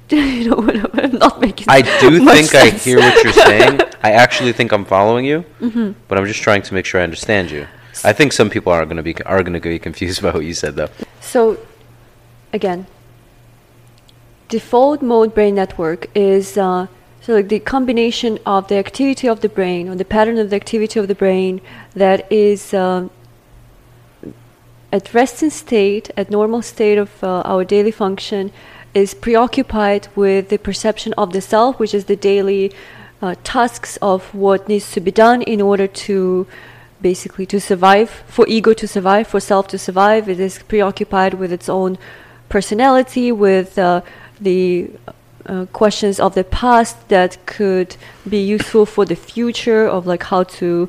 you 0.10 0.44
know 0.48 0.60
I'm- 1.02 1.18
not 1.24 1.34
making. 1.46 1.66
I 1.68 1.80
do 2.04 2.10
think 2.34 2.48
I 2.54 2.70
hear 2.86 2.98
what 3.06 3.14
you're 3.24 3.32
saying. 3.50 3.74
I 4.08 4.10
actually 4.24 4.52
think 4.58 4.68
I'm 4.72 4.84
following 4.96 5.24
you, 5.32 5.38
Mm-hmm. 5.66 5.88
but 6.08 6.14
I'm 6.18 6.26
just 6.32 6.42
trying 6.48 6.62
to 6.68 6.72
make 6.76 6.86
sure 6.88 7.00
I 7.00 7.04
understand 7.10 7.50
you. 7.56 7.66
I 8.04 8.12
think 8.12 8.32
some 8.32 8.50
people 8.50 8.72
are 8.72 8.84
going 8.84 8.98
to 8.98 9.02
be 9.02 9.14
are 9.24 9.42
going 9.42 9.54
to 9.54 9.60
be 9.60 9.78
confused 9.78 10.22
by 10.24 10.30
what 10.30 10.44
you 10.44 10.54
said, 10.54 10.76
though. 10.76 10.90
So, 11.20 11.58
again, 12.52 12.86
default 14.48 15.02
mode 15.02 15.34
brain 15.34 15.54
network 15.54 16.08
is 16.14 16.56
uh, 16.58 16.86
so 17.24 17.32
like 17.34 17.48
the 17.48 17.60
combination 17.60 18.38
of 18.44 18.68
the 18.68 18.76
activity 18.76 19.26
of 19.28 19.40
the 19.40 19.48
brain 19.48 19.88
or 19.88 19.94
the 19.94 20.04
pattern 20.04 20.36
of 20.38 20.50
the 20.50 20.56
activity 20.56 21.00
of 21.00 21.08
the 21.08 21.14
brain 21.14 21.62
that 21.94 22.30
is 22.30 22.74
uh, 22.74 23.08
at 24.92 25.12
resting 25.14 25.50
state, 25.50 26.10
at 26.16 26.30
normal 26.30 26.60
state 26.60 26.98
of 26.98 27.24
uh, 27.24 27.40
our 27.46 27.64
daily 27.64 27.90
function, 27.90 28.52
is 28.92 29.14
preoccupied 29.14 30.06
with 30.14 30.50
the 30.50 30.58
perception 30.58 31.14
of 31.14 31.32
the 31.32 31.40
self, 31.40 31.78
which 31.78 31.94
is 31.94 32.04
the 32.04 32.14
daily 32.14 32.72
uh, 33.22 33.34
tasks 33.42 33.96
of 34.02 34.32
what 34.34 34.68
needs 34.68 34.92
to 34.92 35.00
be 35.00 35.10
done 35.10 35.40
in 35.42 35.60
order 35.60 35.86
to 35.86 36.46
basically 37.10 37.46
to 37.46 37.58
survive, 37.60 38.08
for 38.36 38.44
ego 38.56 38.72
to 38.82 38.86
survive, 38.96 39.24
for 39.32 39.40
self 39.40 39.64
to 39.68 39.78
survive. 39.78 40.22
It 40.34 40.40
is 40.40 40.54
preoccupied 40.72 41.34
with 41.34 41.52
its 41.58 41.68
own 41.68 41.98
personality, 42.48 43.26
with 43.46 43.70
uh, 43.78 44.00
the 44.40 44.88
uh, 45.46 45.66
questions 45.80 46.16
of 46.18 46.32
the 46.34 46.44
past 46.62 46.94
that 47.08 47.32
could 47.56 47.90
be 48.34 48.40
useful 48.56 48.84
for 48.86 49.04
the 49.12 49.16
future, 49.16 49.84
of 49.96 50.06
like 50.12 50.24
how 50.32 50.42
to, 50.58 50.88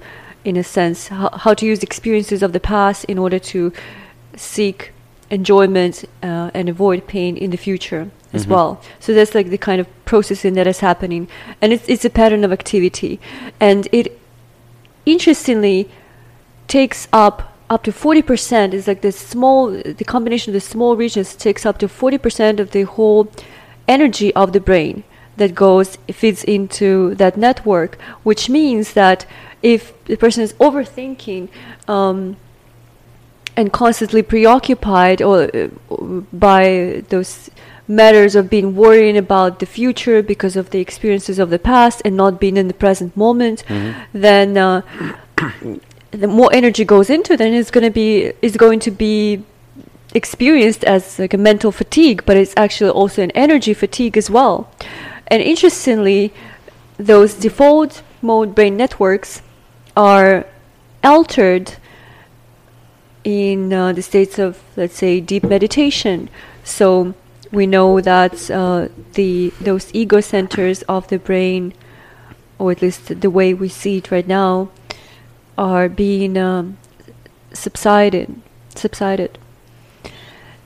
in 0.50 0.56
a 0.58 0.64
sense, 0.64 1.00
how, 1.10 1.30
how 1.44 1.54
to 1.60 1.66
use 1.72 1.84
experiences 1.84 2.42
of 2.42 2.52
the 2.58 2.60
past 2.60 3.06
in 3.12 3.18
order 3.18 3.40
to 3.40 3.60
seek 4.38 4.92
enjoyment 5.30 5.96
uh, 6.24 6.58
and 6.58 6.70
avoid 6.70 7.00
pain 7.08 7.36
in 7.44 7.50
the 7.52 7.58
future 7.68 8.04
as 8.34 8.46
Mhm. 8.46 8.52
well. 8.54 8.70
So 9.00 9.14
that's 9.18 9.34
like 9.38 9.50
the 9.50 9.64
kind 9.70 9.80
of 9.84 9.88
processing 10.06 10.54
that 10.58 10.68
is 10.68 10.80
happening, 10.90 11.28
and 11.62 11.74
it's 11.74 11.88
it's 11.94 12.06
a 12.06 12.14
pattern 12.20 12.44
of 12.46 12.52
activity, 12.52 13.14
and 13.60 13.82
it 13.92 14.06
interestingly 15.06 15.78
takes 16.68 17.08
up 17.14 17.52
up 17.70 17.84
to 17.84 17.92
40% 17.92 18.74
is 18.74 18.88
like 18.88 19.02
the 19.02 19.12
small 19.12 19.72
the 19.72 20.04
combination 20.04 20.52
of 20.52 20.54
the 20.54 20.62
small 20.62 20.96
regions 20.96 21.36
takes 21.36 21.66
up 21.66 21.78
to 21.80 21.88
40% 21.88 22.60
of 22.60 22.72
the 22.72 22.84
whole 22.84 23.32
energy 23.88 24.34
of 24.36 24.54
the 24.54 24.60
brain 24.60 25.04
that 25.38 25.56
goes 25.56 25.98
feeds 26.12 26.44
into 26.44 27.16
that 27.16 27.38
network 27.38 28.00
which 28.24 28.50
means 28.50 28.94
that 28.94 29.26
if 29.64 29.94
the 30.06 30.16
person 30.16 30.44
is 30.44 30.54
overthinking 30.54 31.50
um, 31.88 32.38
and 33.58 33.74
constantly 33.74 34.22
preoccupied 34.22 35.22
or 35.22 35.50
uh, 35.56 35.68
by 36.32 37.04
those 37.10 37.50
matters 37.88 38.36
of 38.36 38.50
being 38.50 38.76
worrying 38.76 39.18
about 39.18 39.60
the 39.60 39.66
future 39.66 40.22
because 40.22 40.56
of 40.56 40.70
the 40.72 40.80
experiences 40.80 41.38
of 41.40 41.50
the 41.50 41.60
past 41.60 42.02
and 42.06 42.16
not 42.16 42.40
being 42.40 42.58
in 42.58 42.68
the 42.68 42.74
present 42.74 43.16
moment 43.16 43.64
then 44.14 44.58
uh, 44.58 44.82
the 46.16 46.28
more 46.28 46.50
energy 46.54 46.86
goes 46.86 47.10
into 47.10 47.38
then 47.38 47.54
it's 47.54 47.72
going 47.72 47.84
to 47.84 47.90
be 47.90 48.32
is 48.42 48.58
going 48.58 48.80
to 48.80 48.92
be 48.92 49.44
experienced 50.16 50.84
as 50.86 51.20
like 51.20 51.34
a 51.34 51.38
mental 51.38 51.72
fatigue, 51.72 52.24
but 52.26 52.38
it's 52.38 52.54
actually 52.56 52.90
also 52.90 53.22
an 53.22 53.32
energy 53.32 53.74
fatigue 53.74 54.18
as 54.18 54.30
well. 54.30 54.72
And 55.28 55.42
interestingly, 55.42 56.34
those 56.98 57.34
default 57.34 58.02
mode 58.22 58.56
brain 58.56 58.78
networks 58.78 59.42
are 59.96 60.46
altered 61.04 61.76
in 63.24 63.74
uh, 63.74 63.92
the 63.92 64.02
states 64.02 64.40
of, 64.40 64.62
let's 64.78 64.96
say, 64.96 65.20
deep 65.20 65.44
meditation. 65.44 66.30
So 66.64 67.14
we 67.52 67.68
know 67.68 68.00
that 68.02 68.50
uh, 68.50 68.88
the 69.14 69.52
those 69.60 69.94
ego 69.94 70.22
centers 70.22 70.84
of 70.84 71.08
the 71.10 71.20
brain, 71.20 71.74
or 72.58 72.72
at 72.72 72.82
least 72.82 73.20
the 73.22 73.30
way 73.30 73.54
we 73.54 73.68
see 73.68 73.98
it 73.98 74.12
right 74.12 74.28
now, 74.28 74.70
are 75.58 75.90
being 75.90 76.38
um, 76.38 76.78
subsided, 77.54 78.42
subsided, 78.74 79.38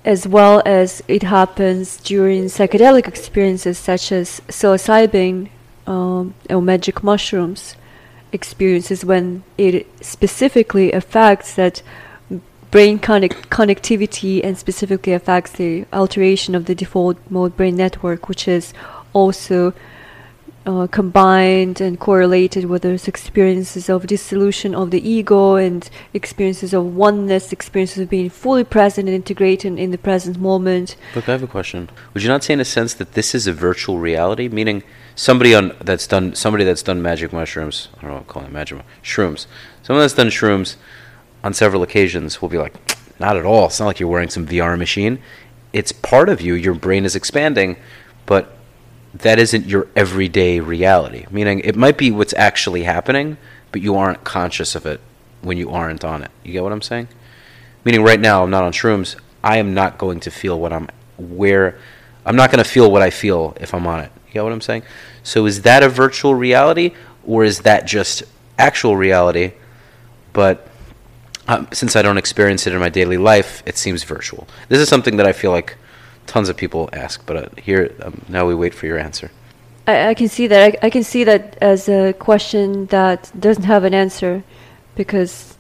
as 0.06 0.28
well 0.28 0.62
as 0.66 1.04
it 1.08 1.24
happens 1.24 1.98
during 1.98 2.46
psychedelic 2.46 3.08
experiences 3.08 3.78
such 3.78 4.12
as 4.12 4.42
psilocybin 4.48 5.50
um, 5.86 6.34
or 6.50 6.62
magic 6.62 7.04
mushrooms 7.04 7.76
experiences 8.32 9.04
when 9.04 9.44
it 9.58 9.88
specifically 10.04 10.92
affects 10.92 11.56
that 11.56 11.82
brain 12.72 13.00
connect- 13.00 13.50
connectivity 13.50 14.44
and 14.44 14.58
specifically 14.58 15.14
affects 15.14 15.52
the 15.54 15.86
alteration 15.92 16.54
of 16.54 16.66
the 16.66 16.76
default 16.76 17.18
mode 17.30 17.58
brain 17.58 17.76
network, 17.76 18.30
which 18.30 18.48
is 18.48 18.74
also 19.14 19.74
uh, 20.66 20.88
combined 20.88 21.82
and 21.82 22.00
correlated 22.00 22.66
with 22.66 22.82
those 22.82 23.08
experiences 23.08 23.90
of 23.90 24.08
dissolution 24.08 24.76
of 24.76 24.92
the 24.92 25.10
ego 25.10 25.56
and 25.56 25.90
experiences 26.14 26.74
of 26.74 26.86
oneness, 26.96 27.52
experiences 27.52 28.00
of 28.00 28.10
being 28.10 28.30
fully 28.30 28.64
present 28.64 29.08
and 29.08 29.16
integrated 29.16 29.78
in 29.80 29.92
the 29.92 29.98
present 29.98 30.38
moment. 30.38 30.96
Look, 31.16 31.28
I 31.30 31.32
have 31.32 31.44
a 31.44 31.48
question. 31.48 31.90
Would 32.14 32.24
you 32.24 32.30
not 32.30 32.44
say, 32.44 32.54
in 32.54 32.60
a 32.60 32.66
sense, 32.66 32.94
that 32.96 33.14
this 33.14 33.34
is 33.34 33.48
a 33.48 33.54
virtual 33.54 34.00
reality? 34.00 34.48
Meaning, 34.48 34.84
somebody 35.16 35.56
on 35.56 35.76
that's 35.82 36.08
done 36.08 36.36
somebody 36.36 36.64
that's 36.64 36.84
done 36.84 37.02
magic 37.02 37.34
mushrooms. 37.34 37.90
I 37.98 38.02
don't 38.02 38.10
know 38.10 38.16
what 38.16 38.22
I'm 38.22 38.28
calling 38.28 38.48
it 38.50 38.54
magic 38.54 38.80
shrooms. 39.04 39.48
Someone 39.82 40.04
that's 40.04 40.14
done 40.14 40.28
shrooms 40.28 40.76
on 41.44 41.54
several 41.54 41.84
occasions 41.84 42.42
will 42.42 42.50
be 42.50 42.58
like, 42.58 42.76
not 43.20 43.38
at 43.38 43.46
all. 43.46 43.68
It's 43.68 43.80
not 43.80 43.88
like 43.88 44.00
you're 44.00 44.10
wearing 44.10 44.30
some 44.30 44.46
VR 44.46 44.78
machine. 44.78 45.20
It's 45.74 45.92
part 45.92 46.30
of 46.30 46.42
you. 46.42 46.54
Your 46.54 46.74
brain 46.74 47.06
is 47.06 47.16
expanding, 47.16 47.78
but 48.26 48.59
that 49.14 49.40
isn't 49.40 49.66
your 49.66 49.88
everyday 49.96 50.60
reality. 50.60 51.26
Meaning, 51.32 51.60
it 51.62 51.76
might 51.76 51.98
be 51.98 52.12
what's 52.12 52.34
actually 52.34 52.84
happening, 52.84 53.38
but 53.72 53.82
you 53.82 53.96
aren't 53.96 54.24
conscious 54.24 54.76
of 54.76 54.86
it 54.86 55.02
when 55.42 55.58
you 55.58 55.70
aren't 55.70 56.04
on 56.04 56.24
it. 56.24 56.32
You 56.44 56.54
get 56.54 56.64
what 56.64 56.72
I'm 56.72 56.82
saying? 56.82 57.08
Meaning, 57.84 58.04
right 58.04 58.20
now, 58.20 58.44
I'm 58.44 58.50
not 58.50 58.64
on 58.64 58.72
shrooms. 58.72 59.16
I 59.44 59.58
am 59.58 59.74
not 59.74 59.98
going 59.98 60.20
to 60.22 60.32
feel 60.32 60.60
what 60.60 60.74
I'm 60.74 60.88
where. 61.18 61.80
I'm 62.26 62.36
not 62.36 62.52
going 62.52 62.64
to 62.64 62.70
feel 62.70 62.92
what 62.92 63.02
I 63.02 63.10
feel 63.10 63.56
if 63.60 63.74
I'm 63.74 63.88
on 63.88 64.02
it. 64.02 64.12
You 64.28 64.34
get 64.34 64.44
what 64.44 64.54
I'm 64.54 64.62
saying? 64.62 64.84
So, 65.24 65.46
is 65.46 65.64
that 65.64 65.82
a 65.82 65.90
virtual 65.90 66.36
reality, 66.36 66.94
or 67.26 67.44
is 67.44 67.60
that 67.62 67.88
just 67.88 68.24
actual 68.58 68.96
reality? 68.96 69.54
But 70.34 70.68
um, 71.48 71.68
since 71.74 71.96
I 71.96 72.04
don't 72.04 72.18
experience 72.18 72.68
it 72.68 72.74
in 72.74 72.80
my 72.80 72.90
daily 72.90 73.18
life, 73.18 73.64
it 73.66 73.78
seems 73.78 74.04
virtual. 74.04 74.48
This 74.68 74.80
is 74.80 74.88
something 74.88 75.18
that 75.18 75.26
I 75.26 75.34
feel 75.34 75.52
like 75.52 75.78
tons 76.30 76.48
of 76.50 76.56
people 76.56 76.82
ask, 76.94 77.26
but 77.26 77.36
uh, 77.38 77.50
here 77.68 77.84
um, 78.06 78.22
now 78.30 78.44
we 78.48 78.56
wait 78.64 78.74
for 78.74 78.86
your 78.86 79.00
answer. 79.08 79.28
I, 79.88 80.10
I 80.12 80.14
can 80.14 80.30
see 80.30 80.48
that. 80.52 80.62
I, 80.68 80.88
I 80.88 80.90
can 80.96 81.04
see 81.04 81.24
that 81.26 81.58
as 81.74 81.90
a 81.90 82.14
question 82.14 82.86
that 82.98 83.32
doesn't 83.48 83.68
have 83.74 83.84
an 83.90 83.94
answer, 83.94 84.44
because 84.96 85.58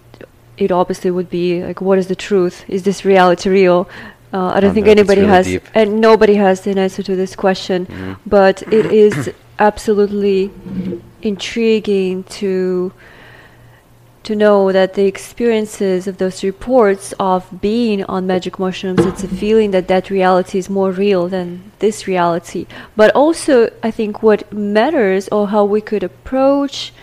it 0.57 0.71
obviously 0.71 1.11
would 1.17 1.29
be 1.29 1.63
like, 1.63 1.79
what 1.81 1.97
is 1.97 2.07
the 2.07 2.15
truth? 2.15 2.65
Is 2.67 2.83
this 2.83 3.03
reality 3.03 3.49
real? 3.49 3.79
Uh, 4.31 4.37
I 4.37 4.59
don't 4.59 4.61
don't 4.61 4.73
think 4.75 4.87
anybody 4.87 5.21
really 5.21 5.33
has, 5.37 5.45
deep. 5.47 5.63
and 5.73 5.99
nobody 5.99 6.35
has 6.35 6.67
an 6.67 6.77
answer 6.77 7.03
to 7.09 7.15
this 7.15 7.35
question. 7.35 7.79
Mhm. 7.87 8.17
But 8.25 8.61
it 8.79 8.85
is 9.05 9.31
absolutely 9.57 10.51
intriguing 11.21 12.23
to 12.39 12.91
to 14.23 14.35
know 14.35 14.71
that 14.71 14.93
the 14.93 15.05
experiences 15.05 16.07
of 16.07 16.17
those 16.17 16.43
reports 16.43 17.13
of 17.19 17.61
being 17.61 18.03
on 18.05 18.27
magic 18.27 18.59
mushrooms 18.59 19.05
it's 19.05 19.23
a 19.23 19.27
feeling 19.27 19.71
that 19.71 19.87
that 19.87 20.09
reality 20.09 20.57
is 20.57 20.69
more 20.69 20.91
real 20.91 21.27
than 21.27 21.71
this 21.79 22.07
reality. 22.07 22.67
But 22.95 23.15
also 23.15 23.69
i 23.81 23.91
think 23.91 24.21
what 24.21 24.51
matters 24.51 25.27
or 25.29 25.47
how 25.47 25.63
we 25.65 25.81
could 25.81 26.03
approach 26.03 26.93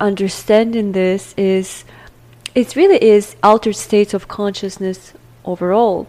understanding 0.00 0.92
this 0.92 1.34
is 1.36 1.84
it 2.54 2.76
really 2.76 3.02
is 3.02 3.36
altered 3.42 3.76
states 3.76 4.12
of 4.12 4.28
consciousness 4.28 5.14
overall. 5.44 6.06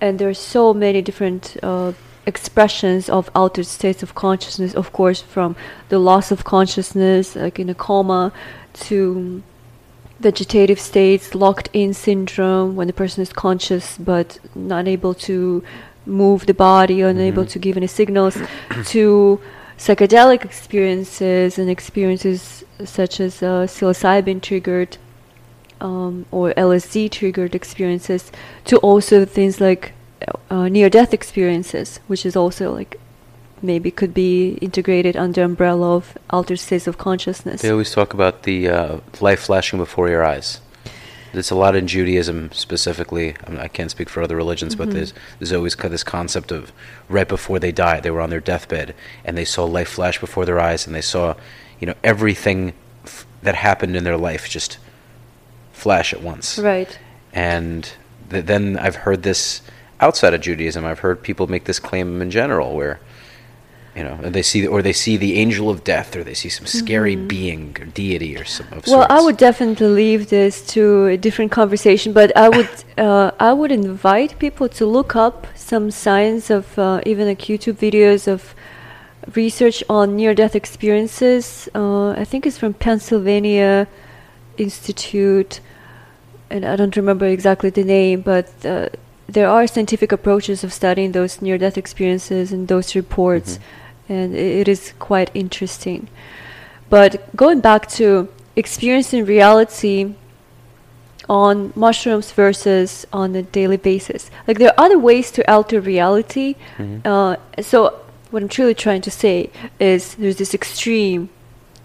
And 0.00 0.18
there 0.18 0.28
are 0.28 0.34
so 0.34 0.72
many 0.72 1.02
different 1.02 1.56
uh, 1.62 1.92
expressions 2.26 3.08
of 3.08 3.28
altered 3.34 3.66
states 3.66 4.02
of 4.02 4.14
consciousness 4.14 4.74
of 4.74 4.92
course 4.92 5.20
from 5.20 5.56
the 5.88 5.98
loss 5.98 6.30
of 6.30 6.44
consciousness 6.44 7.34
like 7.34 7.58
in 7.58 7.68
a 7.70 7.74
coma 7.74 8.30
to 8.72 9.42
vegetative 10.20 10.78
states 10.78 11.34
locked 11.34 11.68
in 11.72 11.94
syndrome 11.94 12.76
when 12.76 12.86
the 12.86 12.92
person 12.92 13.22
is 13.22 13.32
conscious 13.32 13.96
but 13.98 14.38
not 14.54 14.86
able 14.86 15.14
to 15.14 15.62
move 16.06 16.46
the 16.46 16.54
body 16.54 17.00
unable 17.00 17.44
Mhm. 17.44 17.48
to 17.50 17.58
give 17.58 17.76
any 17.76 17.86
signals 17.86 18.36
to 18.86 19.40
psychedelic 19.78 20.44
experiences 20.44 21.58
and 21.58 21.70
experiences 21.70 22.64
such 22.84 23.20
as 23.20 23.42
uh, 23.42 23.66
psilocybin 23.66 24.40
triggered 24.42 24.96
um, 25.80 26.26
or 26.30 26.52
LSD 26.56 27.08
triggered 27.10 27.54
experiences 27.54 28.30
to 28.66 28.76
also 28.78 29.24
things 29.24 29.60
like 29.60 29.92
uh, 30.50 30.68
near 30.68 30.90
death 30.90 31.14
experiences, 31.14 32.00
which 32.06 32.26
is 32.26 32.36
also 32.36 32.70
like 32.74 33.00
maybe 33.62 33.90
could 33.90 34.14
be 34.14 34.54
integrated 34.60 35.16
under 35.16 35.42
umbrella 35.42 35.96
of 35.96 36.16
altered 36.30 36.58
states 36.58 36.86
of 36.86 36.98
consciousness. 36.98 37.62
They 37.62 37.70
always 37.70 37.92
talk 37.92 38.14
about 38.14 38.42
the 38.44 38.68
uh, 38.68 39.00
life 39.20 39.40
flashing 39.40 39.78
before 39.78 40.08
your 40.08 40.24
eyes. 40.24 40.60
There's 41.32 41.50
a 41.52 41.54
lot 41.54 41.76
in 41.76 41.86
Judaism 41.86 42.50
specifically. 42.52 43.36
I, 43.46 43.50
mean, 43.50 43.60
I 43.60 43.68
can't 43.68 43.90
speak 43.90 44.08
for 44.08 44.20
other 44.22 44.34
religions, 44.34 44.74
but 44.74 44.88
Mhm. 44.88 44.92
there's 44.94 45.14
there's 45.38 45.52
always 45.52 45.76
this 45.76 46.02
concept 46.02 46.50
of 46.50 46.72
right 47.08 47.28
before 47.28 47.60
they 47.60 47.70
died, 47.70 48.02
they 48.02 48.10
were 48.10 48.20
on 48.20 48.30
their 48.30 48.40
deathbed 48.40 48.94
and 49.24 49.38
they 49.38 49.44
saw 49.44 49.64
life 49.64 49.88
flash 49.88 50.18
before 50.18 50.44
their 50.44 50.58
eyes, 50.58 50.86
and 50.86 50.94
they 50.94 51.00
saw, 51.00 51.34
you 51.78 51.86
know, 51.86 51.94
everything 52.02 52.72
f- 53.04 53.26
that 53.42 53.54
happened 53.54 53.94
in 53.96 54.02
their 54.02 54.16
life 54.16 54.48
just 54.48 54.78
flash 55.72 56.12
at 56.12 56.20
once. 56.22 56.58
Right. 56.58 56.98
And 57.32 57.88
th- 58.30 58.46
then 58.46 58.76
I've 58.76 58.96
heard 58.96 59.22
this 59.22 59.62
outside 60.00 60.34
of 60.34 60.40
Judaism. 60.40 60.84
I've 60.84 60.98
heard 61.00 61.22
people 61.22 61.46
make 61.46 61.64
this 61.64 61.78
claim 61.78 62.20
in 62.20 62.30
general, 62.32 62.74
where 62.74 62.98
you 63.96 64.04
know 64.04 64.16
they 64.36 64.42
see 64.42 64.66
or 64.66 64.82
they 64.82 64.92
see 64.92 65.16
the 65.16 65.32
angel 65.44 65.66
of 65.68 65.78
death, 65.84 66.14
or 66.16 66.22
they 66.22 66.34
see 66.42 66.48
some 66.48 66.66
scary 66.66 67.16
Mhm. 67.16 67.28
being 67.28 67.76
or 67.80 67.86
deity 67.86 68.36
or 68.40 68.44
some 68.44 68.66
of 68.76 68.86
Well, 68.86 69.06
I 69.10 69.20
would 69.24 69.36
definitely 69.36 69.88
leave 70.04 70.22
this 70.38 70.54
to 70.74 71.06
a 71.06 71.16
different 71.16 71.50
conversation, 71.60 72.12
but 72.12 72.28
I 72.36 72.48
would 72.56 72.68
uh, 73.06 73.30
I 73.48 73.52
would 73.52 73.72
invite 73.72 74.38
people 74.38 74.68
to 74.78 74.84
look 74.86 75.16
up 75.26 75.46
some 75.56 75.90
signs 75.90 76.50
of 76.50 76.64
uh, 76.78 77.00
even 77.10 77.26
like 77.30 77.42
YouTube 77.50 77.78
videos 77.88 78.22
of 78.28 78.54
research 79.34 79.78
on 79.88 80.16
near-death 80.16 80.54
experiences. 80.56 81.68
Uh, 81.74 82.10
I 82.22 82.24
think 82.30 82.46
it's 82.46 82.58
from 82.58 82.72
Pennsylvania 82.74 83.86
Institute, 84.56 85.60
and 86.50 86.64
I 86.64 86.76
don't 86.76 86.96
remember 86.96 87.26
exactly 87.26 87.70
the 87.70 87.84
name, 87.84 88.20
but 88.22 88.48
uh, 88.64 88.88
there 89.28 89.48
are 89.48 89.66
scientific 89.66 90.10
approaches 90.12 90.64
of 90.64 90.72
studying 90.72 91.12
those 91.12 91.40
near-death 91.40 91.78
experiences 91.78 92.52
and 92.52 92.68
those 92.68 92.94
reports, 92.94 93.50
Mhm. 93.58 93.60
And 94.10 94.34
it 94.34 94.68
is 94.68 94.92
quite 94.98 95.30
interesting. 95.32 96.08
But 96.90 97.34
going 97.36 97.60
back 97.60 97.88
to 98.00 98.28
experiencing 98.56 99.24
reality 99.24 100.14
on 101.28 101.72
mushrooms 101.76 102.32
versus 102.32 103.06
on 103.12 103.36
a 103.36 103.42
daily 103.42 103.76
basis, 103.76 104.30
like 104.48 104.58
there 104.58 104.68
are 104.70 104.84
other 104.84 104.98
ways 104.98 105.30
to 105.30 105.50
alter 105.50 105.80
reality. 105.80 106.56
Mhm. 106.78 107.06
Uh, 107.06 107.36
so 107.62 107.94
what 108.30 108.42
I'm 108.42 108.48
truly 108.48 108.74
trying 108.74 109.02
to 109.02 109.10
say 109.10 109.50
is 109.78 110.16
there's 110.16 110.36
this 110.36 110.54
extreme, 110.54 111.30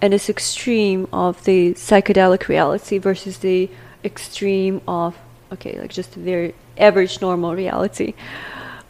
and 0.02 0.12
this 0.14 0.30
extreme 0.30 1.08
of 1.14 1.44
the 1.44 1.74
psychedelic 1.76 2.48
reality 2.48 2.98
versus 2.98 3.38
the 3.40 3.70
extreme 4.04 4.82
of 4.88 5.16
okay, 5.54 5.78
like 5.80 5.92
just 5.92 6.16
a 6.18 6.20
very 6.20 6.54
average 6.78 7.22
normal 7.22 7.56
reality. 7.56 8.14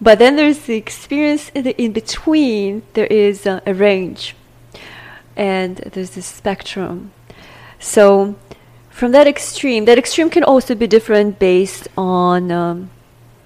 But 0.02 0.20
then 0.20 0.36
there's 0.36 0.60
the 0.60 0.76
experience 0.76 1.50
in, 1.50 1.64
the, 1.64 1.82
in 1.82 1.92
between. 1.94 2.84
There 2.94 3.08
is 3.08 3.48
uh, 3.48 3.62
a 3.66 3.74
range, 3.74 4.36
and 5.36 5.78
there's 5.78 6.12
this 6.12 6.26
spectrum. 6.26 7.12
So, 7.80 8.36
from 8.90 9.12
that 9.12 9.28
extreme, 9.28 9.86
that 9.86 9.98
extreme 9.98 10.30
can 10.30 10.44
also 10.44 10.76
be 10.76 10.88
different 10.88 11.40
based 11.40 11.88
on 11.98 12.52
um, 12.52 12.90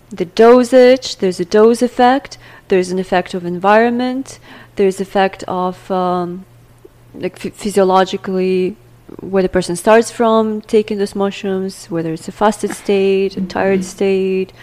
the 0.09 0.25
dosage. 0.25 1.17
There's 1.17 1.39
a 1.39 1.45
dose 1.45 1.81
effect. 1.81 2.37
There's 2.67 2.91
an 2.91 2.99
effect 2.99 3.33
of 3.33 3.45
environment. 3.45 4.39
There's 4.75 4.99
effect 4.99 5.43
of 5.47 5.89
um, 5.91 6.45
like 7.13 7.39
ph- 7.39 7.53
physiologically 7.53 8.75
where 9.19 9.43
the 9.43 9.49
person 9.49 9.75
starts 9.75 10.11
from 10.11 10.61
taking 10.61 10.99
those 10.99 11.15
mushrooms, 11.15 11.87
whether 11.87 12.13
it's 12.13 12.27
a 12.27 12.31
fasted 12.31 12.71
state, 12.71 13.35
a 13.37 13.41
tired 13.41 13.83
state, 13.83 14.53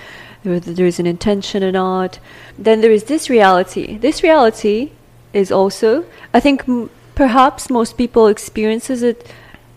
whether 0.46 0.72
there's 0.72 0.98
an 0.98 1.06
intention 1.06 1.62
or 1.62 1.72
not. 1.72 2.18
Then 2.58 2.80
there 2.80 2.90
is 2.90 3.04
this 3.04 3.28
reality. 3.28 3.98
This 3.98 4.22
reality 4.22 4.92
is 5.32 5.52
also, 5.52 6.04
I 6.32 6.40
think, 6.40 6.68
m- 6.68 6.90
perhaps 7.14 7.70
most 7.70 7.98
people 7.98 8.26
experiences 8.26 9.02
it. 9.02 9.30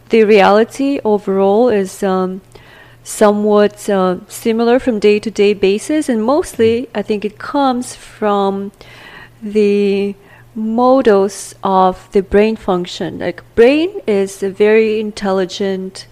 The 0.10 0.24
reality 0.24 1.00
overall 1.04 1.70
is 1.70 2.02
um, 2.02 2.42
somewhat 3.04 3.90
uh, 3.90 4.18
similar 4.28 4.80
from 4.80 5.00
day 5.00 5.20
to 5.20 5.32
day 5.32 5.54
basis, 5.54 6.10
and 6.10 6.24
mostly 6.24 6.90
I 6.94 7.02
think 7.02 7.26
it 7.26 7.38
comes 7.38 7.96
from 7.96 8.72
the 9.42 10.16
models 10.56 11.56
of 11.64 12.12
the 12.12 12.22
brain 12.22 12.56
function. 12.56 13.20
Like 13.20 13.44
brain 13.56 14.02
is 14.08 14.44
a 14.44 14.50
very 14.50 15.00
intelligent, 15.00 16.08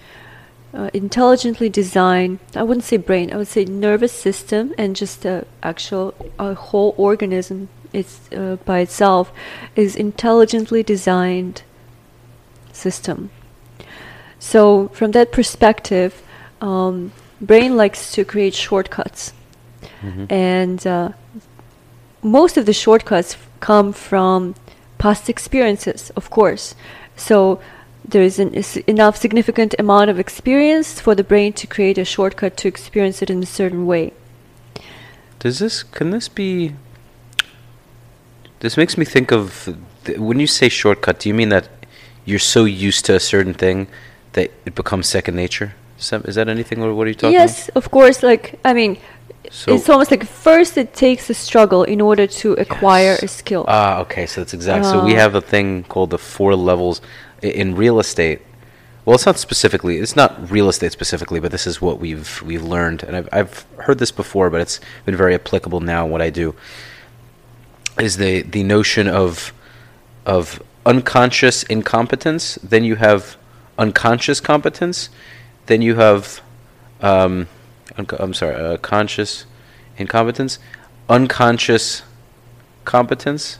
uh, 0.78 0.89
intelligently 0.93 1.69
designed. 1.69 2.39
I 2.55 2.63
wouldn't 2.63 2.86
say 2.86 2.97
brain. 2.97 3.34
I 3.34 3.38
would 3.38 3.47
say 3.47 3.65
nervous 3.65 4.11
system 4.11 4.73
and 4.78 4.95
just 4.95 5.25
a 5.25 5.45
actual 5.61 6.13
a 6.38 6.53
whole 6.53 6.93
organism. 6.97 7.67
It's 7.93 8.19
uh, 8.32 8.57
by 8.65 8.80
itself 8.80 9.32
is 9.75 9.95
intelligently 9.95 10.84
designed 10.84 11.63
system. 12.73 13.30
So 14.39 14.89
from 14.89 15.11
that 15.11 15.32
perspective, 15.32 16.11
um, 16.61 17.11
brain 17.41 17.75
likes 17.75 18.11
to 18.15 18.23
create 18.23 18.53
shortcuts, 18.53 19.34
Mhm. 20.03 20.32
and 20.32 20.86
uh, 20.88 21.09
most 22.21 22.57
of 22.57 22.65
the 22.65 22.73
shortcuts 22.73 23.34
f- 23.34 23.47
come 23.59 23.93
from 23.93 24.53
past 24.97 25.30
experiences, 25.30 26.11
of 26.15 26.30
course. 26.30 26.75
So 27.15 27.59
there 28.08 28.22
is 28.24 28.39
an, 28.39 28.53
is 28.53 28.78
enough 28.88 29.18
significant 29.18 29.76
amount 29.78 30.10
of 30.10 30.18
experience 30.20 30.99
for 30.99 31.14
the 31.16 31.24
brain 31.24 31.51
to 31.53 31.68
create 31.68 31.97
a 31.97 32.05
shortcut 32.05 32.55
to 32.58 32.68
experience 32.68 33.22
it 33.22 33.30
in 33.30 33.43
a 33.43 33.45
certain 33.45 33.86
way. 33.86 34.14
Does 35.39 35.60
this 35.60 35.84
can 35.84 36.12
this 36.12 36.28
be? 36.30 36.74
This 38.60 38.78
makes 38.78 38.97
me 38.97 39.05
think 39.05 39.32
of 39.32 39.70
th- 40.05 40.18
when 40.18 40.39
you 40.39 40.47
say 40.47 40.70
shortcut. 40.70 41.20
Do 41.20 41.30
you 41.30 41.36
mean 41.36 41.49
that 41.49 41.68
you're 42.26 42.39
so 42.39 42.66
used 42.66 43.05
to 43.05 43.16
a 43.16 43.20
certain 43.20 43.53
thing 43.53 43.88
that 44.34 44.51
it 44.66 44.74
becomes 44.76 45.08
second 45.08 45.36
nature? 45.36 45.74
Is 45.99 46.10
that, 46.12 46.26
is 46.26 46.36
that 46.36 46.47
anything, 46.47 46.82
or 46.82 46.93
what 46.93 47.05
are 47.05 47.10
you 47.10 47.16
talking? 47.16 47.34
yes, 47.34 47.70
of 47.70 47.91
course. 47.91 48.24
Like 48.24 48.60
I 48.66 48.74
mean, 48.74 48.97
So- 49.51 49.74
it's 49.76 49.89
almost 49.89 50.12
like 50.12 50.26
first 50.26 50.78
it 50.78 50.93
takes 50.93 51.30
a 51.30 51.34
struggle 51.34 51.84
in 51.84 52.01
order 52.01 52.26
to 52.41 52.53
acquire 52.53 53.16
Yes. 53.20 53.24
a 53.24 53.28
skill. 53.28 53.66
Ah, 53.68 53.99
okay. 54.01 54.26
So 54.26 54.41
that's 54.41 54.53
exactly. 54.53 54.89
so 54.91 55.03
we 55.05 55.14
Uh, 55.16 55.20
have 55.20 55.36
a 55.36 55.41
thing 55.41 55.84
called 55.84 56.10
the 56.10 56.18
four 56.18 56.55
levels 56.55 56.99
in 57.41 57.75
real 57.75 57.99
estate. 57.99 58.41
Well, 59.05 59.15
it's 59.15 59.25
not 59.25 59.38
specifically. 59.38 59.97
It's 59.97 60.15
not 60.15 60.51
real 60.51 60.67
estate 60.67 60.91
specifically, 60.91 61.39
but 61.39 61.51
this 61.51 61.65
is 61.65 61.81
what 61.81 61.99
we've 61.99 62.41
we've 62.41 62.63
learned, 62.63 63.03
and 63.03 63.15
I've 63.15 63.29
I've 63.31 63.65
heard 63.79 63.99
this 63.99 64.11
before, 64.11 64.49
but 64.49 64.59
it's 64.61 64.79
been 65.05 65.15
very 65.15 65.33
applicable 65.33 65.79
now. 65.79 66.05
What 66.05 66.21
I 66.21 66.29
do 66.29 66.55
is 67.99 68.17
the 68.17 68.41
the 68.41 68.63
notion 68.63 69.07
of 69.07 69.53
of 70.25 70.61
unconscious 70.85 71.63
incompetence. 71.63 72.55
Then 72.55 72.83
you 72.83 72.95
have 72.95 73.38
unconscious 73.77 74.39
competence. 74.41 75.09
Then 75.67 75.81
you 75.81 75.95
have 75.95 76.41
um, 77.01 77.47
unco- 77.97 78.17
I'm 78.19 78.33
sorry, 78.33 78.55
uh, 78.55 78.77
conscious 78.77 79.45
incompetence, 79.97 80.59
unconscious 81.09 82.03
competence, 82.85 83.59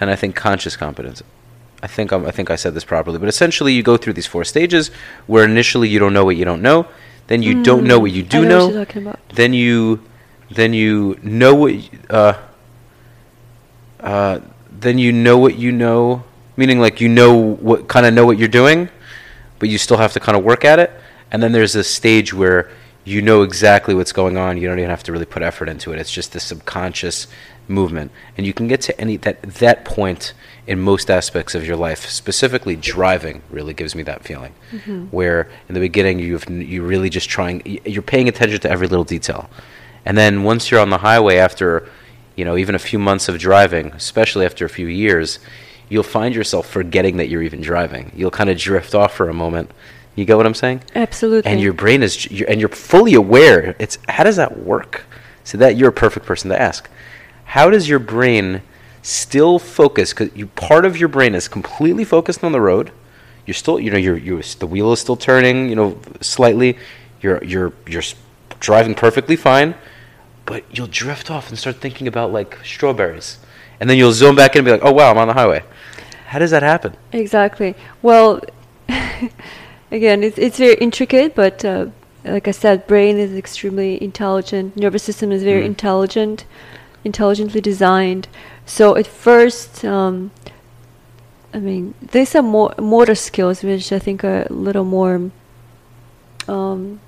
and 0.00 0.10
I 0.10 0.16
think 0.16 0.34
conscious 0.34 0.76
competence. 0.76 1.22
I 1.82 1.86
think 1.86 2.12
I'm, 2.12 2.26
I 2.26 2.30
think 2.32 2.50
I 2.50 2.56
said 2.56 2.74
this 2.74 2.84
properly, 2.84 3.18
but 3.18 3.28
essentially 3.28 3.72
you 3.72 3.82
go 3.82 3.96
through 3.96 4.14
these 4.14 4.26
four 4.26 4.44
stages 4.44 4.90
where 5.26 5.44
initially 5.44 5.88
you 5.88 5.98
don't 5.98 6.12
know 6.12 6.24
what 6.24 6.36
you 6.36 6.44
don't 6.44 6.62
know, 6.62 6.86
then 7.28 7.42
you 7.42 7.62
don't 7.62 7.84
know 7.84 7.98
what 8.00 8.10
you 8.10 8.24
Mm, 8.24 8.28
do 8.28 8.38
I 8.38 8.42
know, 8.42 8.48
know, 8.48 8.64
what 8.66 8.74
you're 8.74 8.84
talking 8.84 9.02
about. 9.06 9.20
then 9.34 9.52
you 9.52 10.00
then 10.50 10.72
you 10.72 11.18
know 11.22 11.54
what 11.54 11.74
uh, 12.10 12.34
uh, 14.00 14.40
then 14.70 14.98
you 14.98 15.12
know 15.12 15.38
what 15.38 15.56
you 15.56 15.72
know, 15.72 16.24
meaning 16.56 16.80
like 16.80 17.00
you 17.00 17.08
know 17.08 17.34
what 17.36 17.88
kind 17.88 18.06
of 18.06 18.14
know 18.14 18.26
what 18.26 18.38
you're 18.38 18.48
doing, 18.48 18.88
but 19.58 19.68
you 19.68 19.78
still 19.78 19.96
have 19.98 20.12
to 20.14 20.20
kind 20.20 20.36
of 20.38 20.44
work 20.44 20.64
at 20.64 20.78
it. 20.78 20.90
And 21.30 21.42
then 21.42 21.52
there's 21.52 21.74
a 21.74 21.84
stage 21.84 22.32
where 22.32 22.70
you 23.04 23.20
know 23.22 23.42
exactly 23.42 23.94
what's 23.94 24.12
going 24.12 24.36
on. 24.36 24.56
You 24.56 24.68
don't 24.68 24.78
even 24.78 24.90
have 24.90 25.02
to 25.04 25.12
really 25.12 25.26
put 25.26 25.42
effort 25.42 25.68
into 25.68 25.92
it. 25.92 25.98
It's 25.98 26.10
just 26.12 26.32
the 26.32 26.40
subconscious 26.40 27.26
movement, 27.68 28.10
and 28.36 28.46
you 28.46 28.52
can 28.54 28.68
get 28.68 28.80
to 28.82 28.98
any 29.00 29.16
that 29.18 29.42
that 29.42 29.84
point 29.84 30.32
in 30.68 30.78
most 30.78 31.10
aspects 31.10 31.54
of 31.54 31.66
your 31.66 31.76
life. 31.76 32.08
Specifically, 32.10 32.76
driving 32.76 33.42
really 33.50 33.72
gives 33.72 33.94
me 33.94 34.02
that 34.04 34.22
feeling, 34.22 34.54
mm-hmm. 34.70 35.06
where 35.06 35.48
in 35.68 35.74
the 35.74 35.80
beginning 35.80 36.18
you've 36.18 36.48
you 36.48 36.82
really 36.82 37.08
just 37.08 37.28
trying 37.28 37.80
you're 37.84 38.02
paying 38.02 38.28
attention 38.28 38.60
to 38.60 38.70
every 38.70 38.86
little 38.86 39.04
detail, 39.04 39.48
and 40.04 40.16
then 40.16 40.44
once 40.44 40.70
you're 40.70 40.80
on 40.80 40.90
the 40.90 40.98
highway 40.98 41.38
after 41.38 41.88
you 42.36 42.44
know 42.44 42.56
even 42.56 42.74
a 42.74 42.78
few 42.78 42.98
months 42.98 43.28
of 43.28 43.38
driving, 43.38 43.86
especially 43.92 44.44
after 44.44 44.66
a 44.66 44.68
few 44.68 44.86
years, 44.86 45.38
you'll 45.88 46.02
find 46.02 46.34
yourself 46.34 46.68
forgetting 46.68 47.16
that 47.16 47.28
you're 47.28 47.42
even 47.42 47.62
driving. 47.62 48.12
You'll 48.14 48.30
kind 48.30 48.50
of 48.50 48.58
drift 48.58 48.94
off 48.94 49.14
for 49.14 49.30
a 49.30 49.34
moment. 49.34 49.70
You 50.16 50.26
get 50.26 50.36
what 50.36 50.46
I'm 50.46 50.54
saying? 50.54 50.82
Absolutely. 50.94 51.50
and 51.50 51.60
your 51.60 51.72
brain 51.72 52.02
is 52.02 52.30
you're, 52.30 52.48
and 52.50 52.60
you're 52.60 52.68
fully 52.68 53.14
aware 53.14 53.74
it's 53.78 53.98
how 54.08 54.24
does 54.24 54.36
that 54.36 54.58
work 54.58 55.06
so 55.44 55.56
that 55.56 55.76
you're 55.76 55.88
a 55.88 55.92
perfect 55.92 56.26
person 56.26 56.50
to 56.50 56.60
ask 56.60 56.90
how 57.44 57.70
does 57.70 57.88
your 57.88 58.00
brain 58.00 58.60
still 59.02 59.58
focused 59.58 60.16
because 60.16 60.36
you 60.36 60.46
part 60.48 60.84
of 60.84 60.96
your 60.98 61.08
brain 61.08 61.34
is 61.34 61.48
completely 61.48 62.04
focused 62.04 62.42
on 62.44 62.52
the 62.52 62.60
road 62.60 62.90
you're 63.46 63.54
still 63.54 63.78
you 63.80 63.90
know 63.90 63.96
you're, 63.96 64.16
you're 64.18 64.42
the 64.58 64.66
wheel 64.66 64.92
is 64.92 65.00
still 65.00 65.16
turning 65.16 65.68
you 65.68 65.76
know 65.76 65.98
slightly 66.20 66.76
you're 67.22 67.42
you're 67.44 67.72
you're 67.86 68.02
driving 68.60 68.94
perfectly 68.94 69.36
fine 69.36 69.74
but 70.44 70.64
you'll 70.74 70.86
drift 70.88 71.30
off 71.30 71.48
and 71.48 71.58
start 71.58 71.76
thinking 71.76 72.06
about 72.08 72.32
like 72.32 72.58
strawberries 72.64 73.38
and 73.80 73.88
then 73.88 73.96
you'll 73.96 74.12
zoom 74.12 74.34
back 74.34 74.54
in 74.54 74.60
and 74.60 74.66
be 74.66 74.72
like 74.72 74.80
oh 74.82 74.92
wow 74.92 75.10
i'm 75.10 75.18
on 75.18 75.28
the 75.28 75.34
highway 75.34 75.62
how 76.26 76.38
does 76.38 76.50
that 76.50 76.62
happen 76.62 76.94
Exactly. 77.12 77.74
Well, 78.02 78.40
again, 79.90 80.22
it's 80.22 80.38
it's 80.38 80.58
very 80.58 80.74
intricate, 80.74 81.34
but 81.34 81.64
uh, 81.64 81.86
like 82.24 82.48
I 82.48 82.50
said, 82.50 82.86
brain 82.86 83.18
is 83.18 83.32
extremely 83.34 84.02
intelligent. 84.02 84.76
Nervous 84.76 85.02
system 85.02 85.32
is 85.32 85.42
very 85.42 85.62
Mm. 85.62 85.66
intelligent, 85.66 86.44
intelligently 87.04 87.60
designed. 87.60 88.28
So 88.68 88.96
at 88.96 89.06
first, 89.06 89.82
um, 89.84 90.30
I 91.54 91.58
mean, 91.58 91.94
these 92.12 92.36
are 92.36 92.42
more 92.42 92.74
motor 92.78 93.14
skills, 93.14 93.64
which 93.64 93.90
I 93.92 93.98
think 93.98 94.22
are 94.22 94.42
a 94.42 94.52
little 94.52 94.84
more 94.84 95.30
um, 96.46 97.00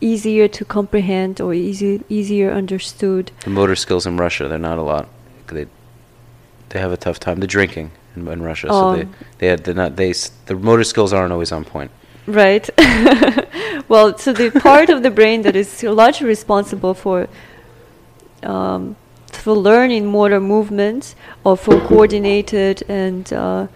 easier 0.00 0.46
to 0.46 0.64
comprehend 0.64 1.40
or 1.40 1.52
easy 1.52 2.02
easier 2.08 2.52
understood. 2.52 3.32
The 3.42 3.50
motor 3.50 3.74
skills 3.74 4.06
in 4.06 4.16
Russia, 4.16 4.46
they're 4.48 4.58
not 4.58 4.78
a 4.78 4.82
lot. 4.82 5.08
They 5.48 5.66
they 6.68 6.78
have 6.78 6.92
a 6.92 6.96
tough 6.96 7.18
time. 7.18 7.40
The 7.40 7.48
drinking 7.48 7.90
in, 8.14 8.28
in 8.28 8.40
Russia, 8.40 8.68
so 8.68 8.94
they 8.94 9.02
Um. 9.02 9.14
they 9.38 9.46
had 9.48 9.64
they're 9.64 9.74
not 9.74 9.96
they 9.96 10.12
the 10.46 10.54
motor 10.54 10.84
skills 10.84 11.12
aren't 11.12 11.32
always 11.32 11.50
on 11.50 11.64
point. 11.64 11.90
Right. 12.28 12.70
well, 13.88 14.16
so 14.18 14.32
the 14.32 14.50
part 14.50 14.88
of 14.88 15.02
the 15.02 15.10
brain 15.10 15.42
that 15.42 15.56
is 15.56 15.82
largely 15.82 16.28
responsible 16.28 16.94
for 16.94 17.26
um, 18.44 18.94
for 19.48 19.54
learning 19.56 20.04
motor 20.04 20.40
movements 20.40 21.16
or 21.42 21.56
for 21.56 21.80
coordinated 21.88 22.82
and 22.86 23.32
uh, 23.32 23.66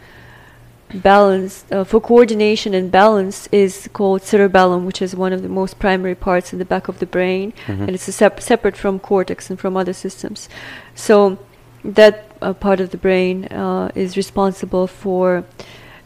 balance 0.92 1.64
uh, 1.72 1.82
for 1.82 1.98
coordination 1.98 2.74
and 2.74 2.92
balance 2.92 3.48
is 3.50 3.88
called 3.94 4.20
cerebellum, 4.20 4.84
which 4.84 5.00
is 5.00 5.16
one 5.16 5.32
of 5.32 5.40
the 5.40 5.48
most 5.48 5.78
primary 5.78 6.14
parts 6.14 6.52
in 6.52 6.58
the 6.58 6.66
back 6.66 6.88
of 6.88 6.98
the 6.98 7.06
brain, 7.06 7.54
Mhm. 7.66 7.86
and 7.86 7.90
it's 7.96 8.06
a 8.06 8.12
sep- 8.12 8.40
separate 8.42 8.76
from 8.76 8.98
cortex 8.98 9.48
and 9.48 9.58
from 9.58 9.74
other 9.74 9.94
systems. 9.94 10.46
So 10.94 11.38
that 11.82 12.14
uh, 12.42 12.52
part 12.52 12.78
of 12.78 12.90
the 12.90 12.98
brain 12.98 13.46
uh, 13.46 13.88
is 13.94 14.14
responsible 14.22 14.86
for. 14.86 15.44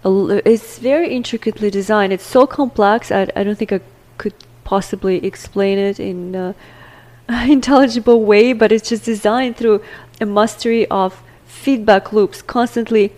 L- 0.04 0.40
it's 0.44 0.78
very 0.78 1.08
intricately 1.18 1.70
designed. 1.80 2.12
It's 2.12 2.30
so 2.38 2.46
complex. 2.46 3.10
I, 3.10 3.22
I 3.34 3.42
don't 3.42 3.58
think 3.58 3.72
I 3.72 3.80
could 4.18 4.34
possibly 4.62 5.16
explain 5.26 5.76
it 5.90 5.98
in 5.98 6.36
uh, 6.36 6.52
intelligible 7.48 8.22
way, 8.24 8.52
but 8.52 8.72
it's 8.72 8.88
just 8.88 9.04
designed 9.04 9.56
through 9.56 9.82
a 10.20 10.26
mastery 10.26 10.86
of 10.86 11.22
feedback 11.46 12.12
loops, 12.12 12.42
constantly 12.42 13.12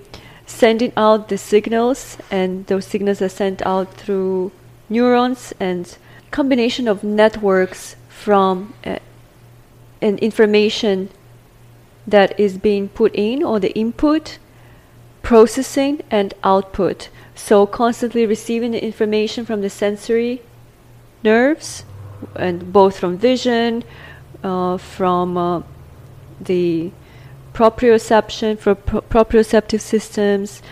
sending 0.47 0.93
out 0.97 1.29
the 1.29 1.39
signals, 1.39 2.17
and 2.31 2.67
those 2.67 2.87
signals 2.87 3.21
are 3.21 3.29
sent 3.29 3.61
out 3.67 3.95
through 3.95 4.51
neurons 4.89 5.53
and 5.61 5.99
combination 6.31 6.89
of 6.89 7.05
networks 7.05 7.97
from 8.09 8.75
uh, 8.85 8.99
an 10.01 10.19
information 10.19 11.11
that 12.07 12.39
is 12.41 12.57
being 12.57 12.89
put 12.89 13.15
in 13.15 13.43
or 13.43 13.61
the 13.61 13.77
input 13.79 14.39
processing 15.23 16.03
and 16.11 16.33
output. 16.43 17.11
So 17.35 17.67
constantly 17.67 18.25
receiving 18.25 18.71
the 18.73 18.83
information 18.83 19.45
from 19.45 19.61
the 19.61 19.71
sensory 19.71 20.41
nerves 21.23 21.85
and 22.37 22.73
both 22.73 22.99
from 22.99 23.17
vision 23.19 23.85
uh, 24.43 24.77
from 24.77 25.37
uh, 25.37 25.63
the 26.41 26.91
proprioception 27.53 28.59
for 28.59 28.75
pro- 28.75 29.01
proprioceptive 29.01 29.81
systems 29.81 30.63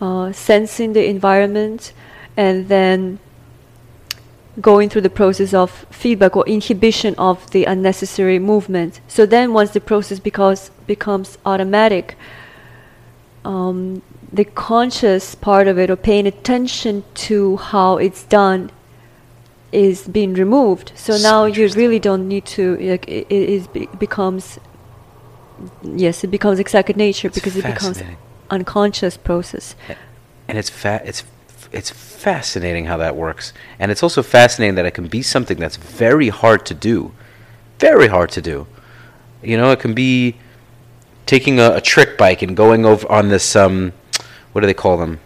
uh, 0.00 0.32
sensing 0.32 0.92
the 0.92 1.06
environment 1.06 1.92
and 2.36 2.68
then 2.68 3.18
going 4.60 4.88
through 4.88 5.02
the 5.02 5.10
process 5.10 5.54
of 5.54 5.86
feedback 5.90 6.36
or 6.36 6.46
inhibition 6.46 7.14
of 7.16 7.50
the 7.50 7.64
unnecessary 7.64 8.38
movement. 8.38 9.00
So 9.08 9.26
then, 9.26 9.52
once 9.52 9.70
the 9.70 9.80
process 9.80 10.18
becomes 10.18 10.70
becomes 10.86 11.38
automatic, 11.44 12.16
um, 13.44 14.02
the 14.32 14.44
conscious 14.44 15.34
part 15.34 15.68
of 15.68 15.78
it 15.78 15.90
or 15.90 15.96
paying 15.96 16.26
attention 16.26 17.04
to 17.14 17.56
how 17.56 17.96
it's 17.98 18.24
done 18.24 18.70
is 19.72 20.08
being 20.08 20.34
removed. 20.34 20.92
So, 20.94 21.16
So 21.16 21.22
now 21.22 21.44
you 21.44 21.68
really 21.68 21.98
don't 21.98 22.26
need 22.28 22.44
to. 22.46 22.76
Like, 22.76 23.08
it, 23.08 23.26
it 23.30 23.48
is 23.48 23.66
be- 23.68 23.88
becomes 23.98 24.58
yes, 25.82 26.24
it 26.24 26.28
becomes 26.28 26.60
second 26.70 26.96
nature 26.96 27.28
It's 27.28 27.34
because 27.34 27.56
it 27.56 27.64
becomes 27.64 28.02
unconscious 28.50 29.16
process. 29.16 29.74
and 30.48 30.58
it's 30.58 30.70
fa- 30.70 31.02
it's 31.04 31.24
it's 31.72 31.90
fascinating 31.90 32.86
how 32.86 32.96
that 32.96 33.14
works, 33.14 33.52
and 33.78 33.90
it's 33.92 34.02
also 34.02 34.22
fascinating 34.22 34.74
that 34.74 34.86
it 34.86 34.92
can 34.92 35.06
be 35.06 35.22
something 35.22 35.58
that's 35.58 35.76
very 35.76 36.28
hard 36.28 36.66
to 36.66 36.74
do, 36.74 37.12
very 37.78 38.08
hard 38.08 38.30
to 38.30 38.42
do. 38.42 38.66
You 39.42 39.56
know, 39.56 39.70
it 39.70 39.80
can 39.80 39.94
be 39.94 40.36
taking 41.26 41.60
a, 41.60 41.76
a 41.76 41.80
trick 41.80 42.18
bike 42.18 42.42
and 42.42 42.56
going 42.56 42.84
over 42.84 43.10
on 43.10 43.28
this 43.28 43.54
um, 43.54 43.92
what 44.52 44.62
do 44.62 44.66
they 44.66 44.74
call 44.74 44.96
them? 44.96 45.20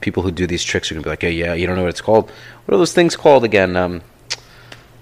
People 0.00 0.22
who 0.22 0.30
do 0.30 0.46
these 0.46 0.62
tricks 0.62 0.90
are 0.90 0.94
gonna 0.94 1.04
be 1.04 1.10
like, 1.10 1.22
yeah, 1.22 1.28
yeah, 1.30 1.54
you 1.54 1.66
don't 1.66 1.76
know 1.76 1.82
what 1.82 1.90
it's 1.90 2.00
called. 2.00 2.30
What 2.66 2.74
are 2.74 2.78
those 2.78 2.92
things 2.92 3.16
called 3.16 3.44
again? 3.44 3.76
Um, 3.76 4.02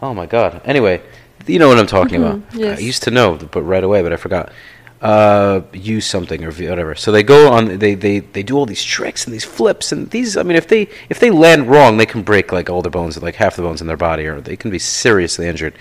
oh 0.02 0.14
my 0.14 0.26
god. 0.26 0.60
Anyway, 0.64 1.02
you 1.46 1.58
know 1.58 1.68
what 1.68 1.78
I'm 1.78 1.86
talking 1.86 2.20
Mhm, 2.20 2.26
about. 2.48 2.54
yes. 2.54 2.78
I 2.78 2.82
used 2.82 3.02
to 3.04 3.10
know, 3.10 3.36
but 3.50 3.62
right 3.62 3.84
away, 3.84 4.02
but 4.02 4.12
I 4.12 4.16
forgot. 4.16 4.52
uh, 5.00 5.60
use 5.72 6.04
something 6.04 6.42
or 6.42 6.50
whatever. 6.50 6.96
So 6.96 7.12
they 7.12 7.22
go 7.22 7.52
on. 7.52 7.78
They, 7.78 7.94
they 7.94 8.18
they 8.18 8.42
do 8.42 8.56
all 8.56 8.66
these 8.66 8.82
tricks 8.82 9.24
and 9.26 9.32
these 9.32 9.44
flips 9.44 9.92
and 9.92 10.10
these. 10.10 10.36
I 10.36 10.42
mean, 10.42 10.56
if 10.56 10.66
they 10.66 10.88
if 11.08 11.20
they 11.20 11.30
land 11.30 11.68
wrong, 11.70 11.98
they 11.98 12.06
can 12.06 12.22
break 12.22 12.50
like 12.50 12.68
all 12.68 12.82
their 12.82 12.90
bones, 12.90 13.16
like 13.22 13.36
half 13.36 13.54
the 13.54 13.62
bones 13.62 13.80
in 13.80 13.86
their 13.86 13.96
body, 13.96 14.26
or 14.26 14.40
they 14.40 14.56
can 14.56 14.72
be 14.72 14.78
seriously 14.80 15.46
injured. 15.46 15.74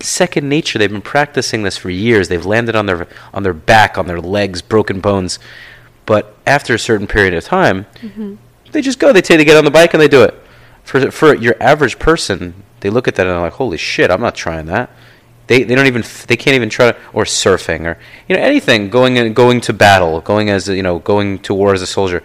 Second 0.00 0.48
nature. 0.48 0.76
They've 0.76 0.90
been 0.90 1.02
practicing 1.02 1.62
this 1.62 1.76
for 1.76 1.88
years. 1.88 2.26
They've 2.28 2.44
landed 2.44 2.74
on 2.74 2.86
their 2.86 3.06
on 3.32 3.44
their 3.44 3.54
back, 3.54 3.96
on 3.96 4.08
their 4.08 4.20
legs, 4.20 4.60
broken 4.60 4.98
bones. 5.00 5.38
But 6.04 6.34
after 6.48 6.74
a 6.74 6.80
certain 6.80 7.06
period 7.06 7.32
of 7.32 7.44
time, 7.44 7.86
they 8.72 8.82
just 8.82 8.98
go. 8.98 9.12
They 9.12 9.22
take 9.22 9.38
they 9.38 9.44
get 9.44 9.56
on 9.56 9.64
the 9.64 9.70
bike 9.70 9.94
and 9.94 10.00
they 10.00 10.08
do 10.08 10.24
it. 10.24 10.34
For 10.86 11.10
for 11.10 11.34
your 11.34 11.56
average 11.60 11.98
person, 11.98 12.54
they 12.80 12.90
look 12.90 13.06
at 13.08 13.16
that 13.16 13.26
and 13.26 13.34
they're 13.34 13.42
like, 13.48 13.54
"Holy 13.54 13.76
shit! 13.76 14.08
I'm 14.10 14.20
not 14.20 14.36
trying 14.36 14.66
that." 14.66 14.88
They 15.48 15.64
they 15.64 15.74
don't 15.74 15.86
even 15.92 16.04
they 16.28 16.36
can't 16.36 16.54
even 16.54 16.70
try 16.70 16.92
to, 16.92 16.96
or 17.12 17.24
surfing 17.24 17.82
or 17.90 17.98
you 18.28 18.36
know 18.36 18.42
anything 18.42 18.88
going 18.88 19.16
in, 19.16 19.32
going 19.34 19.60
to 19.62 19.72
battle, 19.72 20.20
going 20.20 20.48
as 20.48 20.68
you 20.68 20.82
know 20.82 20.98
going 21.00 21.40
to 21.40 21.52
war 21.54 21.74
as 21.74 21.82
a 21.82 21.86
soldier. 21.98 22.22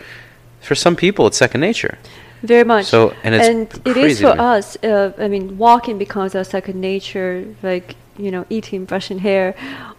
For 0.62 0.76
some 0.76 0.96
people, 0.96 1.26
it's 1.28 1.38
second 1.38 1.62
nature. 1.62 1.98
Very 2.44 2.64
much. 2.64 2.86
So- 2.86 3.14
and 3.24 3.36
it's 3.36 3.80
it 3.86 3.98
is 3.98 4.22
for 4.22 4.36
us. 4.40 4.78
Uh, 4.84 5.12
I 5.18 5.28
mean, 5.28 5.58
walking 5.58 5.98
becomes 5.98 6.36
our 6.36 6.44
second 6.44 6.80
nature, 6.80 7.46
like 7.64 7.96
you 8.18 8.32
know, 8.32 8.46
eating, 8.50 8.86
brushing 8.86 9.20
hair, 9.20 9.56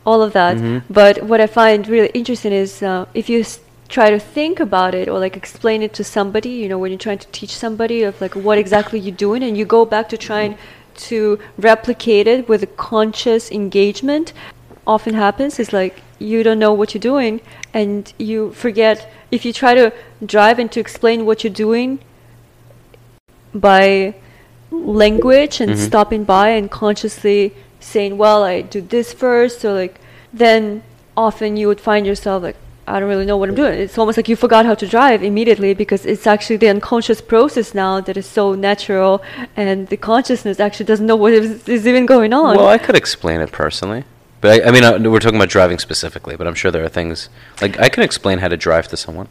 all 0.07 0.23
of 0.23 0.33
that. 0.35 0.57
Mm-hmm. 0.57 0.93
But 0.93 1.15
what 1.25 1.41
I 1.41 1.49
find 1.49 1.87
really 1.89 2.11
interesting 2.15 2.53
is 2.53 2.83
uh, 2.83 3.07
if 3.15 3.29
you 3.29 3.45
try 3.93 4.09
to 4.11 4.19
think 4.19 4.59
about 4.59 4.95
it 4.95 5.07
or 5.09 5.19
like 5.19 5.37
explain 5.37 5.83
it 5.83 5.93
to 5.93 6.03
somebody, 6.03 6.49
you 6.49 6.69
know, 6.69 6.79
when 6.79 6.91
you're 6.91 7.07
trying 7.07 7.19
to 7.19 7.29
teach 7.29 7.55
somebody 7.55 8.03
of 8.03 8.21
like 8.21 8.35
what 8.35 8.59
exactly 8.59 8.99
you're 8.99 9.23
doing, 9.29 9.43
and 9.43 9.57
you 9.57 9.65
go 9.65 9.85
back 9.85 10.09
to 10.09 10.17
trying 10.17 10.57
to 11.09 11.39
replicate 11.59 12.27
it 12.27 12.49
with 12.49 12.63
a 12.63 12.67
conscious 12.67 13.51
engagement, 13.51 14.33
often 14.87 15.15
happens 15.15 15.61
is 15.61 15.73
like 15.73 16.01
you 16.19 16.43
don't 16.43 16.59
know 16.59 16.73
what 16.73 16.95
you're 16.95 17.01
doing 17.01 17.41
and 17.75 18.13
you 18.19 18.51
forget 18.53 19.11
if 19.31 19.45
you 19.45 19.53
try 19.53 19.75
to 19.75 19.93
drive 20.25 20.59
and 20.59 20.71
to 20.73 20.81
explain 20.81 21.25
what 21.27 21.45
you're 21.45 21.53
doing 21.53 21.99
by 23.55 24.15
language 24.71 25.61
and 25.61 25.73
Mhm. 25.73 25.87
stopping 25.89 26.25
by 26.25 26.49
and 26.49 26.71
consciously 26.71 27.53
saying, 27.81 28.17
"Well, 28.17 28.43
I 28.43 28.63
do 28.63 28.81
this 28.81 29.13
first, 29.13 29.61
so 29.61 29.75
like 29.75 30.01
then 30.33 30.83
often 31.17 31.57
you 31.57 31.69
would 31.69 31.81
find 31.81 32.07
yourself 32.07 32.43
like 32.43 32.57
I 32.87 32.99
don't 32.99 33.09
really 33.09 33.27
know 33.27 33.37
what 33.37 33.49
I'm 33.49 33.55
doing. 33.55 33.79
It's 33.79 33.97
almost 33.97 34.17
like 34.17 34.29
you 34.29 34.35
forgot 34.35 34.67
how 34.67 34.75
to 34.75 34.87
drive 34.87 35.23
immediately 35.23 35.73
because 35.73 36.05
it's 36.05 36.27
actually 36.27 36.57
the 36.57 36.69
unconscious 36.69 37.21
process 37.21 37.75
now 37.75 38.01
that 38.01 38.17
is 38.17 38.27
so 38.27 38.55
natural, 38.55 39.23
and 39.57 39.87
the 39.87 39.97
consciousness 39.97 40.59
actually 40.59 40.87
doesn't 40.87 41.07
know 41.07 41.15
what 41.15 41.33
is, 41.33 41.69
is 41.69 41.87
even 41.87 42.07
going 42.07 42.33
on. 42.33 42.57
Well, 42.57 42.69
I 42.69 42.79
could 42.79 42.97
explain 42.97 43.41
it 43.41 43.53
personally, 43.53 44.05
but 44.41 44.63
I, 44.65 44.69
I 44.69 44.71
mean, 44.73 44.83
uh, 44.83 44.99
we're 44.99 45.21
talking 45.21 45.37
about 45.37 45.49
driving 45.49 45.79
specifically. 45.79 46.35
But 46.37 46.49
I'm 46.49 46.55
sure 46.55 46.73
there 46.73 46.83
are 46.83 46.89
things 46.89 47.29
like 47.61 47.79
I 47.79 47.89
can 47.89 48.03
explain 48.03 48.39
how 48.39 48.49
to 48.49 48.57
drive 48.57 48.89
to 48.89 48.97
someone. 48.97 49.29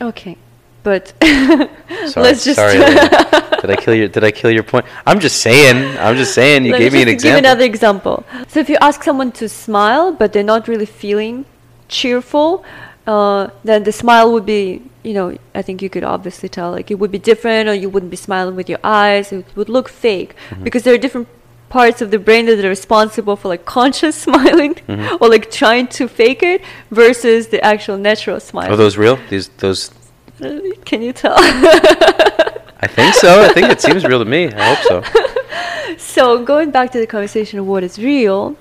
okay, 0.00 0.38
but 0.82 1.12
Sorry, 1.22 1.68
let's 2.16 2.44
just 2.44 2.56
sorry. 2.56 2.78
Did 3.60 3.70
I 3.70 3.76
kill 3.76 3.94
your 3.94 4.08
Did 4.08 4.24
I 4.24 4.30
kill 4.30 4.50
your 4.50 4.62
point? 4.62 4.86
I'm 5.06 5.20
just 5.20 5.42
saying. 5.42 5.98
I'm 5.98 6.16
just 6.16 6.32
saying. 6.34 6.64
You 6.64 6.72
Let 6.72 6.78
gave 6.78 6.94
me 6.94 7.02
an 7.02 7.08
just 7.08 7.14
example. 7.16 7.36
Give 7.36 7.44
another 7.44 7.64
example. 7.64 8.24
So 8.48 8.60
if 8.60 8.70
you 8.70 8.78
ask 8.80 9.02
someone 9.02 9.32
to 9.32 9.50
smile, 9.50 10.12
but 10.12 10.32
they're 10.32 10.42
not 10.42 10.66
really 10.66 10.86
feeling 10.86 11.44
cheerful, 12.00 12.48
uh, 13.06 13.42
then 13.68 13.80
the 13.88 13.92
smile 14.02 14.26
would 14.34 14.46
be, 14.56 14.82
you 15.08 15.14
know, 15.18 15.26
I 15.54 15.62
think 15.66 15.76
you 15.84 15.90
could 15.94 16.04
obviously 16.16 16.48
tell, 16.48 16.70
like 16.78 16.90
it 16.90 16.98
would 17.00 17.12
be 17.18 17.22
different, 17.32 17.68
or 17.70 17.74
you 17.82 17.88
wouldn't 17.92 18.10
be 18.10 18.16
smiling 18.28 18.56
with 18.60 18.68
your 18.72 18.80
eyes. 19.02 19.32
It 19.32 19.44
would 19.58 19.68
look 19.76 19.88
fake 19.88 20.30
Mm-hmm. 20.50 20.64
because 20.66 20.82
there 20.84 20.94
are 20.96 21.02
different 21.06 21.28
parts 21.68 21.98
of 22.04 22.08
the 22.14 22.18
brain 22.26 22.46
that 22.46 22.64
are 22.64 22.74
responsible 22.78 23.36
for 23.40 23.48
like 23.54 23.64
conscious 23.78 24.14
smiling 24.26 24.74
Mm-hmm. 24.74 25.16
or 25.20 25.26
like 25.34 25.46
trying 25.62 25.86
to 25.98 26.02
fake 26.08 26.42
it 26.52 26.60
versus 26.90 27.40
the 27.54 27.60
actual 27.72 27.96
natural 28.10 28.40
smile. 28.40 28.70
Are 28.72 28.76
those 28.84 28.96
real? 29.04 29.16
These 29.30 29.48
those. 29.64 29.80
Can 30.90 31.00
you 31.06 31.12
tell? 31.22 31.36
I 32.86 32.88
think 32.96 33.14
so. 33.24 33.30
I 33.46 33.50
think 33.54 33.66
it 33.74 33.80
seems 33.80 34.04
real 34.10 34.18
to 34.26 34.30
me. 34.36 34.42
I 34.52 34.64
hope 34.74 34.82
so. 34.90 34.96
So 35.96 36.44
going 36.44 36.70
back 36.70 36.90
to 36.92 36.98
the 36.98 37.06
conversation 37.06 37.58
of 37.60 37.66
what 37.66 37.82
is 37.88 37.98
real, 37.98 38.56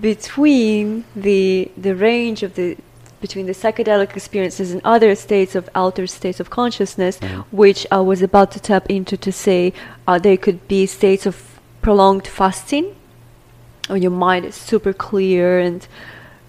between 0.00 1.04
the 1.14 1.70
the 1.76 1.94
range 1.94 2.42
of 2.42 2.54
the 2.54 2.76
between 3.20 3.46
the 3.46 3.52
psychedelic 3.52 4.14
experiences 4.14 4.72
and 4.72 4.80
other 4.84 5.14
states 5.14 5.54
of 5.54 5.68
altered 5.74 6.10
states 6.10 6.38
of 6.38 6.50
consciousness, 6.50 7.18
which 7.50 7.86
I 7.90 8.00
was 8.00 8.20
about 8.22 8.52
to 8.52 8.60
tap 8.60 8.86
into 8.90 9.16
to 9.16 9.32
say 9.32 9.72
uh, 10.06 10.18
there 10.18 10.36
could 10.36 10.68
be 10.68 10.86
states 10.86 11.24
of 11.26 11.58
prolonged 11.80 12.26
fasting, 12.26 12.94
when 13.88 14.02
your 14.02 14.10
mind 14.10 14.44
is 14.44 14.54
super 14.54 14.92
clear 14.92 15.58
and 15.58 15.86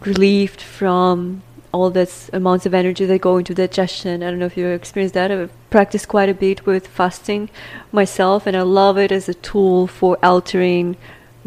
relieved 0.01 0.61
from 0.61 1.41
all 1.73 1.89
this 1.89 2.29
amounts 2.33 2.65
of 2.65 2.73
energy 2.73 3.05
that 3.05 3.21
go 3.21 3.37
into 3.37 3.53
digestion. 3.53 4.23
I 4.23 4.29
don't 4.29 4.39
know 4.39 4.45
if 4.45 4.57
you've 4.57 4.71
experienced 4.71 5.13
that. 5.15 5.31
I've 5.31 5.51
practiced 5.69 6.07
quite 6.07 6.29
a 6.29 6.33
bit 6.33 6.65
with 6.65 6.87
fasting 6.87 7.49
myself, 7.91 8.47
and 8.47 8.55
I 8.55 8.61
love 8.61 8.97
it 8.97 9.11
as 9.11 9.29
a 9.29 9.33
tool 9.33 9.87
for 9.87 10.17
altering 10.23 10.97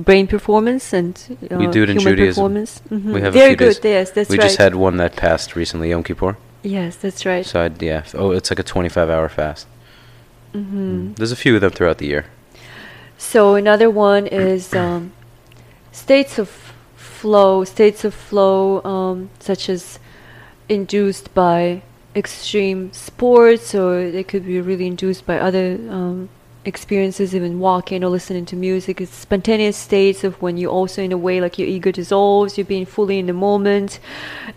brain 0.04 0.26
performance 0.26 0.92
and 0.92 1.14
uh, 1.50 1.56
We 1.58 1.66
do 1.68 1.82
it 1.82 1.90
in 1.90 1.98
human 1.98 2.16
Judaism. 2.16 2.34
performance. 2.42 2.82
Mhm. 2.90 3.12
We 3.14 3.20
have 3.20 3.32
very 3.32 3.54
good. 3.56 3.80
days. 3.80 3.92
Yes, 3.92 4.10
that's 4.12 4.30
we 4.30 4.38
right. 4.38 4.44
just 4.44 4.58
had 4.58 4.74
one 4.74 4.96
that 4.98 5.16
passed 5.16 5.56
recently, 5.56 5.90
Yom 5.90 6.02
Kippur. 6.02 6.36
yes, 6.62 6.96
that's 6.96 7.24
right. 7.26 7.44
So 7.46 7.62
I'd, 7.64 7.82
yeah. 7.82 8.02
Oh, 8.14 8.30
it's 8.32 8.50
like 8.50 8.58
a 8.58 8.62
25 8.62 9.08
hour 9.10 9.28
fast. 9.28 9.66
hmm 10.52 11.12
There's 11.16 11.32
a 11.32 11.36
few 11.36 11.54
of 11.54 11.60
them 11.60 11.70
throughout 11.70 11.98
the 11.98 12.06
year. 12.06 12.24
So 13.18 13.54
another 13.54 13.88
one 13.90 14.26
is 14.26 14.74
um, 14.84 15.12
states 15.92 16.38
of 16.38 16.48
flow, 16.96 17.64
states 17.64 18.04
of 18.04 18.14
flow 18.14 18.82
um, 18.84 19.28
such 19.40 19.68
as 19.68 19.98
induced 20.68 21.32
by 21.34 21.82
extreme 22.16 22.92
sports, 22.92 23.74
or 23.74 24.10
they 24.10 24.24
could 24.24 24.44
be 24.46 24.60
really 24.60 24.86
induced 24.86 25.26
by 25.26 25.38
other 25.38 25.78
um, 25.90 26.28
experiences, 26.64 27.34
even 27.34 27.58
walking 27.58 28.04
or 28.04 28.08
listening 28.08 28.44
to 28.46 28.56
music. 28.56 29.00
It's 29.00 29.14
spontaneous 29.14 29.76
states 29.76 30.24
of 30.24 30.40
when 30.42 30.56
you 30.56 30.68
also, 30.68 31.02
in 31.02 31.12
a 31.12 31.18
way, 31.18 31.40
like 31.40 31.58
your 31.58 31.68
ego 31.68 31.90
dissolves, 31.90 32.58
you're 32.58 32.64
being 32.64 32.86
fully 32.86 33.18
in 33.18 33.26
the 33.26 33.32
moment, 33.32 33.98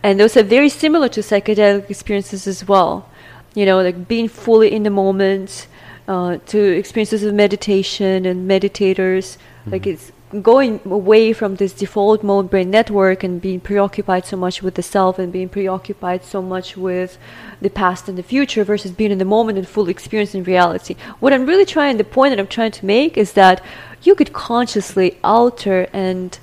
and 0.01 0.19
those 0.19 0.35
are 0.35 0.43
very 0.43 0.69
similar 0.69 1.09
to 1.09 1.21
psychedelic 1.21 1.89
experiences 1.89 2.47
as 2.47 2.67
well. 2.67 3.09
You 3.55 3.65
know, 3.65 3.81
like 3.81 4.07
being 4.07 4.27
fully 4.27 4.71
in 4.71 4.83
the 4.83 4.89
moment 4.89 5.67
uh, 6.07 6.37
to 6.47 6.59
experiences 6.59 7.23
of 7.23 7.33
meditation 7.33 8.25
and 8.25 8.49
meditators. 8.49 9.37
Like 9.65 9.87
it's 9.87 10.11
going 10.41 10.79
away 10.85 11.33
from 11.33 11.55
this 11.55 11.73
default 11.73 12.23
mode 12.23 12.49
brain 12.49 12.71
network 12.71 13.23
and 13.23 13.41
being 13.41 13.59
preoccupied 13.59 14.25
so 14.25 14.35
much 14.35 14.63
with 14.63 14.75
the 14.75 14.81
self 14.81 15.19
and 15.19 15.31
being 15.31 15.49
preoccupied 15.49 16.23
so 16.23 16.41
much 16.41 16.75
with 16.75 17.17
the 17.61 17.69
past 17.69 18.09
and 18.09 18.17
the 18.17 18.23
future 18.23 18.63
versus 18.63 18.91
being 18.91 19.11
in 19.11 19.19
the 19.19 19.25
moment 19.25 19.57
and 19.57 19.67
fully 19.67 19.91
experiencing 19.91 20.43
reality. 20.43 20.95
What 21.19 21.33
I'm 21.33 21.45
really 21.45 21.65
trying, 21.65 21.97
the 21.97 22.03
point 22.03 22.31
that 22.31 22.39
I'm 22.39 22.47
trying 22.47 22.71
to 22.71 22.85
make 22.85 23.17
is 23.17 23.33
that 23.33 23.63
you 24.01 24.15
could 24.15 24.33
consciously 24.33 25.17
alter 25.23 25.87
and 25.93 26.37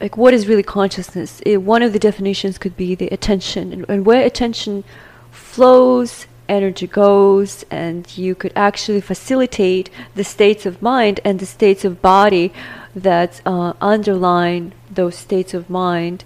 like 0.00 0.16
what 0.16 0.34
is 0.34 0.46
really 0.46 0.62
consciousness 0.62 1.40
Eh, 1.46 1.56
one 1.56 1.82
of 1.82 1.92
the 1.92 1.98
definitions 1.98 2.58
could 2.58 2.76
be 2.76 2.94
the 2.94 3.08
attention 3.08 3.72
and, 3.72 3.86
and 3.88 4.06
where 4.06 4.24
attention 4.24 4.84
flows 5.30 6.26
energy 6.48 6.86
goes 6.86 7.64
and 7.70 8.16
you 8.16 8.34
could 8.34 8.52
actually 8.56 9.00
facilitate 9.00 9.90
the 10.14 10.24
states 10.24 10.66
of 10.66 10.82
mind 10.82 11.20
and 11.24 11.38
the 11.38 11.46
states 11.46 11.84
of 11.84 12.02
body 12.02 12.52
that 12.94 13.40
uh, 13.44 13.72
underline 13.80 14.72
those 14.90 15.16
states 15.16 15.54
of 15.54 15.68
mind 15.70 16.24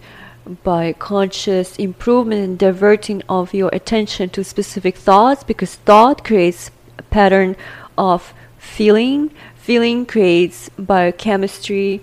by 0.65 0.93
conscious 0.93 1.77
improvement 1.77 2.43
and 2.43 2.59
diverting 2.59 3.23
of 3.29 3.53
your 3.53 3.71
attention 3.73 4.31
to 4.31 4.43
specific 4.43 4.97
thoughts 4.97 5.45
because 5.45 5.75
thought 5.75 6.25
creates 6.25 6.71
a 6.99 7.03
pattern 7.03 7.57
of 7.97 8.33
feeling 8.59 9.31
feeling 9.57 10.07
creates 10.07 10.71
biochemistry 10.79 12.01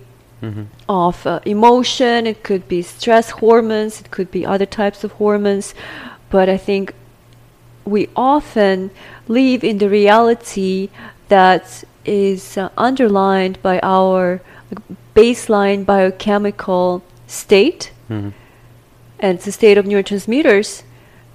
of 0.87 1.25
uh, 1.25 1.39
emotion. 1.45 2.27
It 2.27 2.43
could 2.43 2.67
be 2.67 2.81
stress 2.83 3.31
hormones. 3.31 4.01
It 4.01 4.11
could 4.11 4.29
be 4.29 4.45
other 4.45 4.67
types 4.67 5.03
of 5.03 5.13
hormones. 5.13 5.73
But 6.29 6.49
I 6.49 6.57
think 6.57 6.93
we 7.85 8.09
often 8.15 8.91
live 9.27 9.63
in 9.63 9.77
the 9.77 9.89
reality 9.89 10.89
that 11.29 11.83
is 12.05 12.57
uh, 12.57 12.69
underlined 12.77 13.61
by 13.61 13.79
our 13.81 14.41
baseline 15.15 15.85
biochemical 15.85 17.01
state, 17.27 17.91
Mhm. 18.09 18.33
and 19.19 19.39
the 19.39 19.51
state 19.51 19.77
of 19.77 19.85
neurotransmitters. 19.85 20.83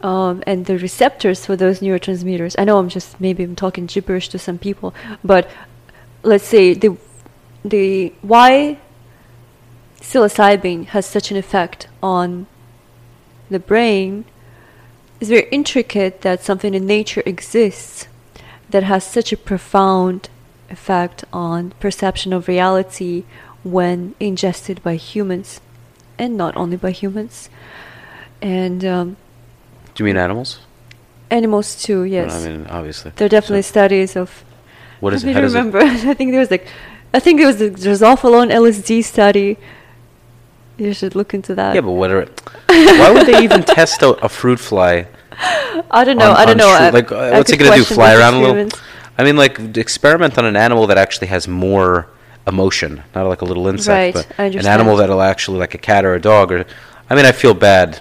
Um, 0.03 0.43
and 0.47 0.65
the 0.65 0.79
receptors 0.79 1.45
for 1.45 1.57
those 1.57 1.81
neurotransmitters. 1.81 2.55
I 2.59 2.65
know 2.65 2.79
I'm 2.79 2.89
just 2.89 3.21
maybe 3.21 3.43
I'm 3.45 3.55
talking 3.55 3.85
gibberish 3.85 4.31
to 4.31 4.39
some 4.39 4.57
people, 4.57 4.95
but 5.23 5.47
let's 6.23 6.47
say 6.47 6.73
the 6.73 6.97
the 7.63 8.15
why 8.23 8.79
psilocybin 10.01 10.87
has 10.87 11.05
such 11.05 11.31
an 11.31 11.37
effect 11.37 11.87
on 12.03 12.47
the 13.51 13.59
brain 13.59 14.25
is 15.21 15.29
very 15.29 15.49
intricate 15.51 16.23
that 16.23 16.43
something 16.43 16.75
in 16.75 16.87
nature 16.87 17.23
exists 17.27 18.09
that 18.71 18.83
has 18.85 19.05
such 19.05 19.33
a 19.33 19.37
profound 19.37 20.29
effect 20.71 21.25
on 21.33 21.71
perception 21.81 22.33
of 22.33 22.49
reality 22.49 23.25
when 23.63 24.15
ingested 24.21 24.83
by 24.83 24.95
humans 24.97 25.61
and 26.19 26.37
not 26.37 26.57
only 26.57 26.77
by 26.77 26.91
humans. 26.91 27.51
And 28.41 28.85
um, 28.85 29.17
Do 29.95 30.03
you 30.03 30.07
mean 30.07 30.17
animals? 30.17 30.61
animals 31.31 31.81
too, 31.83 32.03
yes. 32.05 32.45
I 32.45 32.49
mean, 32.51 32.67
obviously. 32.69 33.13
there 33.17 33.27
are 33.27 33.29
definitely 33.29 33.63
So, 33.63 33.71
studies 33.71 34.17
of. 34.17 34.45
what 35.01 35.13
is 35.15 35.25
I 35.25 35.29
it? 35.31 35.35
How 35.35 35.41
does 35.43 35.55
it? 35.55 35.59
remember. 35.59 35.79
I 36.13 36.15
think 36.15 36.31
there 36.31 36.41
was 36.41 36.51
like, 36.51 36.67
I 37.13 37.21
think 37.21 37.39
there 37.39 37.47
was 37.47 37.59
the 37.59 37.71
Drosophila 37.71 38.41
on 38.43 38.49
LSD 38.49 39.05
study. 39.05 39.57
You 40.81 40.95
should 40.95 41.15
look 41.15 41.35
into 41.35 41.55
that. 41.57 41.75
Yeah, 41.75 41.83
but 41.83 41.93
what 41.93 42.11
are? 42.11 42.23
it? 42.23 42.41
Why 42.69 43.11
would 43.13 43.27
they 43.27 43.43
even 43.45 43.63
test 43.77 44.01
a, 44.03 44.11
a 44.25 44.29
fruit 44.29 44.59
fly? 44.59 45.07
I 45.91 46.05
don't 46.05 46.17
know. 46.17 46.31
on- 46.31 46.37
I 46.37 46.45
don't 46.47 46.57
know. 46.57 46.69
I- 46.71 46.89
like, 46.91 47.13
uh, 47.13 47.17
I 47.17 47.31
what's 47.33 47.51
it 47.53 47.59
gonna 47.59 47.77
do? 47.77 47.85
Fly 47.85 48.15
around 48.15 48.35
a 48.35 48.41
little? 48.41 48.81
I 49.19 49.25
mean, 49.25 49.37
like 49.37 49.59
experiment 49.77 50.39
on 50.39 50.47
an 50.47 50.57
animal 50.57 50.87
that 50.87 50.97
actually 50.97 51.27
has 51.29 51.47
more 51.47 52.07
emotion, 52.47 53.03
not 53.15 53.27
like 53.27 53.43
a 53.43 53.45
little 53.45 53.67
insect, 53.69 54.17
Right, 54.17 54.27
but 54.39 54.39
an 54.57 54.67
animal 54.67 54.97
that'll 54.97 55.21
actually 55.21 55.59
like 55.59 55.75
a 55.75 55.79
cat 55.79 56.07
or 56.07 56.15
a 56.15 56.21
dog. 56.21 56.51
Or, 56.51 56.65
I 57.11 57.15
mean, 57.15 57.27
I 57.27 57.33
feel 57.33 57.53
bad. 57.53 58.01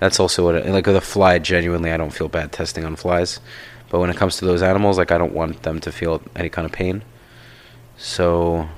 That's 0.00 0.20
also 0.20 0.44
what 0.44 0.56
it, 0.56 0.66
like 0.66 0.86
with 0.86 0.96
a 0.96 1.00
fly. 1.00 1.38
Genuinely, 1.38 1.90
I 1.90 1.96
don't 1.96 2.10
feel 2.12 2.28
bad 2.28 2.52
testing 2.52 2.84
on 2.84 2.96
flies, 2.96 3.40
but 3.88 4.00
when 4.00 4.10
it 4.10 4.16
comes 4.18 4.36
to 4.38 4.44
those 4.44 4.60
animals, 4.62 4.98
like 4.98 5.10
I 5.10 5.16
don't 5.16 5.32
want 5.32 5.62
them 5.62 5.80
to 5.80 5.90
feel 5.90 6.20
any 6.36 6.50
kind 6.50 6.66
of 6.66 6.72
pain. 6.72 7.02
So 7.96 8.68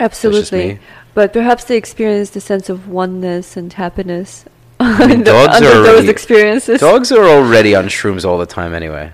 Absolutely. 0.00 0.80
But 1.14 1.32
perhaps 1.32 1.64
they 1.64 1.76
experienced 1.76 2.34
a 2.36 2.40
sense 2.40 2.68
of 2.68 2.88
oneness 2.88 3.56
and 3.56 3.72
happiness 3.72 4.44
mean, 4.80 4.90
under, 5.00 5.24
dogs 5.24 5.56
under 5.56 5.68
are 5.68 5.72
those 5.74 5.88
already- 5.88 6.08
experiences. 6.10 6.80
dogs 6.80 7.12
are 7.12 7.24
already 7.24 7.74
on 7.74 7.86
shrooms 7.86 8.24
all 8.24 8.38
the 8.38 8.46
time 8.46 8.74
anyway. 8.74 9.12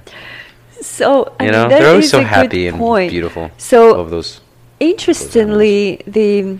So 0.80 1.34
I 1.38 1.44
You 1.44 1.50
mean, 1.50 1.60
know, 1.60 1.68
that 1.68 1.78
they're 1.80 1.90
always 1.90 2.10
so 2.10 2.20
a 2.20 2.22
happy 2.24 2.66
and 2.66 2.78
point. 2.78 3.10
beautiful. 3.10 3.50
So 3.58 3.92
Love 3.92 4.10
those. 4.10 4.40
Interestingly, 4.80 6.00
the 6.06 6.58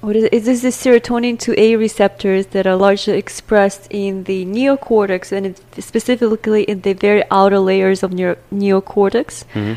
what 0.00 0.16
is 0.16 0.24
it? 0.24 0.32
Is 0.32 0.44
this 0.46 0.62
the 0.62 0.68
serotonin 0.70 1.36
2A 1.38 1.78
receptors 1.78 2.46
that 2.48 2.66
are 2.66 2.74
largely 2.74 3.16
expressed 3.18 3.86
in 3.90 4.24
the 4.24 4.44
neocortex 4.46 5.30
and 5.32 5.54
specifically 5.78 6.62
in 6.64 6.80
the 6.80 6.92
very 6.94 7.22
outer 7.30 7.58
layers 7.58 8.02
of 8.02 8.12
neo- 8.12 8.36
neocortex 8.52 9.44
Mhm. 9.54 9.76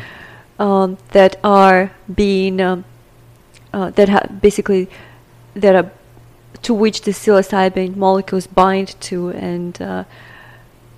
um, 0.58 0.98
that 1.12 1.36
are 1.44 1.92
being 2.12 2.60
um, 2.60 2.84
uh, 3.72 3.90
that 3.90 4.08
ha- 4.08 4.26
basically 4.40 4.88
that 5.54 5.74
are 5.74 5.90
to 6.62 6.74
which 6.74 7.02
the 7.02 7.12
psilocybin 7.12 7.96
molecules 7.96 8.46
bind 8.46 9.00
to 9.00 9.30
and 9.30 9.80
uh, 9.80 10.04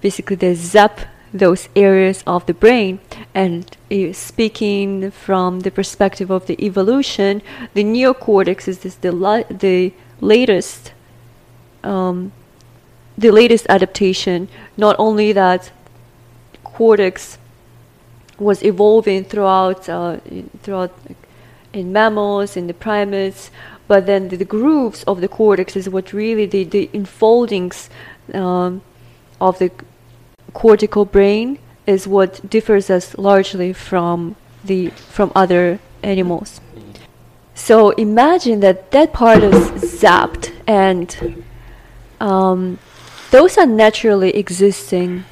basically 0.00 0.36
they 0.36 0.54
zap 0.54 1.00
those 1.32 1.68
areas 1.76 2.22
of 2.26 2.46
the 2.46 2.54
brain. 2.54 3.00
And 3.34 3.76
uh, 3.90 4.12
speaking 4.12 5.10
from 5.10 5.60
the 5.60 5.70
perspective 5.70 6.30
of 6.30 6.46
the 6.46 6.56
evolution 6.64 7.42
the 7.74 7.84
neocortex 7.84 8.68
is 8.68 8.78
the, 8.78 9.12
li- 9.12 9.44
the 9.50 9.92
latest 10.20 10.92
um, 11.84 12.32
the 13.16 13.30
latest 13.30 13.66
adaptation. 13.68 14.48
Not 14.76 14.94
only 14.98 15.32
that 15.32 15.72
cortex 16.62 17.38
was 18.38 18.62
evolving 18.62 19.24
throughout 19.24 19.88
uh, 19.88 20.18
throughout 20.62 20.92
in 21.72 21.92
mammals 21.92 22.56
in 22.56 22.66
the 22.66 22.74
primates 22.74 23.50
but 23.86 24.06
then 24.06 24.28
the, 24.28 24.36
the 24.36 24.44
grooves 24.44 25.02
of 25.04 25.20
the 25.20 25.28
cortex 25.28 25.76
is 25.76 25.88
what 25.88 26.12
really 26.12 26.46
the, 26.46 26.64
the 26.64 26.88
enfoldings 26.92 27.88
um, 28.34 28.82
of 29.40 29.58
the 29.58 29.70
cortical 30.52 31.04
brain 31.04 31.58
is 31.86 32.06
what 32.06 32.48
differs 32.48 32.90
us 32.90 33.16
largely 33.16 33.72
from 33.72 34.36
the 34.64 34.88
from 34.88 35.30
other 35.34 35.78
animals 36.02 36.60
so 37.54 37.90
imagine 37.90 38.60
that 38.60 38.90
that 38.92 39.12
part 39.12 39.42
is 39.42 39.70
zapped 40.00 40.52
and 40.66 41.44
um, 42.20 42.78
those 43.30 43.58
are 43.58 43.66
naturally 43.66 44.30
existing 44.36 45.24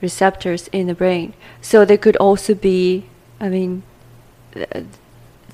receptors 0.00 0.68
in 0.68 0.86
the 0.86 0.94
brain. 0.94 1.34
So 1.60 1.84
they 1.84 1.96
could 1.96 2.16
also 2.16 2.54
be, 2.54 3.06
I 3.40 3.48
mean, 3.48 3.82
th- 4.52 4.86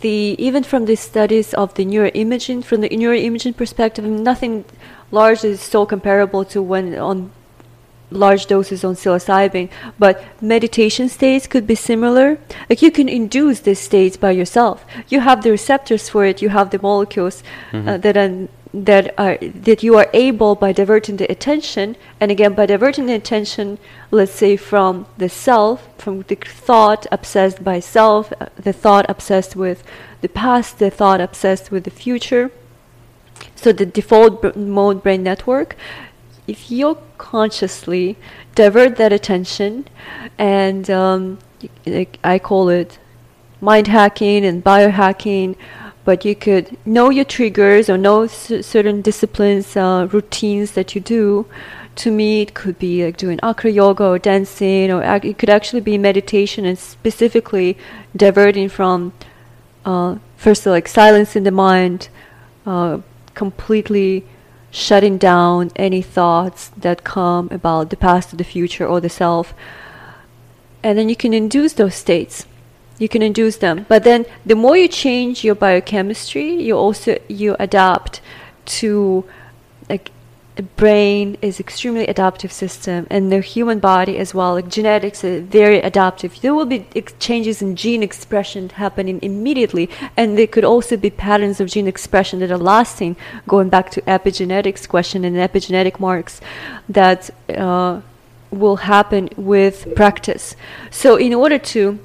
the 0.03 0.37
even 0.39 0.63
from 0.63 0.85
the 0.85 0.97
studies 0.97 1.55
of 1.55 1.75
the 1.75 1.85
neuroimaging, 1.85 2.65
from 2.65 2.83
the 2.83 2.89
neuroimaging 2.91 3.57
perspective, 3.57 4.05
nothing 4.05 4.65
large 5.11 5.45
is 5.45 5.61
so 5.61 5.87
comparable 5.87 6.45
to 6.47 6.63
when 6.63 6.95
on 6.99 7.31
large 8.13 8.47
doses 8.47 8.85
on 8.85 8.95
psilocybin, 8.95 9.71
but 9.99 10.23
meditation 10.41 11.09
states 11.09 11.47
could 11.47 11.67
be 11.67 11.75
similar. 11.75 12.39
Like 12.69 12.83
you 12.83 12.91
can 12.91 13.09
induce 13.09 13.61
these 13.61 13.79
states 13.79 14.17
by 14.17 14.33
yourself. 14.33 14.85
You 15.09 15.21
have 15.21 15.43
the 15.43 15.51
receptors 15.51 16.09
for 16.09 16.25
it. 16.25 16.43
You 16.43 16.51
have 16.51 16.71
the 16.71 16.81
molecules 16.81 17.43
uh, 17.73 17.97
that 17.99 18.17
are 18.17 18.49
that 18.75 19.15
are 19.19 19.37
that 19.39 19.83
you 19.83 19.97
are 19.97 20.09
able 20.15 20.55
by 20.55 20.73
diverting 20.73 21.17
the 21.19 21.31
attention, 21.31 21.97
and 22.19 22.31
again 22.31 22.55
by 22.55 22.67
diverting 22.67 23.07
the 23.07 23.15
attention, 23.15 23.79
let's 24.11 24.33
say 24.33 24.57
from 24.57 25.07
the 25.19 25.29
self, 25.29 25.89
from 25.99 26.23
the 26.29 26.37
thought 26.37 27.07
obsessed 27.13 27.63
by 27.63 27.81
self, 27.81 28.33
uh, 28.41 28.47
the 28.57 28.73
thought 28.73 29.05
obsessed 29.09 29.55
with 29.57 29.85
the 30.23 30.29
past, 30.29 30.79
the 30.79 30.91
thought 30.91 31.21
obsessed 31.21 31.71
with 31.71 31.85
the 31.85 31.91
future. 31.91 32.51
So 33.55 33.73
the 33.73 33.87
default 33.87 34.57
mode 34.57 35.03
brain 35.03 35.23
network, 35.23 35.77
if 36.47 36.71
you 36.71 36.99
consciously 37.19 38.17
divert 38.55 38.97
that 38.97 39.13
attention, 39.13 39.87
and 40.39 40.89
um, 40.91 41.39
I 42.25 42.39
call 42.39 42.69
it 42.71 42.99
mind 43.61 43.87
hacking 43.87 44.45
and 44.45 44.65
biohacking, 44.65 45.57
but 46.05 46.25
you 46.25 46.35
could 46.35 46.77
know 46.85 47.11
your 47.11 47.25
triggers 47.25 47.89
or 47.89 47.97
know 47.97 48.27
c- 48.27 48.63
certain 48.63 49.03
disciplines, 49.03 49.77
uh, 49.77 50.09
routines 50.11 50.73
that 50.73 50.95
you 50.95 51.01
do. 51.01 51.47
To 51.97 52.11
me, 52.11 52.43
it 52.43 52.55
could 52.55 52.79
be 52.79 53.05
like 53.05 53.17
doing 53.17 53.39
acro 53.43 53.71
yoga 53.71 54.05
or 54.05 54.19
dancing, 54.19 54.91
or 54.91 55.03
ac- 55.03 55.29
it 55.29 55.39
could 55.39 55.51
actually 55.51 55.81
be 55.83 55.99
meditation 55.99 56.65
and 56.65 56.79
specifically 56.79 57.77
diverting 58.17 58.69
from 58.69 59.13
uh, 59.85 60.17
first 60.37 60.67
like 60.67 60.89
silencing 60.89 61.45
the 61.45 61.51
mind, 61.51 62.09
uh, 62.67 62.99
completely 63.35 64.25
shutting 64.71 65.19
down 65.19 65.71
any 65.77 66.01
thoughts 66.01 66.71
that 66.77 67.05
come 67.05 67.49
about 67.51 67.91
the 67.91 67.97
past 67.97 68.33
or 68.33 68.37
the 68.37 68.45
future 68.45 68.87
or 68.87 69.01
the 69.01 69.11
self. 69.11 69.55
And 70.83 70.99
then 70.99 71.09
you 71.09 71.15
can 71.15 71.35
induce 71.35 71.75
those 71.75 71.95
states. 71.95 72.47
You 72.99 73.09
can 73.09 73.23
induce 73.23 73.57
them. 73.57 73.87
But 73.89 74.05
then 74.05 74.27
the 74.47 74.55
more 74.55 74.77
you 74.77 74.89
change 74.89 75.45
your 75.45 75.55
biochemistry, 75.55 76.63
you 76.63 76.77
also 76.77 77.19
you 77.29 77.57
adapt 77.59 78.21
to 78.65 79.25
like 79.89 80.11
brain 80.77 81.39
is 81.41 81.59
extremely 81.59 82.07
adaptive 82.07 82.53
system 82.53 83.07
and 83.11 83.33
the 83.33 83.41
human 83.41 83.79
body 83.79 84.19
as 84.19 84.35
well. 84.35 84.55
Like 84.55 84.69
genetics 84.69 85.25
is 85.25 85.43
very 85.45 85.81
adaptive. 85.81 86.41
There 86.41 86.55
will 86.55 86.67
be 86.67 86.87
ex- 86.95 87.15
changes 87.19 87.63
in 87.63 87.75
gene 87.75 88.03
expression 88.03 88.69
happening 88.69 89.19
immediately 89.23 89.89
and 90.17 90.37
there 90.37 90.47
could 90.47 90.65
also 90.65 90.97
be 90.97 91.11
patterns 91.11 91.61
of 91.61 91.69
gene 91.69 91.89
expression 91.89 92.41
that 92.41 92.51
are 92.51 92.59
lasting. 92.59 93.17
Going 93.49 93.71
back 93.71 93.91
to 93.93 94.03
epigenetics 94.03 94.87
question 94.87 95.25
and 95.25 95.37
epigenetic 95.37 95.99
marks 95.99 96.41
that 96.89 97.31
uh, 97.57 98.03
will 98.51 98.77
happen 98.77 99.31
with 99.37 99.95
practice. 99.97 100.55
So 100.91 101.17
in 101.17 101.33
order 101.33 101.59
to 101.59 101.99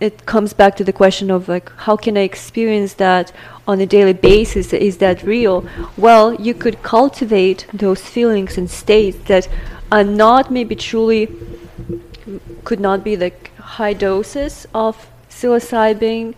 it 0.00 0.26
comes 0.26 0.52
back 0.52 0.76
to 0.76 0.84
the 0.84 0.92
question 0.92 1.30
of 1.30 1.48
like 1.48 1.70
how 1.86 1.96
can 1.96 2.16
i 2.16 2.20
experience 2.20 2.94
that 2.94 3.32
on 3.66 3.80
a 3.80 3.86
daily 3.86 4.12
basis 4.12 4.72
is 4.72 4.98
that 4.98 5.22
real 5.22 5.66
well 5.96 6.34
you 6.34 6.54
could 6.54 6.82
cultivate 6.82 7.66
those 7.72 8.00
feelings 8.00 8.56
and 8.56 8.70
states 8.70 9.18
that 9.26 9.48
are 9.90 10.04
not 10.04 10.50
maybe 10.50 10.74
truly 10.74 11.28
could 12.64 12.80
not 12.80 13.02
be 13.02 13.16
like 13.16 13.54
high 13.56 13.92
doses 13.92 14.66
of 14.72 15.10
psilocybin 15.28 16.34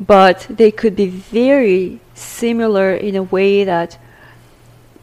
but 0.00 0.46
they 0.48 0.70
could 0.70 0.96
be 0.96 1.08
very 1.08 2.00
similar 2.14 2.94
in 2.94 3.16
a 3.16 3.22
way 3.22 3.64
that 3.64 3.98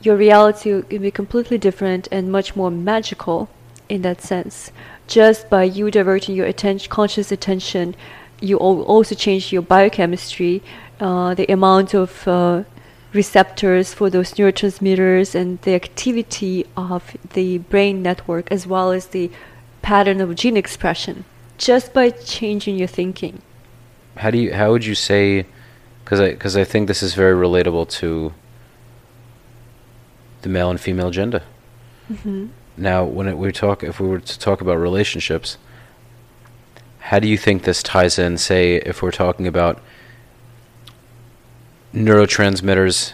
your 0.01 0.15
reality 0.15 0.81
can 0.83 1.01
be 1.01 1.11
completely 1.11 1.57
different 1.57 2.07
and 2.11 2.31
much 2.31 2.55
more 2.55 2.71
magical 2.71 3.49
in 3.89 4.01
that 4.03 4.21
sense. 4.21 4.71
Just 5.09 5.49
by 5.49 5.63
you 5.63 5.89
diverting 5.89 6.35
your 6.35 6.45
attention, 6.45 6.87
conscious 6.91 7.31
attention, 7.31 7.95
you 8.41 8.57
also 8.57 9.15
change 9.15 9.51
your 9.51 9.63
biochemistry, 9.63 10.61
uh, 10.99 11.33
the 11.33 11.51
amount 11.51 11.95
of 11.95 12.27
uh, 12.27 12.63
receptors 13.11 13.91
for 13.91 14.11
those 14.11 14.33
neurotransmitters, 14.33 15.33
and 15.33 15.59
the 15.63 15.73
activity 15.73 16.63
of 16.77 17.17
the 17.33 17.57
brain 17.57 18.03
network, 18.03 18.51
as 18.51 18.67
well 18.67 18.91
as 18.91 19.07
the 19.07 19.31
pattern 19.81 20.21
of 20.21 20.35
gene 20.35 20.55
expression, 20.55 21.25
just 21.57 21.91
by 21.91 22.11
changing 22.11 22.77
your 22.77 22.87
thinking. 22.87 23.41
How 24.17 24.29
do 24.29 24.37
you? 24.37 24.53
How 24.53 24.71
would 24.71 24.85
you 24.85 24.93
say? 24.93 25.47
Because 26.03 26.19
I 26.19 26.29
because 26.33 26.55
I 26.55 26.63
think 26.63 26.87
this 26.87 27.01
is 27.01 27.15
very 27.15 27.33
relatable 27.33 27.89
to 28.01 28.31
the 30.43 30.49
male 30.49 30.69
and 30.69 30.79
female 30.79 31.09
gender. 31.09 31.41
hmm 32.07 32.49
Now, 32.79 33.03
when 33.03 33.27
it, 33.27 33.37
we 33.37 33.51
talk, 33.51 33.83
if 33.83 33.99
we 33.99 34.07
were 34.07 34.19
to 34.19 34.39
talk 34.39 34.61
about 34.61 34.75
relationships, 34.77 35.57
how 36.99 37.19
do 37.19 37.27
you 37.27 37.37
think 37.37 37.63
this 37.63 37.83
ties 37.83 38.17
in? 38.17 38.37
Say, 38.37 38.75
if 38.75 39.01
we're 39.01 39.11
talking 39.11 39.47
about 39.47 39.81
neurotransmitters 41.93 43.13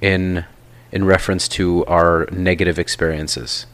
in 0.00 0.44
in 0.92 1.04
reference 1.04 1.48
to 1.48 1.84
our 1.86 2.26
negative 2.32 2.78
experiences. 2.78 3.66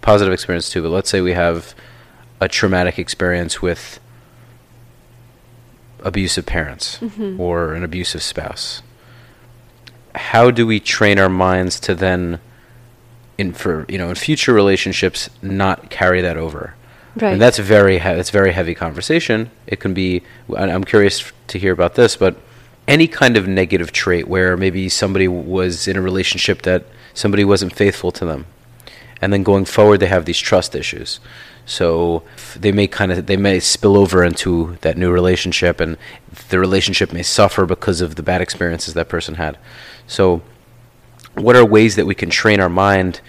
Positive 0.00 0.32
experience 0.32 0.68
too, 0.68 0.82
but 0.82 0.90
let's 0.90 1.08
say 1.08 1.20
we 1.20 1.32
have 1.32 1.74
a 2.40 2.48
traumatic 2.48 2.98
experience 2.98 3.62
with 3.62 3.98
abusive 6.00 6.44
parents 6.46 6.98
Mhm. 7.00 7.38
or 7.38 7.72
an 7.74 7.82
abusive 7.84 8.22
spouse. 8.22 8.82
How 10.14 10.50
do 10.50 10.66
we 10.66 10.80
train 10.80 11.18
our 11.18 11.28
minds 11.28 11.80
to 11.80 11.94
then 11.94 12.40
in 13.38 13.52
for 13.52 13.86
you 13.88 13.96
know 13.96 14.10
in 14.10 14.16
future 14.16 14.52
relationships 14.52 15.30
not 15.40 15.90
carry 15.90 16.20
that 16.20 16.36
over? 16.36 16.74
Right. 17.16 17.32
And 17.32 17.40
that's 17.40 17.58
a 17.58 17.62
very 17.62 17.94
he- 17.98 18.04
that's 18.04 18.30
very 18.30 18.52
heavy 18.52 18.74
conversation. 18.74 19.50
It 19.66 19.80
can 19.80 19.94
be. 19.94 20.22
I'm 20.56 20.84
curious 20.84 21.32
to 21.48 21.58
hear 21.58 21.72
about 21.72 21.94
this, 21.94 22.16
but 22.16 22.36
any 22.86 23.08
kind 23.08 23.36
of 23.36 23.46
negative 23.46 23.92
trait 23.92 24.28
where 24.28 24.56
maybe 24.56 24.88
somebody 24.88 25.28
was 25.28 25.88
in 25.88 25.96
a 25.96 26.02
relationship 26.02 26.62
that 26.62 26.84
somebody 27.14 27.44
wasn't 27.44 27.74
faithful 27.74 28.12
to 28.12 28.24
them, 28.24 28.46
and 29.20 29.32
then 29.32 29.42
going 29.42 29.64
forward 29.64 29.98
they 29.98 30.06
have 30.06 30.26
these 30.26 30.38
trust 30.38 30.74
issues. 30.74 31.20
So 31.66 32.22
they 32.56 32.72
may 32.72 32.86
kind 32.86 33.12
of 33.12 33.26
they 33.26 33.36
may 33.36 33.60
spill 33.60 33.96
over 33.96 34.24
into 34.24 34.78
that 34.80 34.96
new 34.96 35.10
relationship, 35.10 35.80
and 35.80 35.96
the 36.48 36.58
relationship 36.58 37.12
may 37.12 37.22
suffer 37.22 37.66
because 37.66 38.00
of 38.00 38.14
the 38.14 38.22
bad 38.22 38.40
experiences 38.40 38.94
that 38.94 39.08
person 39.08 39.34
had. 39.34 39.58
So 40.06 40.42
what 41.38 41.56
are 41.56 41.64
ways 41.64 41.96
that 41.96 42.06
we 42.06 42.14
can 42.14 42.30
train 42.30 42.60
our 42.60 42.68
mind 42.68 43.20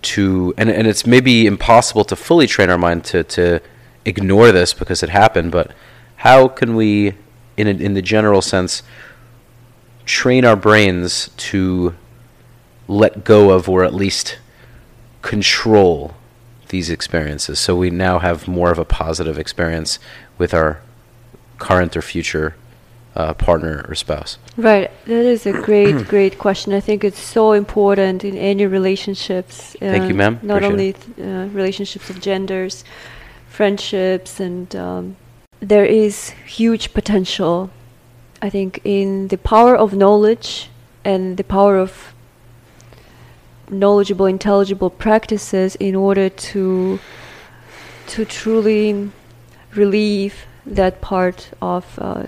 to 0.00 0.54
and, 0.56 0.70
and 0.70 0.86
it's 0.86 1.06
maybe 1.06 1.46
impossible 1.46 2.04
to 2.04 2.16
fully 2.16 2.46
train 2.46 2.70
our 2.70 2.78
mind 2.78 3.04
to, 3.04 3.24
to 3.24 3.60
ignore 4.04 4.52
this 4.52 4.72
because 4.72 5.02
it 5.02 5.08
happened 5.08 5.50
but 5.50 5.72
how 6.16 6.48
can 6.48 6.74
we 6.74 7.14
in 7.56 7.66
a, 7.66 7.70
in 7.70 7.94
the 7.94 8.02
general 8.02 8.42
sense 8.42 8.82
train 10.04 10.44
our 10.44 10.56
brains 10.56 11.30
to 11.36 11.94
let 12.88 13.24
go 13.24 13.50
of 13.50 13.68
or 13.68 13.84
at 13.84 13.94
least 13.94 14.38
control 15.22 16.14
these 16.68 16.90
experiences? 16.90 17.58
So 17.58 17.76
we 17.76 17.90
now 17.90 18.18
have 18.18 18.48
more 18.48 18.70
of 18.70 18.78
a 18.78 18.84
positive 18.84 19.38
experience 19.38 19.98
with 20.38 20.54
our 20.54 20.80
current 21.58 21.96
or 21.96 22.02
future 22.02 22.56
uh, 23.18 23.34
partner 23.34 23.84
or 23.88 23.94
spouse 23.94 24.38
Right. 24.56 24.90
That 25.06 25.24
is 25.24 25.46
a 25.46 25.52
great, 25.52 26.08
great 26.14 26.38
question. 26.38 26.72
I 26.72 26.80
think 26.80 27.04
it's 27.04 27.20
so 27.20 27.52
important 27.52 28.24
in 28.24 28.36
any 28.36 28.66
relationships. 28.66 29.76
Thank 29.78 30.08
you, 30.08 30.14
uh, 30.14 30.22
ma'am. 30.22 30.40
Not 30.42 30.64
Appreciate 30.64 30.96
only 31.18 31.32
uh, 31.32 31.46
relationships 31.48 32.10
of 32.10 32.20
genders, 32.20 32.84
friendships, 33.48 34.40
and 34.40 34.74
um, 34.74 35.16
there 35.60 35.84
is 35.84 36.30
huge 36.46 36.92
potential, 36.92 37.70
I 38.42 38.50
think, 38.50 38.80
in 38.84 39.28
the 39.28 39.38
power 39.38 39.76
of 39.76 39.94
knowledge 39.94 40.70
and 41.04 41.36
the 41.36 41.44
power 41.44 41.76
of 41.78 42.14
knowledgeable, 43.70 44.26
intelligible 44.26 44.90
practices 44.90 45.76
in 45.76 45.94
order 45.94 46.28
to 46.28 46.98
to 48.08 48.24
truly 48.24 49.10
relieve 49.74 50.46
that 50.64 51.00
part 51.00 51.50
of 51.60 51.84
uh, 51.98 52.24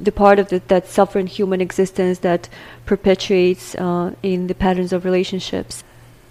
the, 0.00 0.12
part 0.12 0.38
of 0.38 0.48
the, 0.48 0.60
that 0.68 0.86
suffering 0.88 1.26
human 1.26 1.60
existence 1.60 2.18
that 2.20 2.48
perpetuates 2.86 3.74
uh, 3.76 4.14
in 4.22 4.46
the 4.46 4.54
patterns 4.54 4.92
of 4.92 5.04
relationships. 5.04 5.84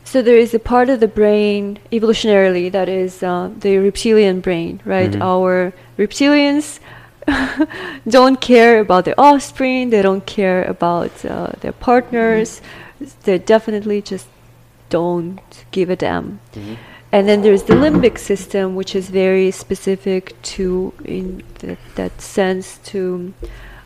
So 0.04 0.22
there 0.22 0.38
is 0.38 0.54
a 0.54 0.60
part 0.60 0.90
of 0.90 1.00
the 1.00 1.08
brain 1.08 1.80
evolutionarily 1.92 2.72
that 2.72 2.90
is 2.90 3.24
uh, 3.24 3.50
the 3.58 3.78
reptilian 3.78 4.42
brain, 4.42 4.82
right? 4.86 5.12
Mhm. 5.12 5.22
Our 5.22 5.74
reptilians 5.98 6.80
don't 8.08 8.40
care 8.42 8.80
about 8.80 9.06
their 9.06 9.16
offspring. 9.18 9.90
They 9.90 10.02
don't 10.02 10.26
care 10.26 10.64
about 10.66 11.24
uh, 11.26 11.52
their 11.62 11.72
partners. 11.72 12.62
They 13.24 13.38
definitely 13.38 14.02
just 14.02 14.28
don't 14.90 15.40
give 15.72 15.90
a 15.90 15.96
damn. 15.96 16.40
And 17.14 17.28
then 17.28 17.44
there's 17.44 17.62
the 17.62 17.76
limbic 17.76 18.18
system, 18.18 18.74
which 18.74 18.96
is 18.96 19.12
very 19.12 19.52
specific 19.52 20.34
to, 20.54 20.94
in 21.06 21.44
th- 21.60 21.78
that 21.94 22.20
sense, 22.20 22.80
to 22.86 23.36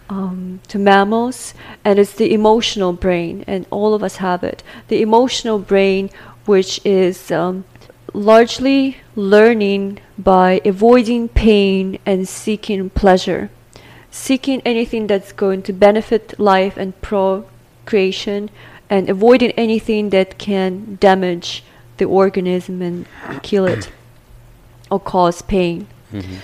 um, 0.09 0.61
to 0.69 0.79
mammals, 0.79 1.53
and 1.83 1.99
it's 1.99 2.13
the 2.13 2.33
emotional 2.33 2.93
brain, 2.93 3.43
and 3.45 3.65
all 3.69 3.93
of 3.93 4.01
us 4.01 4.15
have 4.17 4.45
it. 4.45 4.63
The 4.87 5.01
emotional 5.01 5.59
brain, 5.59 6.09
which 6.45 6.79
is 6.85 7.29
um, 7.29 7.65
largely 8.13 8.99
learning 9.17 9.99
by 10.17 10.61
avoiding 10.63 11.27
pain 11.27 11.99
and 12.05 12.29
seeking 12.29 12.89
pleasure, 12.89 13.49
seeking 14.09 14.61
anything 14.63 15.07
that's 15.07 15.33
going 15.33 15.63
to 15.63 15.73
benefit 15.73 16.39
life 16.39 16.77
and 16.77 16.99
procreation, 17.01 18.49
and 18.89 19.09
avoiding 19.09 19.51
anything 19.51 20.11
that 20.11 20.37
can 20.37 20.97
damage 21.01 21.65
the 21.97 22.05
organism 22.05 22.81
and 22.81 23.05
kill 23.43 23.65
it 23.65 23.91
or 24.91 24.99
cause 24.99 25.41
pain. 25.41 25.87
Mm-hmm. 26.11 26.35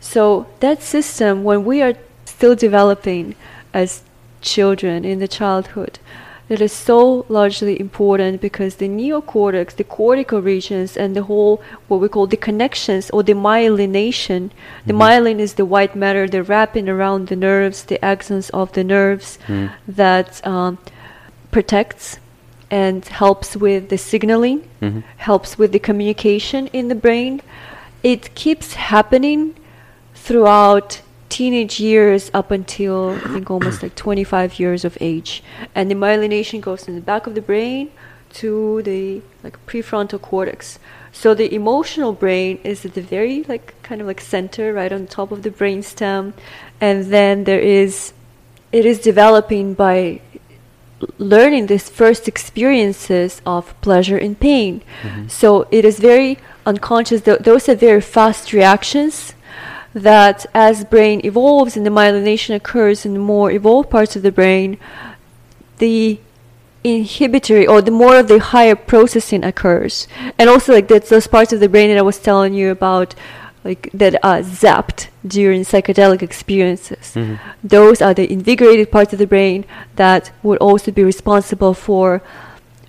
So 0.00 0.46
that 0.60 0.82
system, 0.82 1.44
when 1.44 1.64
we 1.64 1.82
are 1.82 1.94
still 2.24 2.54
developing 2.54 3.34
as 3.74 4.02
children 4.40 5.04
in 5.04 5.18
the 5.18 5.28
childhood, 5.28 5.98
that 6.48 6.62
is 6.62 6.72
so 6.72 7.26
largely 7.28 7.78
important 7.78 8.40
because 8.40 8.76
the 8.76 8.88
neocortex, 8.88 9.76
the 9.76 9.84
cortical 9.84 10.40
regions, 10.40 10.96
and 10.96 11.14
the 11.14 11.24
whole 11.24 11.62
what 11.88 12.00
we 12.00 12.08
call 12.08 12.26
the 12.26 12.38
connections 12.38 13.10
or 13.10 13.22
the 13.22 13.34
myelination. 13.34 14.50
The 14.86 14.94
mm-hmm. 14.94 15.02
myelin 15.02 15.38
is 15.40 15.54
the 15.54 15.66
white 15.66 15.94
matter, 15.94 16.26
the 16.26 16.42
wrapping 16.42 16.88
around 16.88 17.28
the 17.28 17.36
nerves, 17.36 17.84
the 17.84 17.98
axons 17.98 18.50
of 18.50 18.72
the 18.72 18.84
nerves 18.84 19.38
mm-hmm. 19.46 19.74
that 19.86 20.46
um, 20.46 20.78
protects 21.50 22.18
and 22.70 23.04
helps 23.06 23.56
with 23.56 23.88
the 23.88 23.98
signaling, 23.98 24.62
Mhm. 24.82 25.02
helps 25.16 25.58
with 25.58 25.72
the 25.72 25.78
communication 25.78 26.68
in 26.72 26.88
the 26.88 26.94
brain. 26.94 27.40
It 28.02 28.34
keeps 28.34 28.74
happening 28.74 29.54
throughout 30.14 31.00
teenage 31.28 31.78
years 31.80 32.30
up 32.34 32.50
until 32.50 33.10
I 33.24 33.28
think 33.34 33.50
almost 33.56 33.82
like 33.82 33.94
25 33.94 34.58
years 34.58 34.84
of 34.84 34.96
age. 35.00 35.42
And 35.74 35.90
the 35.90 35.94
myelination 35.94 36.60
goes 36.60 36.84
from 36.84 36.94
the 36.94 37.00
back 37.00 37.26
of 37.26 37.34
the 37.34 37.40
brain 37.42 37.90
to 38.34 38.82
the 38.82 39.22
like 39.42 39.58
prefrontal 39.66 40.20
cortex. 40.20 40.78
So 41.12 41.34
the 41.34 41.52
emotional 41.54 42.12
brain 42.12 42.58
is 42.64 42.84
at 42.84 42.94
the 42.94 43.00
very 43.00 43.44
like 43.48 43.74
kind 43.82 44.00
of 44.00 44.06
like 44.06 44.20
center 44.20 44.72
right 44.72 44.92
on 44.92 45.06
top 45.06 45.32
of 45.32 45.42
the 45.42 45.50
brainstem 45.50 46.32
and 46.80 47.06
then 47.06 47.44
there 47.44 47.60
is 47.60 48.12
it 48.70 48.84
is 48.84 48.98
developing 48.98 49.72
by 49.72 50.20
learning 51.18 51.66
these 51.66 51.88
first 51.88 52.28
experiences 52.28 53.40
of 53.46 53.78
pleasure 53.80 54.18
and 54.18 54.38
pain. 54.38 54.82
Mm-hmm. 55.02 55.28
So 55.28 55.66
it 55.70 55.84
is 55.84 55.98
very 55.98 56.38
unconscious. 56.66 57.22
Th- 57.22 57.38
those 57.38 57.68
are 57.68 57.74
very 57.74 58.00
fast 58.00 58.52
reactions 58.52 59.34
that 59.94 60.46
as 60.54 60.84
brain 60.84 61.20
evolves 61.24 61.76
and 61.76 61.84
the 61.84 61.90
myelination 61.90 62.54
occurs 62.54 63.06
in 63.06 63.14
the 63.14 63.20
more 63.20 63.50
evolved 63.50 63.90
parts 63.90 64.16
of 64.16 64.22
the 64.22 64.32
brain, 64.32 64.78
the 65.78 66.20
inhibitory 66.84 67.66
or 67.66 67.82
the 67.82 67.90
more 67.90 68.18
of 68.18 68.28
the 68.28 68.38
higher 68.38 68.76
processing 68.76 69.44
occurs. 69.44 70.06
And 70.38 70.48
also 70.48 70.72
like 70.72 70.88
that's 70.88 71.08
those 71.08 71.26
parts 71.26 71.52
of 71.52 71.60
the 71.60 71.68
brain 71.68 71.88
that 71.90 71.98
I 71.98 72.02
was 72.02 72.18
telling 72.18 72.54
you 72.54 72.70
about 72.70 73.14
like 73.64 73.90
that 73.92 74.14
are 74.24 74.40
zapped 74.40 75.08
during 75.28 75.60
psychedelic 75.70 76.22
experiences. 76.22 77.16
Those 77.62 78.00
are 78.02 78.14
the 78.14 78.26
invigorated 78.32 78.90
parts 78.90 79.12
of 79.12 79.18
the 79.18 79.26
brain 79.26 79.64
that 79.96 80.30
would 80.42 80.58
also 80.58 80.90
be 80.90 81.04
responsible 81.04 81.74
for 81.74 82.22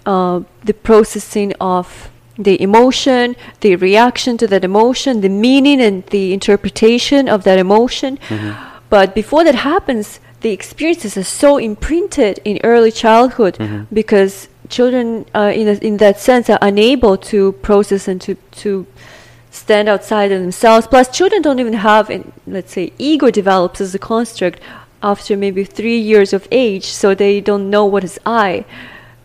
uh, 0.05 0.41
the 0.63 0.73
processing 0.73 1.53
of 1.59 2.09
the 2.37 2.55
emotion, 2.61 3.35
the 3.59 3.75
reaction 3.75 4.37
to 4.37 4.47
that 4.47 4.63
emotion, 4.63 5.21
the 5.21 5.29
meaning 5.29 5.81
and 5.81 6.05
the 6.07 6.31
interpretation 6.33 7.27
of 7.27 7.43
that 7.43 7.59
emotion. 7.59 8.17
But 8.89 9.13
before 9.13 9.43
that 9.43 9.55
happens, 9.55 10.19
the 10.41 10.51
experiences 10.51 11.17
are 11.17 11.23
so 11.43 11.57
imprinted 11.57 12.39
in 12.45 12.59
early 12.63 12.91
childhood 12.91 13.57
because 13.93 14.47
children, 14.69 15.25
uh, 15.35 15.51
in, 15.53 15.67
a, 15.67 15.73
in 15.89 15.97
that 15.97 16.17
sense, 16.19 16.49
are 16.49 16.59
unable 16.61 17.17
to 17.17 17.51
process 17.61 18.07
and 18.07 18.21
to, 18.21 18.35
to 18.63 18.85
stand 19.51 19.89
outside 19.89 20.31
of 20.31 20.41
themselves. 20.41 20.87
Plus, 20.87 21.09
children 21.09 21.41
don't 21.41 21.59
even 21.59 21.73
have, 21.73 22.09
an, 22.09 22.31
let's 22.45 22.73
say, 22.73 22.93
ego 22.97 23.31
develops 23.31 23.81
as 23.81 23.95
a 23.95 23.99
construct 23.99 24.59
after 25.01 25.35
maybe 25.37 25.63
three 25.63 25.97
years 25.97 26.33
of 26.33 26.47
age, 26.51 26.85
so 26.85 27.15
they 27.15 27.39
don't 27.39 27.69
know 27.69 27.85
what 27.85 28.03
is 28.03 28.19
I, 28.25 28.65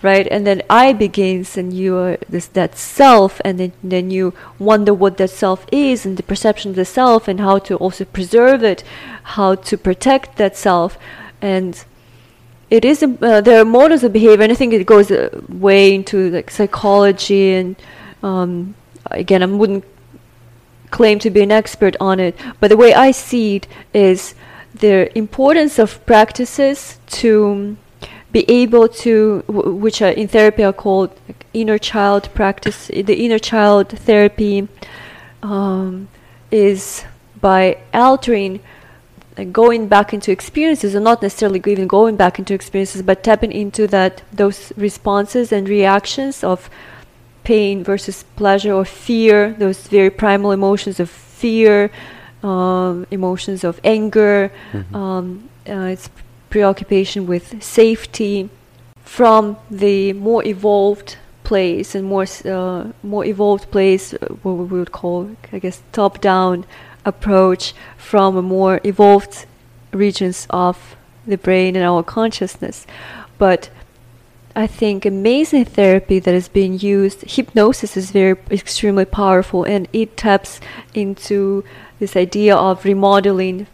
right? 0.02 0.26
And 0.30 0.46
then 0.46 0.62
I 0.70 0.92
begins, 0.92 1.56
and 1.56 1.72
you 1.72 1.96
are 1.96 2.16
this 2.28 2.46
that 2.48 2.76
self, 2.76 3.40
and 3.44 3.58
then 3.58 3.72
then 3.82 4.10
you 4.10 4.34
wonder 4.58 4.94
what 4.94 5.16
that 5.16 5.30
self 5.30 5.66
is, 5.72 6.06
and 6.06 6.16
the 6.16 6.22
perception 6.22 6.70
of 6.70 6.76
the 6.76 6.84
self, 6.84 7.26
and 7.26 7.40
how 7.40 7.58
to 7.60 7.76
also 7.76 8.04
preserve 8.04 8.62
it, 8.62 8.84
how 9.22 9.56
to 9.56 9.76
protect 9.76 10.36
that 10.36 10.56
self, 10.56 10.96
and 11.42 11.84
it 12.70 12.84
is 12.84 13.02
uh, 13.02 13.40
there 13.40 13.60
are 13.60 13.64
models 13.64 14.02
of 14.02 14.12
behavior 14.12 14.42
and 14.42 14.50
i 14.50 14.54
think 14.54 14.72
it 14.72 14.86
goes 14.86 15.10
uh, 15.10 15.28
way 15.48 15.94
into 15.94 16.30
like 16.30 16.50
psychology 16.50 17.52
and 17.52 17.76
um, 18.22 18.74
again 19.10 19.42
i 19.42 19.46
wouldn't 19.46 19.84
claim 20.98 21.18
to 21.18 21.30
be 21.36 21.42
an 21.48 21.52
expert 21.60 21.94
on 22.00 22.16
it 22.26 22.34
but 22.60 22.68
the 22.68 22.80
way 22.82 22.90
i 23.06 23.10
see 23.10 23.56
it 23.56 23.66
is 23.92 24.34
the 24.74 24.96
importance 25.16 25.78
of 25.78 26.04
practices 26.04 26.98
to 27.06 27.76
be 28.34 28.44
able 28.50 28.88
to, 28.88 29.44
which 29.46 30.02
are 30.02 30.10
in 30.10 30.26
therapy 30.26 30.64
are 30.64 30.72
called 30.72 31.10
inner 31.52 31.78
child 31.78 32.28
practice. 32.34 32.88
The 32.88 33.24
inner 33.24 33.38
child 33.38 33.90
therapy 33.90 34.66
um, 35.40 36.08
is 36.50 37.04
by 37.40 37.78
altering, 37.92 38.58
going 39.52 39.86
back 39.86 40.12
into 40.12 40.32
experiences, 40.32 40.96
and 40.96 41.04
not 41.04 41.22
necessarily 41.22 41.62
even 41.64 41.86
going 41.86 42.16
back 42.16 42.40
into 42.40 42.54
experiences, 42.54 43.02
but 43.02 43.22
tapping 43.22 43.52
into 43.52 43.86
that 43.86 44.22
those 44.32 44.72
responses 44.76 45.52
and 45.52 45.68
reactions 45.68 46.42
of 46.42 46.68
pain 47.44 47.84
versus 47.84 48.24
pleasure 48.36 48.72
or 48.72 48.84
fear, 48.84 49.54
those 49.58 49.86
very 49.86 50.10
primal 50.10 50.50
emotions 50.50 50.98
of 50.98 51.10
fear, 51.10 51.90
um, 52.42 53.06
emotions 53.10 53.64
of 53.64 53.80
anger. 53.84 54.50
Um, 54.92 55.48
uh, 55.68 55.92
it's 55.94 56.10
preoccupation 56.50 57.26
with 57.26 57.62
safety 57.62 58.48
from 59.04 59.56
the 59.70 60.12
more 60.12 60.44
evolved 60.44 61.16
place 61.42 61.94
and 61.94 62.04
more 62.06 62.26
uh, 62.44 62.84
more 63.02 63.24
evolved 63.24 63.70
place, 63.70 64.14
uh, 64.14 64.18
what 64.42 64.52
we 64.52 64.64
would 64.78 64.92
call, 64.92 65.30
I 65.52 65.58
guess, 65.58 65.82
top-down 65.92 66.64
approach 67.04 67.74
from 67.96 68.36
a 68.36 68.42
more 68.42 68.80
evolved 68.84 69.46
regions 69.92 70.46
of 70.50 70.96
the 71.26 71.36
brain 71.36 71.76
and 71.76 71.84
our 71.84 72.02
consciousness. 72.02 72.86
But 73.38 73.70
I 74.56 74.68
think 74.68 75.04
amazing 75.04 75.64
therapy 75.64 76.20
that 76.20 76.32
is 76.32 76.48
being 76.48 76.78
used, 76.78 77.22
hypnosis 77.22 77.96
is 77.96 78.12
very 78.12 78.36
extremely 78.52 79.04
powerful 79.04 79.64
and 79.64 79.88
it 79.92 80.16
taps 80.16 80.60
into 80.94 81.64
this 81.98 82.14
idea 82.14 82.54
of 82.54 82.84
remodeling 82.84 83.66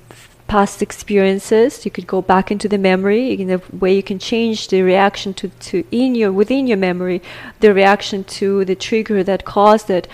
past 0.50 0.80
experiences. 0.80 1.84
You 1.84 1.90
could 1.90 2.06
go 2.06 2.22
back 2.22 2.50
into 2.50 2.66
the 2.66 2.78
memory 2.78 3.34
in 3.34 3.50
a 3.50 3.60
way 3.72 3.94
you 3.94 4.02
can 4.02 4.18
change 4.18 4.68
the 4.68 4.80
reaction 4.80 5.34
to, 5.34 5.48
to 5.48 5.84
in 5.90 6.14
your 6.14 6.32
within 6.32 6.66
your 6.66 6.78
memory, 6.78 7.20
the 7.60 7.74
reaction 7.74 8.24
to 8.40 8.64
the 8.64 8.74
trigger 8.74 9.22
that 9.22 9.44
caused 9.44 9.90
it. 9.90 10.08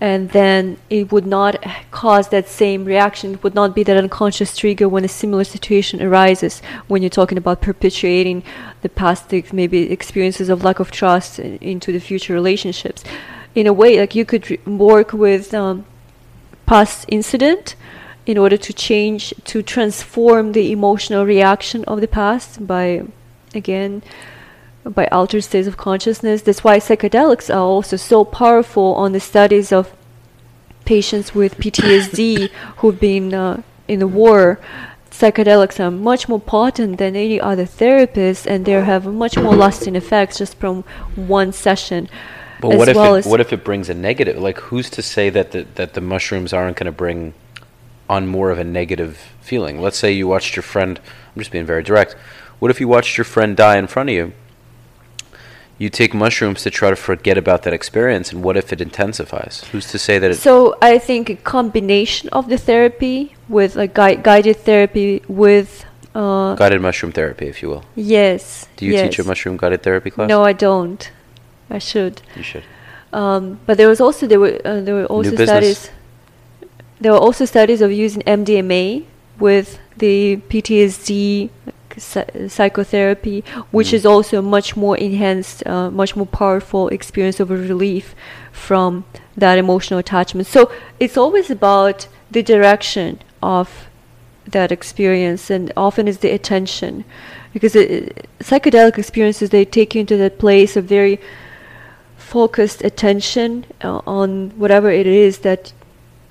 And 0.00 0.30
then 0.30 0.78
it 0.90 1.12
would 1.12 1.26
not 1.26 1.62
cause 1.90 2.28
that 2.28 2.48
same 2.48 2.84
reaction. 2.84 3.34
It 3.34 3.42
would 3.42 3.54
not 3.54 3.74
be 3.74 3.82
that 3.84 3.96
unconscious 3.96 4.56
trigger 4.56 4.88
when 4.88 5.04
a 5.04 5.08
similar 5.08 5.44
situation 5.44 6.02
arises. 6.02 6.62
When 6.88 7.02
you're 7.02 7.10
talking 7.10 7.38
about 7.38 7.60
perpetuating 7.60 8.42
the 8.84 8.90
past, 8.90 9.32
maybe 9.52 9.90
experiences 9.90 10.50
of 10.50 10.62
lack 10.62 10.78
of 10.78 10.90
trust 10.90 11.38
into 11.38 11.90
the 11.90 11.98
future 11.98 12.34
relationships. 12.34 13.02
In 13.54 13.66
a 13.66 13.72
way, 13.72 13.98
like 13.98 14.14
you 14.14 14.26
could 14.26 14.50
re- 14.50 14.60
work 14.66 15.14
with 15.14 15.54
um, 15.54 15.86
past 16.66 17.06
incident 17.08 17.76
in 18.26 18.36
order 18.36 18.58
to 18.58 18.72
change 18.74 19.32
to 19.44 19.62
transform 19.62 20.52
the 20.52 20.70
emotional 20.70 21.24
reaction 21.24 21.82
of 21.84 22.02
the 22.02 22.08
past 22.08 22.66
by 22.66 23.02
again 23.54 24.02
by 24.84 25.06
altered 25.08 25.42
states 25.42 25.68
of 25.68 25.76
consciousness 25.76 26.42
that's 26.42 26.64
why 26.64 26.78
psychedelics 26.78 27.48
are 27.54 27.66
also 27.74 27.96
so 27.96 28.24
powerful 28.24 28.94
on 28.94 29.12
the 29.12 29.20
studies 29.20 29.72
of 29.72 29.94
patients 30.84 31.34
with 31.34 31.58
PTSD 31.58 32.50
who've 32.78 33.00
been 33.00 33.34
uh, 33.34 33.62
in 33.88 33.98
the 33.98 34.08
war 34.08 34.58
psychedelics 35.18 35.78
are 35.78 35.90
much 35.90 36.28
more 36.28 36.40
potent 36.40 36.98
than 36.98 37.14
any 37.14 37.40
other 37.40 37.64
therapist 37.64 38.46
and 38.46 38.64
they 38.64 38.72
have 38.72 39.06
much 39.06 39.36
more 39.36 39.54
lasting 39.54 39.94
effects 39.94 40.38
just 40.38 40.56
from 40.58 40.82
one 41.14 41.52
session 41.52 42.08
But 42.60 42.76
what 42.76 42.88
if 42.88 42.96
well 42.96 43.14
it, 43.14 43.26
what 43.26 43.40
if 43.40 43.52
it 43.52 43.62
brings 43.62 43.88
a 43.88 43.94
negative? 43.94 44.38
Like, 44.38 44.58
who's 44.58 44.88
to 44.90 45.02
say 45.02 45.30
that 45.30 45.52
the, 45.52 45.66
that 45.74 45.94
the 45.94 46.00
mushrooms 46.00 46.52
aren't 46.52 46.76
going 46.76 46.86
to 46.86 46.92
bring 46.92 47.34
on 48.08 48.26
more 48.26 48.50
of 48.50 48.58
a 48.58 48.64
negative 48.64 49.18
feeling? 49.40 49.80
Let's 49.80 49.98
say 49.98 50.12
you 50.12 50.26
watched 50.26 50.56
your 50.56 50.62
friend. 50.62 50.98
I'm 50.98 51.38
just 51.40 51.50
being 51.50 51.66
very 51.66 51.82
direct. 51.82 52.14
What 52.58 52.70
if 52.70 52.80
you 52.80 52.88
watched 52.88 53.18
your 53.18 53.24
friend 53.24 53.56
die 53.56 53.76
in 53.76 53.86
front 53.86 54.08
of 54.08 54.14
you? 54.14 54.32
You 55.76 55.90
take 55.90 56.14
mushrooms 56.14 56.62
to 56.62 56.70
try 56.70 56.90
to 56.90 56.96
forget 56.96 57.36
about 57.36 57.64
that 57.64 57.72
experience, 57.72 58.32
and 58.32 58.42
what 58.44 58.56
if 58.56 58.72
it 58.72 58.80
intensifies? 58.80 59.64
Who's 59.72 59.90
to 59.90 59.98
say 59.98 60.18
that 60.20 60.30
it? 60.30 60.36
So 60.36 60.76
I 60.80 60.98
think 60.98 61.28
a 61.28 61.34
combination 61.34 62.28
of 62.30 62.48
the 62.48 62.56
therapy 62.56 63.33
with 63.48 63.76
like 63.76 63.94
gui- 63.94 64.16
guided 64.16 64.56
therapy 64.58 65.22
with 65.28 65.84
uh, 66.14 66.54
guided 66.54 66.80
mushroom 66.80 67.12
therapy, 67.12 67.46
if 67.46 67.62
you 67.62 67.68
will. 67.68 67.84
yes. 67.96 68.66
Do 68.76 68.86
you 68.86 68.92
yes. 68.92 69.02
teach 69.10 69.18
a 69.18 69.24
mushroom 69.24 69.56
guided 69.56 69.82
therapy 69.82 70.10
class? 70.10 70.28
No, 70.28 70.42
I 70.44 70.52
don't. 70.52 71.10
I 71.70 71.78
should. 71.78 72.22
You 72.36 72.42
should. 72.42 72.64
Um, 73.12 73.60
but 73.66 73.76
there 73.78 73.88
was 73.88 74.00
also 74.00 74.26
there 74.26 74.40
were 74.40 74.58
uh, 74.64 74.80
there 74.80 74.94
were 74.94 75.06
also 75.06 75.34
studies. 75.34 75.90
There 77.00 77.12
were 77.12 77.18
also 77.18 77.44
studies 77.44 77.80
of 77.80 77.90
using 77.92 78.22
MDMA 78.22 79.04
with 79.38 79.78
the 79.98 80.36
PTSD 80.48 81.50
psy- 81.98 82.48
psychotherapy, 82.48 83.44
which 83.70 83.88
Mm. 83.88 83.94
is 83.94 84.06
also 84.06 84.38
a 84.38 84.42
much 84.42 84.76
more 84.76 84.96
enhanced, 84.96 85.66
uh, 85.66 85.90
much 85.90 86.16
more 86.16 86.26
powerful 86.26 86.88
experience 86.88 87.40
of 87.40 87.50
a 87.50 87.56
relief 87.56 88.14
from 88.52 89.04
that 89.36 89.58
emotional 89.58 89.98
attachment. 89.98 90.46
So 90.46 90.70
it's 91.00 91.16
always 91.16 91.50
about 91.50 92.06
the 92.30 92.42
direction 92.42 93.18
of 93.44 93.68
that 94.56 94.70
experience, 94.72 95.50
and 95.54 95.72
often 95.76 96.08
it's 96.08 96.18
the 96.18 96.30
attention, 96.30 97.04
because 97.52 97.74
it, 97.76 98.26
psychedelic 98.40 98.98
experiences 98.98 99.50
they 99.50 99.64
take 99.64 99.94
you 99.94 100.00
into 100.00 100.16
that 100.16 100.38
place 100.38 100.76
of 100.78 100.84
very 100.84 101.18
focused 102.16 102.84
attention 102.84 103.64
uh, 103.82 104.00
on 104.06 104.50
whatever 104.62 104.90
it 104.90 105.06
is 105.06 105.38
that 105.38 105.72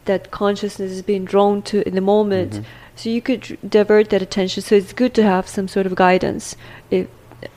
that 0.05 0.31
consciousness 0.31 0.91
is 0.91 1.01
being 1.01 1.25
drawn 1.25 1.61
to 1.61 1.75
in 1.87 1.95
the 1.95 2.01
moment. 2.01 2.51
Mhm. 2.53 2.63
So 2.95 3.09
you 3.09 3.21
could 3.21 3.57
divert 3.77 4.09
that 4.09 4.21
attention. 4.21 4.61
So 4.63 4.75
it's 4.75 4.93
good 4.93 5.13
to 5.13 5.23
have 5.23 5.47
some 5.47 5.67
sort 5.67 5.85
of 5.85 5.95
guidance. 5.95 6.55
If, 6.91 7.07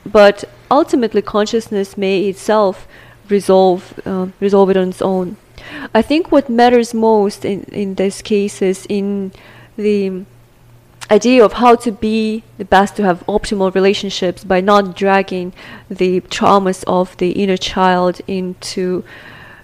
but 0.05 0.45
ultimately, 0.69 1.21
consciousness 1.21 1.97
may 1.97 2.15
itself 2.29 2.87
resolve 3.29 3.81
uh, 4.05 4.27
resolve 4.39 4.69
it 4.71 4.77
on 4.77 4.89
its 4.89 5.01
own. 5.01 5.35
I 5.93 6.01
think 6.01 6.31
what 6.31 6.49
matters 6.49 6.93
most 6.93 7.45
in 7.45 7.63
in 7.71 7.95
these 7.95 8.21
cases 8.21 8.85
in 8.89 9.31
the 9.75 10.25
idea 11.09 11.43
of 11.43 11.53
how 11.53 11.75
to 11.75 11.91
be 11.91 12.43
the 12.57 12.65
best 12.65 12.95
to 12.97 13.03
have 13.03 13.25
optimal 13.27 13.73
relationships 13.73 14.43
by 14.43 14.59
not 14.59 14.95
dragging 14.95 15.53
the 15.89 16.21
traumas 16.21 16.83
of 16.85 17.15
the 17.17 17.31
inner 17.31 17.57
child 17.57 18.19
into 18.27 19.03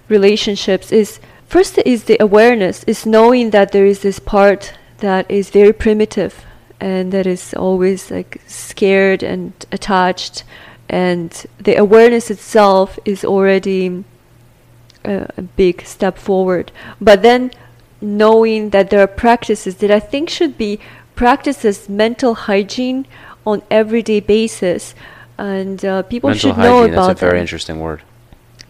relationships 0.08 0.90
is 0.92 1.20
first 1.46 1.78
is 1.84 2.04
the 2.04 2.16
awareness 2.22 2.84
is 2.84 3.04
knowing 3.04 3.50
that 3.50 3.72
there 3.72 3.86
is 3.86 4.00
this 4.00 4.18
part 4.18 4.74
that 4.98 5.30
is 5.30 5.50
very 5.50 5.72
primitive 5.72 6.44
and 6.80 7.12
that 7.12 7.26
is 7.26 7.54
always 7.54 8.10
like 8.10 8.40
scared 8.46 9.22
and 9.22 9.52
attached 9.70 10.44
and 10.88 11.46
the 11.58 11.76
awareness 11.76 12.30
itself 12.30 12.98
is 13.04 13.24
already 13.24 14.04
a, 15.04 15.28
a 15.36 15.42
big 15.42 15.84
step 15.86 16.18
forward 16.18 16.72
but 17.00 17.22
then 17.22 17.50
knowing 18.00 18.70
that 18.70 18.90
there 18.90 19.00
are 19.00 19.06
practices 19.06 19.76
that 19.76 19.90
I 19.90 20.00
think 20.00 20.28
should 20.28 20.58
be 20.58 20.78
practices 21.14 21.88
mental 21.88 22.34
hygiene 22.34 23.06
on 23.46 23.62
everyday 23.70 24.20
basis 24.20 24.94
and 25.38 25.84
uh, 25.84 26.02
people 26.02 26.30
Mental 26.30 26.50
should 26.50 26.58
know 26.58 26.80
hygiene. 26.80 26.92
about 26.94 27.06
That's 27.08 27.22
a 27.22 27.26
very 27.26 27.38
them 27.38 27.42
interesting 27.42 27.80
word. 27.80 28.02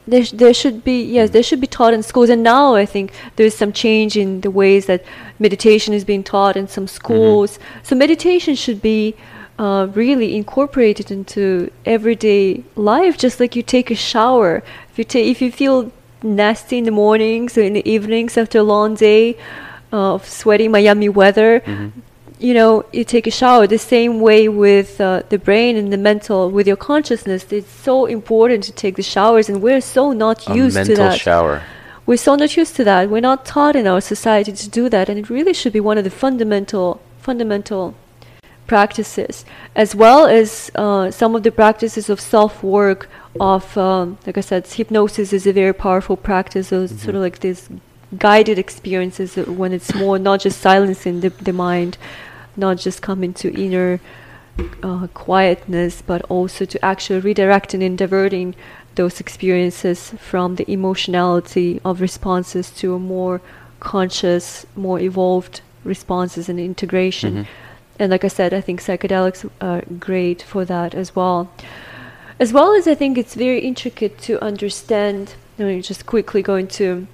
there, 0.07 0.25
sh- 0.25 0.33
there 0.33 0.55
should 0.55 0.85
be 0.85 1.03
yes 1.03 1.31
there 1.31 1.43
should 1.43 1.61
be 1.61 1.67
taught 1.67 1.95
in 1.95 2.03
schools 2.03 2.29
and 2.29 2.43
now 2.43 2.75
i 2.75 2.85
think 2.87 3.13
there's 3.37 3.55
some 3.55 3.73
change 3.73 4.17
in 4.17 4.41
the 4.43 4.51
ways 4.51 4.87
that 4.87 5.03
meditation 5.39 5.95
is 5.95 6.05
being 6.05 6.23
taught 6.23 6.57
in 6.57 6.67
some 6.69 6.87
schools 6.87 7.59
so 7.83 7.95
meditation 7.95 8.55
should 8.55 8.81
be 8.83 9.15
uh, 9.59 9.87
really 9.95 10.35
incorporated 10.37 11.11
into 11.11 11.71
everyday 11.87 12.63
life 12.77 13.17
just 13.17 13.41
like 13.41 13.57
you 13.57 13.63
take 13.63 13.91
a 13.91 13.95
shower 13.95 14.63
if 14.91 14.99
you 14.99 15.05
take 15.05 15.27
if 15.27 15.41
you 15.41 15.51
feel 15.51 15.91
nasty 16.25 16.79
in 16.79 16.85
the 16.85 16.91
mornings 16.91 17.57
or 17.59 17.63
in 17.63 17.75
the 17.75 17.89
evenings 17.89 18.37
after 18.37 18.59
a 18.59 18.63
long 18.63 18.95
day 18.95 19.37
uh, 19.93 20.15
of 20.15 20.27
sweaty 20.29 20.69
miami 20.69 21.09
weather 21.09 21.61
Mhm. 21.67 21.93
you 22.41 22.53
know, 22.53 22.85
you 22.93 23.05
take 23.05 23.27
a 23.27 23.31
shower 23.31 23.67
the 23.67 23.79
same 23.79 24.21
way 24.21 24.49
with 24.49 25.01
uh, 25.01 25.23
the 25.29 25.39
brain 25.39 25.77
and 25.77 25.93
the 25.93 25.97
mental, 25.97 26.51
with 26.51 26.67
your 26.67 26.77
consciousness. 26.77 27.47
It's 27.51 27.71
so 27.89 28.07
important 28.07 28.65
to 28.65 28.73
take 28.73 28.97
the 28.97 29.03
showers, 29.17 29.49
and 29.49 29.63
we're 29.63 29.81
so 29.81 30.13
not 30.13 30.39
A 30.49 30.55
used 30.63 30.77
to 30.77 30.81
mental 30.85 30.97
that. 31.11 31.21
shower. 31.21 31.63
We're 32.07 32.19
so 32.29 32.35
not 32.35 32.51
used 32.57 32.75
to 32.77 32.85
that. 32.85 33.09
We're 33.09 33.21
not 33.33 33.47
taught 33.47 33.77
in 33.77 33.87
our 33.87 34.01
society 34.01 34.53
to 34.53 34.69
do 34.69 34.85
that, 34.95 35.09
and 35.09 35.17
it 35.23 35.31
really 35.31 35.55
should 35.55 35.73
be 35.73 35.81
one 35.91 35.97
of 35.97 36.05
the 36.05 36.11
fundamental, 36.25 37.01
fundamental 37.21 37.95
practices, 38.67 39.45
as 39.77 39.95
well 39.95 40.27
as 40.27 40.71
uh, 40.75 41.11
some 41.11 41.35
of 41.37 41.43
the 41.45 41.53
practices 41.53 42.11
of 42.11 42.21
self-work. 42.21 43.09
Of 43.41 43.77
um, 43.77 44.19
like 44.27 44.39
I 44.39 44.43
said, 44.43 44.67
hypnosis 44.67 45.33
is 45.33 45.47
a 45.47 45.53
very 45.53 45.73
powerful 45.73 46.17
practice. 46.17 46.69
So 46.69 46.83
it's 46.83 47.03
sort 47.03 47.17
of 47.17 47.23
like 47.23 47.41
these 47.41 47.69
guided 48.19 48.59
experiences 48.59 49.35
when 49.37 49.73
it's 49.73 49.95
more 49.95 50.19
not 50.19 50.41
just 50.41 50.61
silencing 50.61 51.21
the, 51.21 51.31
the 51.31 51.53
mind, 51.53 51.99
not 52.57 52.77
just 52.79 53.03
coming 53.03 53.33
to 53.35 53.53
inner 53.61 54.01
uh, 54.83 55.09
quietness, 55.15 56.01
but 56.03 56.23
also 56.29 56.65
to 56.65 56.85
actually 56.85 57.21
redirecting 57.21 57.85
and 57.85 57.99
diverting 57.99 58.55
those 58.95 59.19
experiences 59.19 60.15
from 60.19 60.55
the 60.55 60.71
emotionality 60.71 61.81
of 61.85 62.01
responses 62.01 62.71
to 62.71 62.95
a 62.95 62.99
more 62.99 63.41
conscious, 63.81 64.65
more 64.77 65.01
evolved 65.01 65.61
responses 65.83 66.49
and 66.49 66.61
integration. 66.61 67.35
Mhm. 67.35 67.47
and 67.99 68.11
like 68.11 68.25
I 68.25 68.29
said, 68.29 68.53
I 68.53 68.61
think 68.61 68.81
psychedelics 68.81 69.49
are 69.61 69.83
great 70.01 70.43
for 70.43 70.65
that 70.65 70.95
as 70.95 71.15
well. 71.15 71.49
As 72.41 72.53
well 72.53 72.75
as 72.75 72.89
I 72.89 72.97
think 72.97 73.17
it's 73.17 73.35
very 73.35 73.61
intricate 73.61 74.19
to 74.23 74.43
understand. 74.43 75.35
I'm 75.59 75.83
just 75.83 76.05
quickly 76.05 76.43
going 76.43 76.67
to 76.69 77.07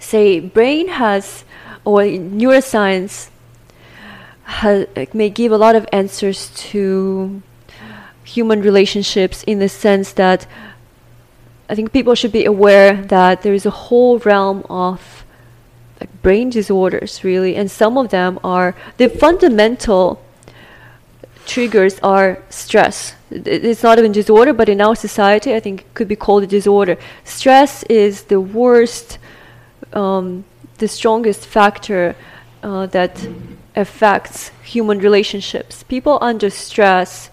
say 0.00 0.40
brain 0.40 0.88
has 0.88 1.44
or 1.84 2.00
neuroscience 2.00 3.30
has, 4.44 4.86
may 5.14 5.30
give 5.30 5.52
a 5.52 5.56
lot 5.56 5.76
of 5.76 5.86
answers 5.92 6.50
to 6.70 7.40
human 8.24 8.62
relationships 8.62 9.44
in 9.44 9.60
the 9.60 9.68
sense 9.68 10.12
that 10.14 10.46
I 11.68 11.76
think 11.76 11.92
people 11.92 12.16
should 12.16 12.32
be 12.32 12.44
aware 12.44 12.96
that 12.96 13.42
there 13.42 13.54
is 13.54 13.64
a 13.64 13.70
whole 13.70 14.18
realm 14.18 14.66
of 14.68 15.24
like 16.00 16.10
brain 16.20 16.50
disorders 16.50 17.22
really 17.22 17.54
and 17.54 17.70
some 17.70 17.96
of 17.96 18.10
them 18.10 18.40
are 18.42 18.74
the 18.96 19.08
fundamental 19.08 20.20
triggers 21.46 22.00
are 22.00 22.42
stress 22.50 23.14
it's 23.46 23.82
not 23.82 23.98
even 23.98 24.12
disorder 24.12 24.52
but 24.52 24.68
in 24.68 24.80
our 24.80 24.94
society 24.94 25.54
i 25.54 25.60
think 25.60 25.80
it 25.80 25.94
could 25.94 26.08
be 26.08 26.16
called 26.16 26.42
a 26.42 26.46
disorder. 26.46 26.96
Stress 27.24 27.82
is 27.84 28.24
the 28.24 28.40
worst 28.40 29.18
um, 29.92 30.44
the 30.78 30.88
strongest 30.88 31.46
factor 31.46 32.16
uh, 32.62 32.86
that 32.86 33.26
affects 33.76 34.50
human 34.62 34.98
relationships. 34.98 35.82
People 35.84 36.18
under 36.20 36.50
stress 36.50 37.30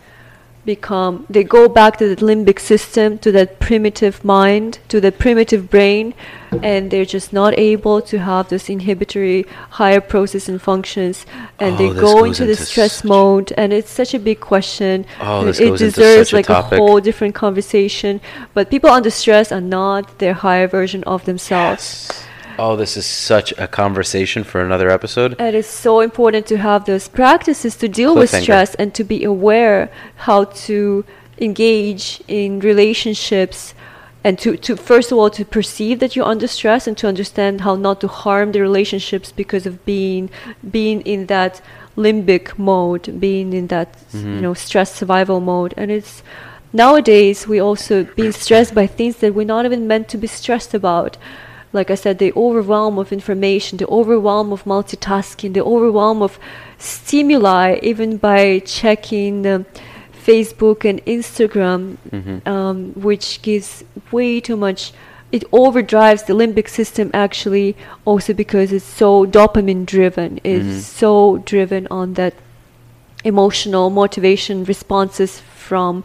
become 0.66 1.26
they 1.30 1.44
go 1.44 1.68
back 1.70 1.98
to 1.98 2.14
the 2.14 2.16
limbic 2.24 2.60
system 2.60 3.18
to 3.18 3.32
that 3.32 3.60
primitive 3.60 4.24
mind 4.24 4.80
to 4.88 5.00
the 5.02 5.12
primitive 5.12 5.70
brain 5.70 6.14
and 6.64 6.92
they're 6.92 7.06
just 7.06 7.32
not 7.32 7.58
able 7.58 8.02
to 8.02 8.20
have 8.20 8.50
those 8.50 8.70
inhibitory 8.70 9.46
higher 9.72 10.02
processing 10.02 10.60
functions 10.60 11.26
and 11.60 11.76
Oh, 11.76 11.78
they 11.78 12.00
go 12.00 12.24
into 12.24 12.44
the 12.46 12.52
into 12.52 12.66
stress 12.66 13.04
mode 13.04 13.54
and 13.58 13.72
it's 13.72 13.90
such 13.90 14.14
a 14.14 14.20
big 14.20 14.40
question. 14.40 15.06
Oh, 15.22 15.46
this 15.46 15.60
it 15.60 15.70
goes 15.70 15.82
into 15.82 15.96
deserves 15.96 16.30
such 16.30 16.34
like 16.34 16.50
a 16.50 16.54
topic. 16.54 16.80
whole 16.80 17.00
different 17.00 17.36
conversation 17.36 18.20
but 18.54 18.70
people 18.70 18.90
under 18.90 19.10
stress 19.10 19.52
are 19.52 19.62
not 19.62 20.20
their 20.20 20.34
higher 20.34 20.68
version 20.68 21.04
of 21.06 21.26
themselves 21.26 22.12
Oh, 22.60 22.76
this 22.76 22.98
is 22.98 23.06
such 23.06 23.54
a 23.58 23.68
conversation 23.68 24.44
for 24.44 24.60
another 24.60 24.90
episode. 24.90 25.40
it 25.40 25.56
is 25.56 25.66
so 25.66 26.02
important 26.02 26.46
to 26.48 26.58
have 26.58 26.86
those 26.86 27.08
practices 27.08 27.76
to 27.78 27.88
deal 27.88 28.14
with 28.16 28.30
stress 28.30 28.76
and 28.76 28.94
to 28.94 29.04
be 29.04 29.24
aware 29.24 29.90
how 30.28 30.44
to 30.68 31.06
engage 31.38 32.22
in 32.28 32.60
relationships 32.60 33.74
and 34.26 34.38
to, 34.40 34.58
to 34.58 34.76
first 34.76 35.12
of 35.12 35.18
all 35.18 35.30
to 35.30 35.46
perceive 35.46 36.00
that 36.00 36.16
you're 36.16 36.26
under 36.26 36.48
stress 36.48 36.86
and 36.86 36.98
to 36.98 37.08
understand 37.08 37.62
how 37.62 37.76
not 37.76 38.02
to 38.02 38.08
harm 38.08 38.52
the 38.52 38.62
relationships 38.62 39.32
because 39.32 39.66
of 39.66 39.86
being 39.86 40.30
being 40.70 41.00
in 41.02 41.28
that 41.28 41.62
limbic 41.96 42.58
mode 42.58 43.20
being 43.20 43.54
in 43.54 43.68
that 43.68 43.94
mm-hmm. 43.94 44.36
you 44.36 44.42
know 44.42 44.54
stress 44.54 44.94
survival 44.94 45.40
mode. 45.40 45.74
And 45.78 45.90
it's 45.90 46.24
nowadays 46.74 47.48
we 47.48 47.60
also 47.60 48.04
being 48.04 48.34
stressed 48.34 48.76
by 48.76 48.88
things 48.88 49.18
that 49.18 49.34
we're 49.34 49.46
not 49.46 49.66
even 49.66 49.88
meant 49.88 50.10
to 50.10 50.18
be 50.18 50.28
stressed 50.28 50.74
about 50.74 51.18
like 51.72 51.92
I 51.92 51.96
said, 51.96 52.18
the 52.18 52.34
overwhelm 52.34 52.98
of 52.98 53.12
information, 53.12 53.78
the 53.78 53.88
overwhelm 53.88 54.52
of 54.52 54.64
multitasking, 54.64 55.54
the 55.54 55.64
overwhelm 55.64 56.22
of 56.22 56.40
stimuli, 56.78 57.80
even 57.84 58.18
by 58.18 58.60
checking 58.60 59.46
um, 59.46 59.66
Facebook 60.14 60.84
and 60.90 61.04
Instagram, 61.06 61.98
um, 62.48 62.94
which 62.94 63.42
gives 63.42 63.84
way 64.12 64.40
too 64.40 64.58
much. 64.58 64.94
It 65.32 65.44
overdrives 65.52 66.26
the 66.26 66.34
limbic 66.34 66.68
system 66.68 67.12
actually, 67.14 67.76
also 68.04 68.34
because 68.34 68.72
it's 68.74 68.84
so 68.86 69.28
dopamine 69.28 69.86
driven. 69.86 70.40
It's 70.44 70.88
so 70.88 71.38
driven 71.46 71.88
on 71.92 72.16
that 72.16 72.34
emotional 73.24 73.92
motivation 73.92 74.64
responses 74.64 75.40
from 75.40 76.04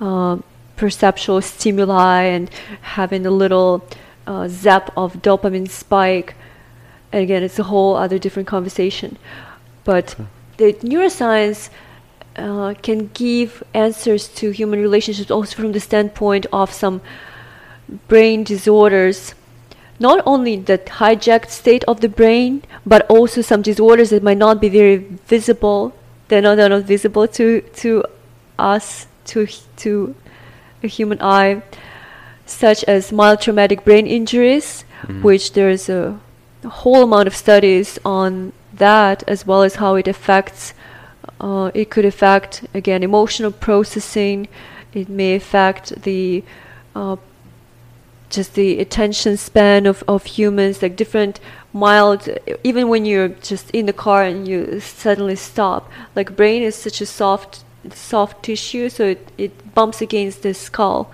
uh, 0.00 0.38
perceptual 0.76 1.40
stimuli 1.42 2.22
and 2.22 2.48
having 2.82 3.26
a 3.26 3.30
little 3.30 3.84
uh, 4.30 4.46
zap 4.48 4.92
of 4.96 5.16
dopamine 5.22 5.68
spike. 5.68 6.34
And 7.12 7.22
again, 7.22 7.42
it's 7.42 7.58
a 7.58 7.64
whole 7.64 7.96
other 7.96 8.18
different 8.18 8.48
conversation. 8.48 9.18
But 9.84 10.14
the 10.56 10.72
neuroscience 10.74 11.70
uh, 12.36 12.74
can 12.80 13.10
give 13.12 13.62
answers 13.74 14.28
to 14.38 14.50
human 14.50 14.80
relationships 14.80 15.30
also 15.30 15.56
from 15.56 15.72
the 15.72 15.80
standpoint 15.80 16.46
of 16.52 16.72
some 16.72 17.00
brain 18.06 18.44
disorders 18.44 19.34
not 19.98 20.22
only 20.24 20.56
the 20.56 20.78
hijacked 20.78 21.50
state 21.50 21.84
of 21.86 22.00
the 22.00 22.08
brain, 22.08 22.62
but 22.86 23.04
also 23.10 23.42
some 23.42 23.60
disorders 23.60 24.08
that 24.10 24.22
might 24.22 24.38
not 24.38 24.58
be 24.58 24.70
very 24.70 24.96
visible. 25.26 25.92
They're 26.28 26.40
not, 26.40 26.54
they're 26.54 26.70
not 26.70 26.84
visible 26.84 27.28
to 27.28 27.60
to 27.82 28.04
us, 28.58 29.06
to 29.26 29.46
to 29.84 30.14
a 30.82 30.86
human 30.86 31.20
eye, 31.20 31.62
such 32.50 32.84
as 32.84 33.12
mild 33.12 33.40
traumatic 33.40 33.84
brain 33.84 34.06
injuries, 34.06 34.84
which 35.22 35.52
there's 35.52 35.88
a, 35.88 36.18
a 36.64 36.68
whole 36.68 37.02
amount 37.04 37.26
of 37.26 37.34
studies 37.34 37.98
on 38.04 38.52
that, 38.74 39.22
as 39.26 39.46
well 39.46 39.62
as 39.62 39.76
how 39.76 39.94
it 39.96 40.08
affects. 40.08 40.74
Uh, 41.40 41.70
it 41.74 41.90
could 41.90 42.04
affect 42.04 42.64
again 42.74 43.02
emotional 43.02 43.50
processing. 43.50 44.48
It 44.92 45.08
may 45.08 45.34
affect 45.34 46.02
the 46.02 46.44
uh, 46.94 47.16
just 48.30 48.54
the 48.54 48.78
attention 48.78 49.36
span 49.36 49.86
of, 49.86 50.04
of 50.06 50.24
humans, 50.24 50.82
like 50.82 50.96
different 50.96 51.40
mild, 51.72 52.28
even 52.64 52.88
when 52.88 53.04
you're 53.04 53.28
just 53.28 53.70
in 53.70 53.86
the 53.86 53.92
car 53.92 54.22
and 54.22 54.46
you 54.48 54.80
suddenly 54.80 55.36
stop, 55.36 55.90
like 56.14 56.36
brain 56.36 56.62
is 56.62 56.74
such 56.74 57.00
a 57.00 57.06
soft, 57.06 57.64
soft 57.92 58.42
tissue, 58.42 58.88
so 58.88 59.04
it, 59.04 59.32
it 59.36 59.74
bumps 59.74 60.00
against 60.00 60.42
the 60.42 60.54
skull. 60.54 61.10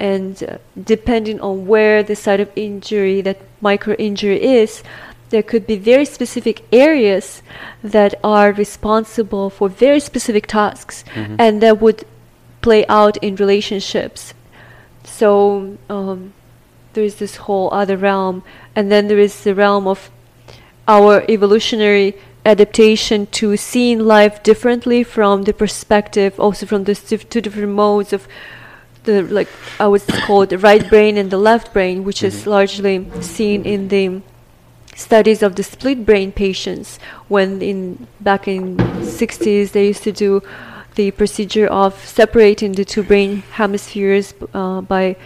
And 0.00 0.42
uh, 0.42 0.58
depending 0.82 1.40
on 1.40 1.66
where 1.66 2.02
the 2.02 2.16
site 2.16 2.40
of 2.40 2.50
injury, 2.56 3.20
that 3.20 3.38
micro 3.60 3.94
injury 3.94 4.42
is, 4.42 4.82
there 5.28 5.42
could 5.42 5.66
be 5.66 5.76
very 5.76 6.04
specific 6.04 6.64
areas 6.72 7.42
that 7.84 8.14
are 8.24 8.52
responsible 8.52 9.48
for 9.48 9.68
very 9.68 10.00
specific 10.00 10.48
tasks 10.48 11.04
and 11.38 11.62
that 11.62 11.80
would 11.80 12.04
play 12.62 12.84
out 12.88 13.16
in 13.18 13.36
relationships. 13.36 14.34
So, 15.04 15.78
um, 15.88 16.32
there 16.94 17.04
is 17.04 17.16
this 17.16 17.36
whole 17.36 17.72
other 17.72 17.96
realm 17.96 18.42
and 18.74 18.90
then 18.90 19.06
there 19.06 19.18
is 19.18 19.44
the 19.44 19.54
realm 19.54 19.86
of 19.86 20.10
our 20.88 21.24
evolutionary 21.28 22.16
adaptation 22.44 23.26
to 23.26 23.56
seeing 23.56 24.00
life 24.00 24.42
differently 24.42 25.04
from 25.04 25.44
the 25.44 25.52
perspective 25.52 26.40
also 26.40 26.66
from 26.66 26.84
the 26.84 26.94
two 26.94 27.40
different 27.40 27.72
modes 27.72 28.12
of 28.12 28.26
the 29.04 29.22
like 29.22 29.48
i 29.78 29.86
would 29.86 30.06
call 30.26 30.46
the 30.46 30.58
right 30.58 30.88
brain 30.88 31.16
and 31.16 31.30
the 31.30 31.38
left 31.38 31.72
brain 31.72 32.04
which 32.04 32.22
is 32.22 32.46
largely 32.46 33.06
seen 33.20 33.64
in 33.64 33.88
the 33.88 34.20
studies 34.94 35.42
of 35.42 35.56
the 35.56 35.62
split 35.62 36.04
brain 36.04 36.30
patients 36.30 36.98
when 37.28 37.62
in 37.62 38.06
back 38.20 38.46
in 38.46 38.76
60s 38.76 39.72
they 39.72 39.88
used 39.88 40.02
to 40.02 40.12
do 40.12 40.42
the 40.96 41.10
procedure 41.12 41.66
of 41.66 41.94
separating 42.04 42.72
the 42.72 42.84
two 42.84 43.02
brain 43.02 43.42
hemispheres 43.52 44.34
uh, 44.52 44.80
by 44.82 45.16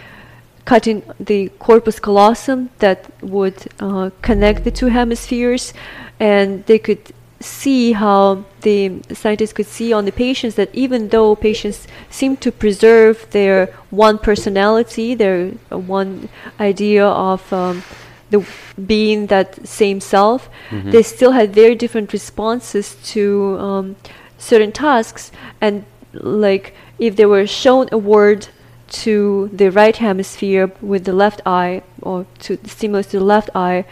cutting 0.63 1.03
the 1.19 1.49
corpus 1.59 1.99
callosum 1.99 2.69
that 2.79 3.11
would 3.21 3.67
uh, 3.79 4.09
connect 4.21 4.63
the 4.63 4.71
two 4.71 4.87
hemispheres 4.87 5.73
and 6.19 6.65
they 6.65 6.79
could 6.79 7.01
see 7.39 7.91
how 7.91 8.45
the 8.61 9.01
scientists 9.13 9.53
could 9.53 9.65
see 9.65 9.91
on 9.91 10.05
the 10.05 10.11
patients 10.11 10.55
that 10.55 10.73
even 10.73 11.09
though 11.09 11.35
patients 11.35 11.87
seem 12.09 12.37
to 12.37 12.51
preserve 12.51 13.27
their 13.31 13.67
one 13.89 14.17
personality 14.17 15.13
their 15.13 15.49
one 15.69 16.29
idea 16.59 17.05
of 17.05 17.51
um, 17.51 17.83
the 18.29 18.45
being 18.85 19.27
that 19.27 19.67
same 19.67 19.99
self 19.99 20.49
they 20.91 21.03
still 21.03 21.31
had 21.31 21.53
very 21.53 21.75
different 21.75 22.11
responses 22.13 22.95
to 23.03 23.57
um, 23.59 23.95
certain 24.37 24.71
tasks. 24.71 25.31
And 25.61 25.85
like 26.13 26.73
if 26.99 27.15
they 27.15 27.25
were 27.25 27.47
shown 27.47 27.87
a 27.91 27.97
word 27.97 28.47
to 28.87 29.49
the 29.51 29.69
right 29.71 29.95
hemisphere 29.97 30.71
with 30.81 31.05
the 31.05 31.13
left 31.13 31.41
eye 31.45 31.81
or 32.01 32.25
to 32.39 32.55
the 32.55 32.69
stimulus 32.69 33.07
to 33.07 33.19
the 33.19 33.25
left 33.25 33.49
eye 33.55 33.85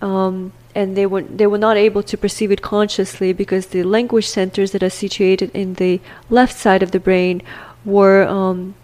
um, 0.00 0.52
and 0.74 0.96
they 0.96 1.06
were 1.06 1.22
they 1.22 1.46
were 1.46 1.58
not 1.58 1.76
able 1.76 2.02
to 2.02 2.16
perceive 2.16 2.50
it 2.50 2.62
consciously 2.62 3.32
because 3.32 3.66
the 3.66 3.82
language 3.82 4.26
centers 4.26 4.72
that 4.72 4.82
are 4.82 4.90
situated 4.90 5.50
in 5.54 5.74
the 5.74 6.00
left 6.30 6.56
side 6.56 6.82
of 6.82 6.90
the 6.92 7.00
brain 7.00 7.42
were 7.84 8.24
um, 8.24 8.74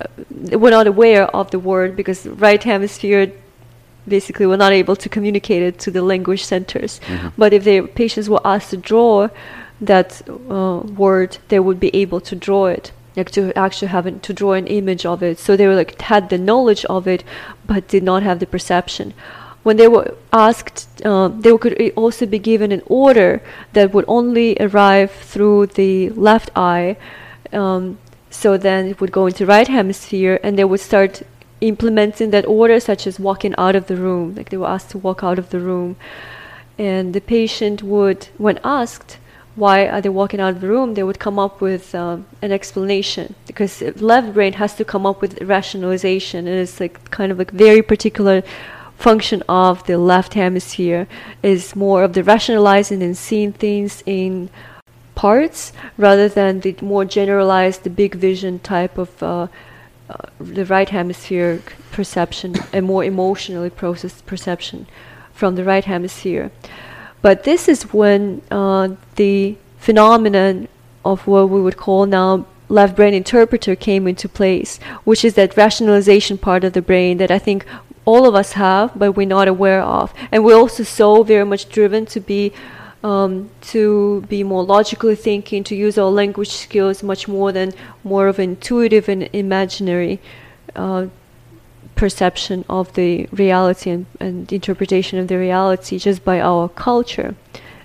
uh, 0.00 0.58
were 0.58 0.70
not 0.70 0.86
aware 0.86 1.24
of 1.36 1.50
the 1.50 1.58
word 1.58 1.96
because 1.96 2.22
the 2.22 2.32
right 2.32 2.62
hemisphere 2.62 3.32
basically 4.06 4.46
were 4.46 4.56
not 4.56 4.72
able 4.72 4.96
to 4.96 5.08
communicate 5.08 5.62
it 5.62 5.78
to 5.78 5.90
the 5.90 6.02
language 6.02 6.44
centers. 6.44 7.00
But 7.38 7.52
if 7.52 7.64
the 7.64 7.82
patients 7.82 8.28
were 8.28 8.40
asked 8.44 8.70
to 8.70 8.76
draw 8.76 9.28
that 9.80 10.22
uh, 10.28 10.80
word, 10.96 11.38
they 11.48 11.60
would 11.60 11.78
be 11.78 11.94
able 11.94 12.20
to 12.22 12.34
draw 12.34 12.66
it, 12.66 12.92
like 13.16 13.30
to 13.32 13.56
actually 13.56 13.88
have 13.88 14.22
to 14.22 14.32
draw 14.32 14.52
an 14.54 14.66
image 14.66 15.06
of 15.06 15.22
it. 15.22 15.38
So 15.38 15.56
they 15.56 15.66
were 15.68 15.76
like 15.76 16.00
had 16.00 16.30
the 16.30 16.38
knowledge 16.38 16.84
of 16.86 17.06
it, 17.06 17.22
but 17.66 17.88
did 17.88 18.02
not 18.02 18.22
have 18.22 18.40
the 18.40 18.46
perception. 18.46 19.14
When 19.62 19.76
they 19.76 19.88
were 19.88 20.14
asked, 20.32 20.88
uh, 21.04 21.28
they 21.28 21.56
could 21.56 21.92
also 21.96 22.26
be 22.26 22.38
given 22.38 22.72
an 22.72 22.82
order 22.86 23.42
that 23.72 23.92
would 23.92 24.04
only 24.08 24.56
arrive 24.58 25.12
through 25.12 25.66
the 25.66 26.10
left 26.10 26.50
eye. 26.56 26.96
Um, 27.52 27.98
so 28.30 28.56
then 28.56 28.86
it 28.86 29.00
would 29.00 29.12
go 29.12 29.26
into 29.26 29.46
right 29.46 29.68
hemisphere, 29.68 30.40
and 30.42 30.58
they 30.58 30.64
would 30.64 30.80
start 30.80 31.22
implementing 31.60 32.30
that 32.30 32.46
order, 32.46 32.80
such 32.80 33.06
as 33.06 33.20
walking 33.20 33.54
out 33.56 33.76
of 33.76 33.86
the 33.86 33.96
room. 33.96 34.34
Like 34.34 34.48
they 34.50 34.56
were 34.56 34.66
asked 34.66 34.90
to 34.90 34.98
walk 34.98 35.22
out 35.22 35.38
of 35.38 35.50
the 35.50 35.60
room, 35.60 35.96
and 36.78 37.14
the 37.14 37.20
patient 37.20 37.82
would, 37.82 38.28
when 38.38 38.58
asked, 38.64 39.18
why 39.54 39.86
are 39.86 40.00
they 40.00 40.08
walking 40.08 40.40
out 40.40 40.54
of 40.54 40.60
the 40.62 40.68
room, 40.68 40.94
they 40.94 41.02
would 41.02 41.18
come 41.18 41.38
up 41.38 41.60
with 41.60 41.94
um, 41.94 42.24
an 42.40 42.50
explanation 42.50 43.34
because 43.46 43.82
left 44.00 44.32
brain 44.32 44.54
has 44.54 44.74
to 44.76 44.84
come 44.84 45.04
up 45.04 45.20
with 45.20 45.40
rationalization, 45.42 46.48
and 46.48 46.58
it's 46.58 46.80
like 46.80 47.10
kind 47.10 47.30
of 47.30 47.38
like 47.38 47.50
very 47.50 47.82
particular 47.82 48.42
function 49.02 49.42
of 49.48 49.84
the 49.86 49.98
left 49.98 50.34
hemisphere 50.34 51.06
is 51.42 51.74
more 51.74 52.04
of 52.04 52.12
the 52.12 52.22
rationalizing 52.22 53.02
and 53.02 53.16
seeing 53.16 53.52
things 53.52 54.02
in 54.06 54.48
parts 55.14 55.72
rather 55.98 56.28
than 56.28 56.60
the 56.60 56.74
more 56.80 57.04
generalized, 57.04 57.82
the 57.82 57.90
big 57.90 58.14
vision 58.14 58.58
type 58.60 58.96
of 58.96 59.22
uh, 59.22 59.48
uh, 60.08 60.16
the 60.40 60.64
right 60.64 60.88
hemisphere 60.88 61.60
perception, 61.90 62.54
and 62.72 62.86
more 62.86 63.04
emotionally 63.04 63.70
processed 63.70 64.24
perception 64.26 64.86
from 65.32 65.56
the 65.56 65.64
right 65.64 65.84
hemisphere. 65.84 66.50
But 67.22 67.44
this 67.44 67.68
is 67.68 67.92
when 67.92 68.42
uh, 68.50 68.88
the 69.16 69.56
phenomenon 69.78 70.68
of 71.04 71.26
what 71.26 71.50
we 71.50 71.60
would 71.60 71.76
call 71.76 72.06
now 72.06 72.46
left 72.68 72.96
brain 72.96 73.14
interpreter 73.14 73.74
came 73.76 74.06
into 74.06 74.28
place, 74.28 74.78
which 75.04 75.24
is 75.24 75.34
that 75.34 75.56
rationalization 75.56 76.38
part 76.38 76.64
of 76.64 76.72
the 76.72 76.82
brain 76.82 77.18
that 77.18 77.30
I 77.30 77.38
think 77.38 77.66
all 78.04 78.26
of 78.26 78.34
us 78.34 78.52
have, 78.52 78.92
but 78.98 79.12
we're 79.12 79.26
not 79.26 79.48
aware 79.48 79.82
of. 79.82 80.12
And 80.30 80.44
we're 80.44 80.56
also 80.56 80.82
so 80.82 81.22
very 81.22 81.44
much 81.44 81.68
driven 81.68 82.06
to 82.06 82.20
be 82.20 82.52
um, 83.02 83.50
to 83.62 84.20
be 84.28 84.44
more 84.44 84.62
logically 84.64 85.16
thinking, 85.16 85.64
to 85.64 85.74
use 85.74 85.98
our 85.98 86.10
language 86.10 86.50
skills 86.50 87.02
much 87.02 87.26
more 87.26 87.50
than 87.50 87.72
more 88.04 88.28
of 88.28 88.38
intuitive 88.38 89.08
and 89.08 89.28
imaginary 89.32 90.20
uh, 90.76 91.06
perception 91.96 92.64
of 92.68 92.92
the 92.94 93.26
reality 93.32 93.90
and, 93.90 94.06
and 94.20 94.52
interpretation 94.52 95.18
of 95.18 95.26
the 95.26 95.36
reality 95.36 95.98
just 95.98 96.24
by 96.24 96.40
our 96.40 96.68
culture, 96.68 97.34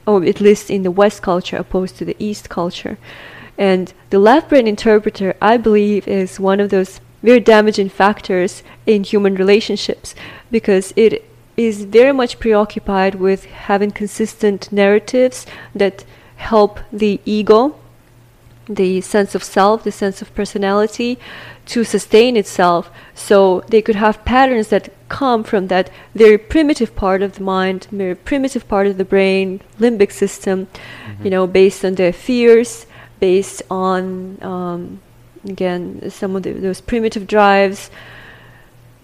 or 0.06 0.24
at 0.24 0.40
least 0.40 0.70
in 0.70 0.84
the 0.84 0.92
West 0.92 1.24
culture 1.24 1.58
opposed 1.58 1.98
to 1.98 2.06
the 2.06 2.16
East 2.20 2.50
culture. 2.50 2.98
And 3.58 3.92
the 4.12 4.20
left 4.20 4.50
brain 4.50 4.68
interpreter, 4.68 5.36
I 5.42 5.58
believe, 5.58 6.08
is 6.08 6.40
one 6.40 6.60
of 6.60 6.70
those 6.70 7.02
very 7.24 7.40
damaging 7.40 7.90
factors 7.90 8.64
in 8.86 9.04
human 9.04 9.36
relationships 9.36 10.16
because 10.52 10.94
it 10.96 11.24
is 11.56 11.86
very 11.86 12.14
much 12.14 12.40
preoccupied 12.40 13.16
with 13.16 13.46
having 13.46 13.92
consistent 13.92 14.72
narratives 14.72 15.46
that 15.74 16.06
help 16.36 16.80
the 16.94 17.20
ego, 17.26 17.76
the 18.70 19.02
sense 19.02 19.34
of 19.34 19.44
self, 19.44 19.84
the 19.84 19.92
sense 19.92 20.22
of 20.22 20.34
personality, 20.36 21.18
to 21.66 21.84
sustain 21.84 22.38
itself. 22.38 22.92
So 23.16 23.64
they 23.70 23.82
could 23.82 23.96
have 23.96 24.24
patterns 24.24 24.68
that 24.68 24.90
come 25.10 25.44
from 25.44 25.68
that 25.68 25.90
very 26.14 26.38
primitive 26.38 26.96
part 26.96 27.22
of 27.22 27.34
the 27.34 27.44
mind, 27.44 27.88
very 27.92 28.16
primitive 28.16 28.68
part 28.68 28.86
of 28.88 28.98
the 28.98 29.06
brain, 29.06 29.62
limbic 29.80 30.12
system, 30.12 30.68
you 31.24 31.30
know, 31.30 31.48
based 31.48 31.84
on 31.84 31.96
their 31.96 32.14
fears, 32.14 32.86
based 33.20 33.64
on 33.72 34.38
um, 34.44 35.02
again 35.50 36.10
some 36.10 36.36
of 36.36 36.44
the, 36.44 36.54
those 36.54 36.82
primitive 36.82 37.28
drives. 37.28 37.90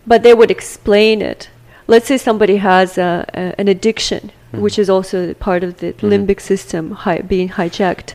But 0.05 0.23
they 0.23 0.33
would 0.33 0.51
explain 0.51 1.21
it. 1.21 1.49
Let's 1.87 2.07
say 2.07 2.17
somebody 2.17 2.57
has 2.57 2.97
a, 2.97 3.25
a, 3.33 3.59
an 3.59 3.67
addiction, 3.67 4.31
which 4.51 4.77
is 4.77 4.89
also 4.89 5.33
part 5.33 5.63
of 5.63 5.77
the 5.77 5.93
limbic 5.93 6.39
system 6.39 6.91
hi- 6.91 7.21
being 7.21 7.49
hijacked. 7.49 8.13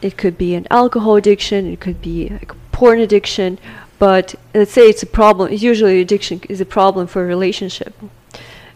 It 0.00 0.16
could 0.16 0.36
be 0.36 0.54
an 0.54 0.66
alcohol 0.70 1.16
addiction, 1.16 1.72
it 1.72 1.80
could 1.80 2.02
be 2.02 2.28
like 2.28 2.52
porn 2.72 2.98
addiction, 2.98 3.58
but 3.98 4.34
let's 4.52 4.72
say 4.72 4.88
it's 4.88 5.02
a 5.02 5.06
problem. 5.06 5.52
Usually, 5.52 6.00
addiction 6.00 6.40
is 6.48 6.60
a 6.60 6.66
problem 6.66 7.06
for 7.06 7.22
a 7.22 7.26
relationship, 7.26 7.94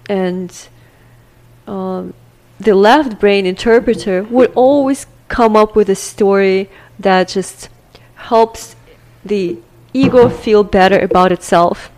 and 0.09 0.69
um, 1.67 2.15
the 2.61 2.75
left 2.75 3.19
brain 3.19 3.45
interpreter 3.45 4.23
would 4.23 4.53
always 4.55 5.07
come 5.29 5.57
up 5.57 5.75
with 5.75 5.89
a 5.89 5.97
story 5.97 6.71
that 6.99 7.29
just 7.29 7.69
helps 8.27 8.77
the 9.25 9.59
ego 9.93 10.29
feel 10.29 10.63
better 10.65 10.99
about 10.99 11.33
itself 11.33 11.91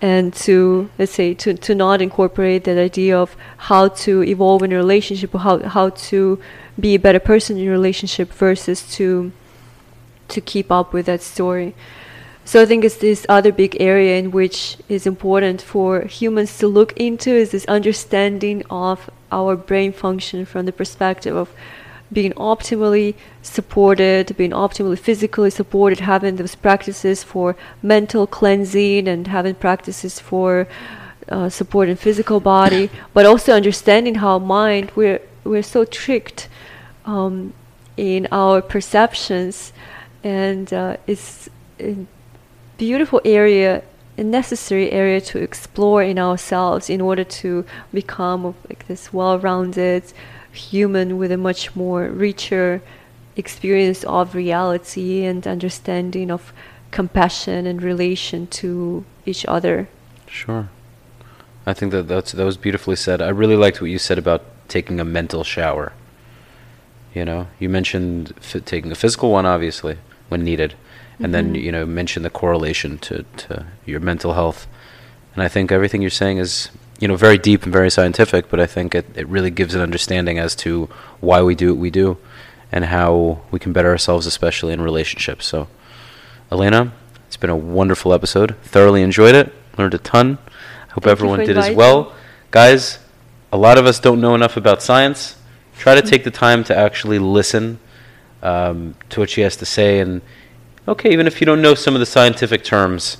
and 0.00 0.34
to 0.34 0.90
let's 0.98 1.12
say 1.12 1.34
to, 1.34 1.54
to 1.54 1.74
not 1.74 2.02
incorporate 2.02 2.64
that 2.64 2.78
idea 2.78 3.18
of 3.18 3.36
how 3.68 3.88
to 3.88 4.22
evolve 4.22 4.62
in 4.62 4.72
a 4.72 4.76
relationship 4.76 5.34
or 5.34 5.38
how, 5.38 5.58
how 5.60 5.88
to 5.90 6.38
be 6.78 6.94
a 6.94 6.98
better 6.98 7.18
person 7.18 7.56
in 7.56 7.66
a 7.66 7.70
relationship 7.70 8.28
versus 8.32 8.82
to 8.96 9.32
to 10.28 10.40
keep 10.40 10.70
up 10.70 10.92
with 10.92 11.06
that 11.06 11.22
story. 11.22 11.74
So 12.44 12.60
i 12.62 12.66
think 12.66 12.84
it's 12.84 12.98
this 12.98 13.24
other 13.28 13.52
big 13.52 13.76
area 13.80 14.18
in 14.18 14.30
which 14.30 14.76
is 14.88 15.06
important 15.06 15.62
for 15.62 16.02
humans 16.02 16.58
to 16.58 16.66
look 16.66 16.92
into 16.96 17.30
is 17.30 17.50
this 17.50 17.64
understanding 17.78 18.62
of 18.68 19.08
our 19.32 19.56
brain 19.56 19.92
function 19.92 20.44
from 20.44 20.66
the 20.66 20.72
perspective 20.72 21.34
of 21.34 21.48
being 22.14 22.32
optimally 22.34 23.14
supported, 23.42 24.34
being 24.36 24.52
optimally 24.52 24.98
physically 24.98 25.50
supported, 25.50 26.00
having 26.00 26.36
those 26.36 26.54
practices 26.54 27.22
for 27.22 27.56
mental 27.82 28.26
cleansing 28.26 29.08
and 29.08 29.26
having 29.26 29.54
practices 29.54 30.20
for 30.20 30.66
uh, 31.28 31.48
supporting 31.48 31.96
physical 31.96 32.40
body, 32.40 32.90
but 33.12 33.26
also 33.26 33.52
understanding 33.52 34.16
how 34.16 34.38
mind 34.38 34.90
we're 34.94 35.20
we're 35.44 35.62
so 35.62 35.84
tricked 35.84 36.48
um, 37.04 37.52
in 37.96 38.26
our 38.32 38.62
perceptions, 38.62 39.72
and 40.22 40.72
uh, 40.72 40.96
it's 41.06 41.48
a 41.78 41.96
beautiful 42.78 43.20
area, 43.24 43.82
a 44.16 44.22
necessary 44.22 44.90
area 44.90 45.20
to 45.20 45.38
explore 45.38 46.02
in 46.02 46.18
ourselves 46.18 46.88
in 46.88 47.00
order 47.00 47.24
to 47.24 47.64
become 47.92 48.54
like 48.68 48.86
this 48.88 49.12
well-rounded 49.12 50.04
human 50.54 51.18
with 51.18 51.32
a 51.32 51.36
much 51.36 51.74
more 51.76 52.08
richer 52.08 52.82
experience 53.36 54.04
of 54.04 54.34
reality 54.34 55.24
and 55.24 55.46
understanding 55.46 56.30
of 56.30 56.52
compassion 56.90 57.66
and 57.66 57.82
relation 57.82 58.46
to 58.46 59.04
each 59.26 59.44
other. 59.46 59.88
Sure. 60.28 60.68
I 61.66 61.72
think 61.72 61.92
that 61.92 62.08
that's, 62.08 62.32
that 62.32 62.44
was 62.44 62.56
beautifully 62.56 62.96
said. 62.96 63.20
I 63.20 63.28
really 63.28 63.56
liked 63.56 63.80
what 63.80 63.90
you 63.90 63.98
said 63.98 64.18
about 64.18 64.44
taking 64.68 65.00
a 65.00 65.04
mental 65.04 65.44
shower. 65.44 65.92
You 67.14 67.24
know, 67.24 67.48
you 67.58 67.68
mentioned 67.68 68.34
f- 68.38 68.64
taking 68.64 68.90
a 68.90 68.96
physical 68.96 69.30
one, 69.30 69.46
obviously, 69.46 69.98
when 70.28 70.42
needed, 70.42 70.74
and 71.20 71.32
then 71.32 71.54
mm-hmm. 71.54 71.64
you 71.64 71.70
know 71.70 71.86
mentioned 71.86 72.24
the 72.24 72.30
correlation 72.30 72.98
to, 72.98 73.24
to 73.36 73.66
your 73.86 74.00
mental 74.00 74.32
health. 74.34 74.66
And 75.34 75.42
I 75.42 75.48
think 75.48 75.70
everything 75.70 76.02
you're 76.02 76.10
saying 76.10 76.38
is 76.38 76.70
you 77.00 77.08
know 77.08 77.16
very 77.16 77.38
deep 77.38 77.64
and 77.64 77.72
very 77.72 77.90
scientific, 77.90 78.48
but 78.48 78.60
I 78.60 78.66
think 78.66 78.94
it, 78.94 79.06
it 79.14 79.26
really 79.28 79.50
gives 79.50 79.74
an 79.74 79.80
understanding 79.80 80.38
as 80.38 80.54
to 80.56 80.88
why 81.20 81.42
we 81.42 81.54
do 81.54 81.74
what 81.74 81.80
we 81.80 81.90
do, 81.90 82.18
and 82.70 82.86
how 82.86 83.40
we 83.50 83.58
can 83.58 83.72
better 83.72 83.90
ourselves, 83.90 84.26
especially 84.26 84.72
in 84.72 84.80
relationships. 84.80 85.46
So, 85.46 85.68
Elena, 86.50 86.92
it's 87.26 87.36
been 87.36 87.50
a 87.50 87.56
wonderful 87.56 88.12
episode. 88.12 88.56
Thoroughly 88.62 89.02
enjoyed 89.02 89.34
it. 89.34 89.52
Learned 89.76 89.94
a 89.94 89.98
ton. 89.98 90.38
I 90.88 90.92
hope 90.92 91.04
Thank 91.04 91.12
everyone 91.18 91.40
did 91.40 91.58
as 91.58 91.74
well. 91.74 92.14
Guys, 92.50 93.00
a 93.52 93.56
lot 93.56 93.78
of 93.78 93.86
us 93.86 93.98
don't 93.98 94.20
know 94.20 94.34
enough 94.34 94.56
about 94.56 94.82
science. 94.82 95.36
Try 95.76 95.96
to 95.96 96.02
take 96.02 96.22
the 96.22 96.30
time 96.30 96.62
to 96.64 96.76
actually 96.76 97.18
listen 97.18 97.80
um, 98.42 98.94
to 99.10 99.20
what 99.20 99.30
she 99.30 99.40
has 99.40 99.56
to 99.56 99.66
say. 99.66 99.98
And, 99.98 100.22
okay, 100.86 101.12
even 101.12 101.26
if 101.26 101.40
you 101.40 101.44
don't 101.46 101.60
know 101.60 101.74
some 101.74 101.94
of 101.94 102.00
the 102.00 102.06
scientific 102.06 102.62
terms, 102.62 103.16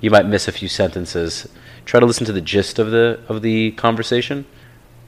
you 0.00 0.10
might 0.10 0.26
miss 0.26 0.48
a 0.48 0.52
few 0.52 0.68
sentences. 0.68 1.48
Try 1.86 2.00
to 2.00 2.06
listen 2.06 2.26
to 2.26 2.32
the 2.32 2.40
gist 2.40 2.78
of 2.78 2.90
the, 2.90 3.20
of 3.28 3.42
the 3.42 3.70
conversation. 3.72 4.44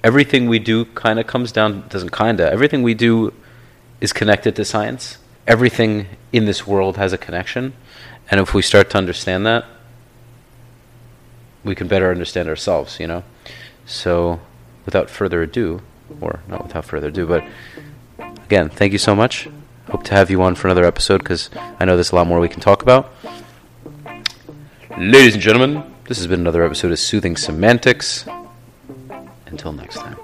Everything 0.05 0.49
we 0.49 0.61
do 0.61 0.85
kind 0.87 1.19
of 1.19 1.27
comes 1.27 1.51
down, 1.51 1.87
doesn't 1.89 2.11
kind 2.11 2.39
of, 2.39 2.51
everything 2.51 2.85
we 2.85 2.95
do 2.95 3.35
is 4.01 4.13
connected 4.13 4.55
to 4.57 4.65
science. 4.65 5.19
Everything 5.47 6.07
in 6.33 6.45
this 6.45 6.67
world 6.67 6.97
has 6.97 7.13
a 7.13 7.19
connection. 7.19 7.75
And 8.31 8.41
if 8.41 8.55
we 8.55 8.63
start 8.63 8.91
to 8.91 8.99
understand 8.99 9.45
that, 9.45 9.65
we 11.65 11.75
can 11.75 11.89
better 11.89 12.11
understand 12.13 12.49
ourselves, 12.49 13.01
you 13.01 13.09
know? 13.09 13.25
So, 13.85 14.41
without 14.85 15.11
further 15.11 15.43
ado, 15.43 15.83
or 16.21 16.41
not 16.47 16.63
without 16.63 16.85
further 16.85 17.09
ado, 17.09 17.27
but 17.27 17.45
again, 18.45 18.69
thank 18.69 18.93
you 18.93 18.99
so 18.99 19.17
much. 19.17 19.49
Hope 19.91 20.05
to 20.05 20.15
have 20.15 20.31
you 20.31 20.41
on 20.43 20.55
for 20.55 20.69
another 20.69 20.85
episode 20.85 21.19
because 21.19 21.51
I 21.81 21.85
know 21.85 21.97
there's 21.97 22.13
a 22.13 22.15
lot 22.15 22.27
more 22.27 22.39
we 22.39 22.49
can 22.49 22.61
talk 22.61 22.83
about. 22.83 23.13
Ladies 24.97 25.35
and 25.35 25.43
gentlemen, 25.43 25.88
this 26.09 26.17
has 26.17 26.27
been 26.27 26.41
another 26.41 26.65
episode 26.65 26.91
of 26.91 26.99
Soothing 26.99 27.37
Semantics. 27.37 28.25
Until 29.47 29.73
next 29.73 29.97
time. 29.97 30.17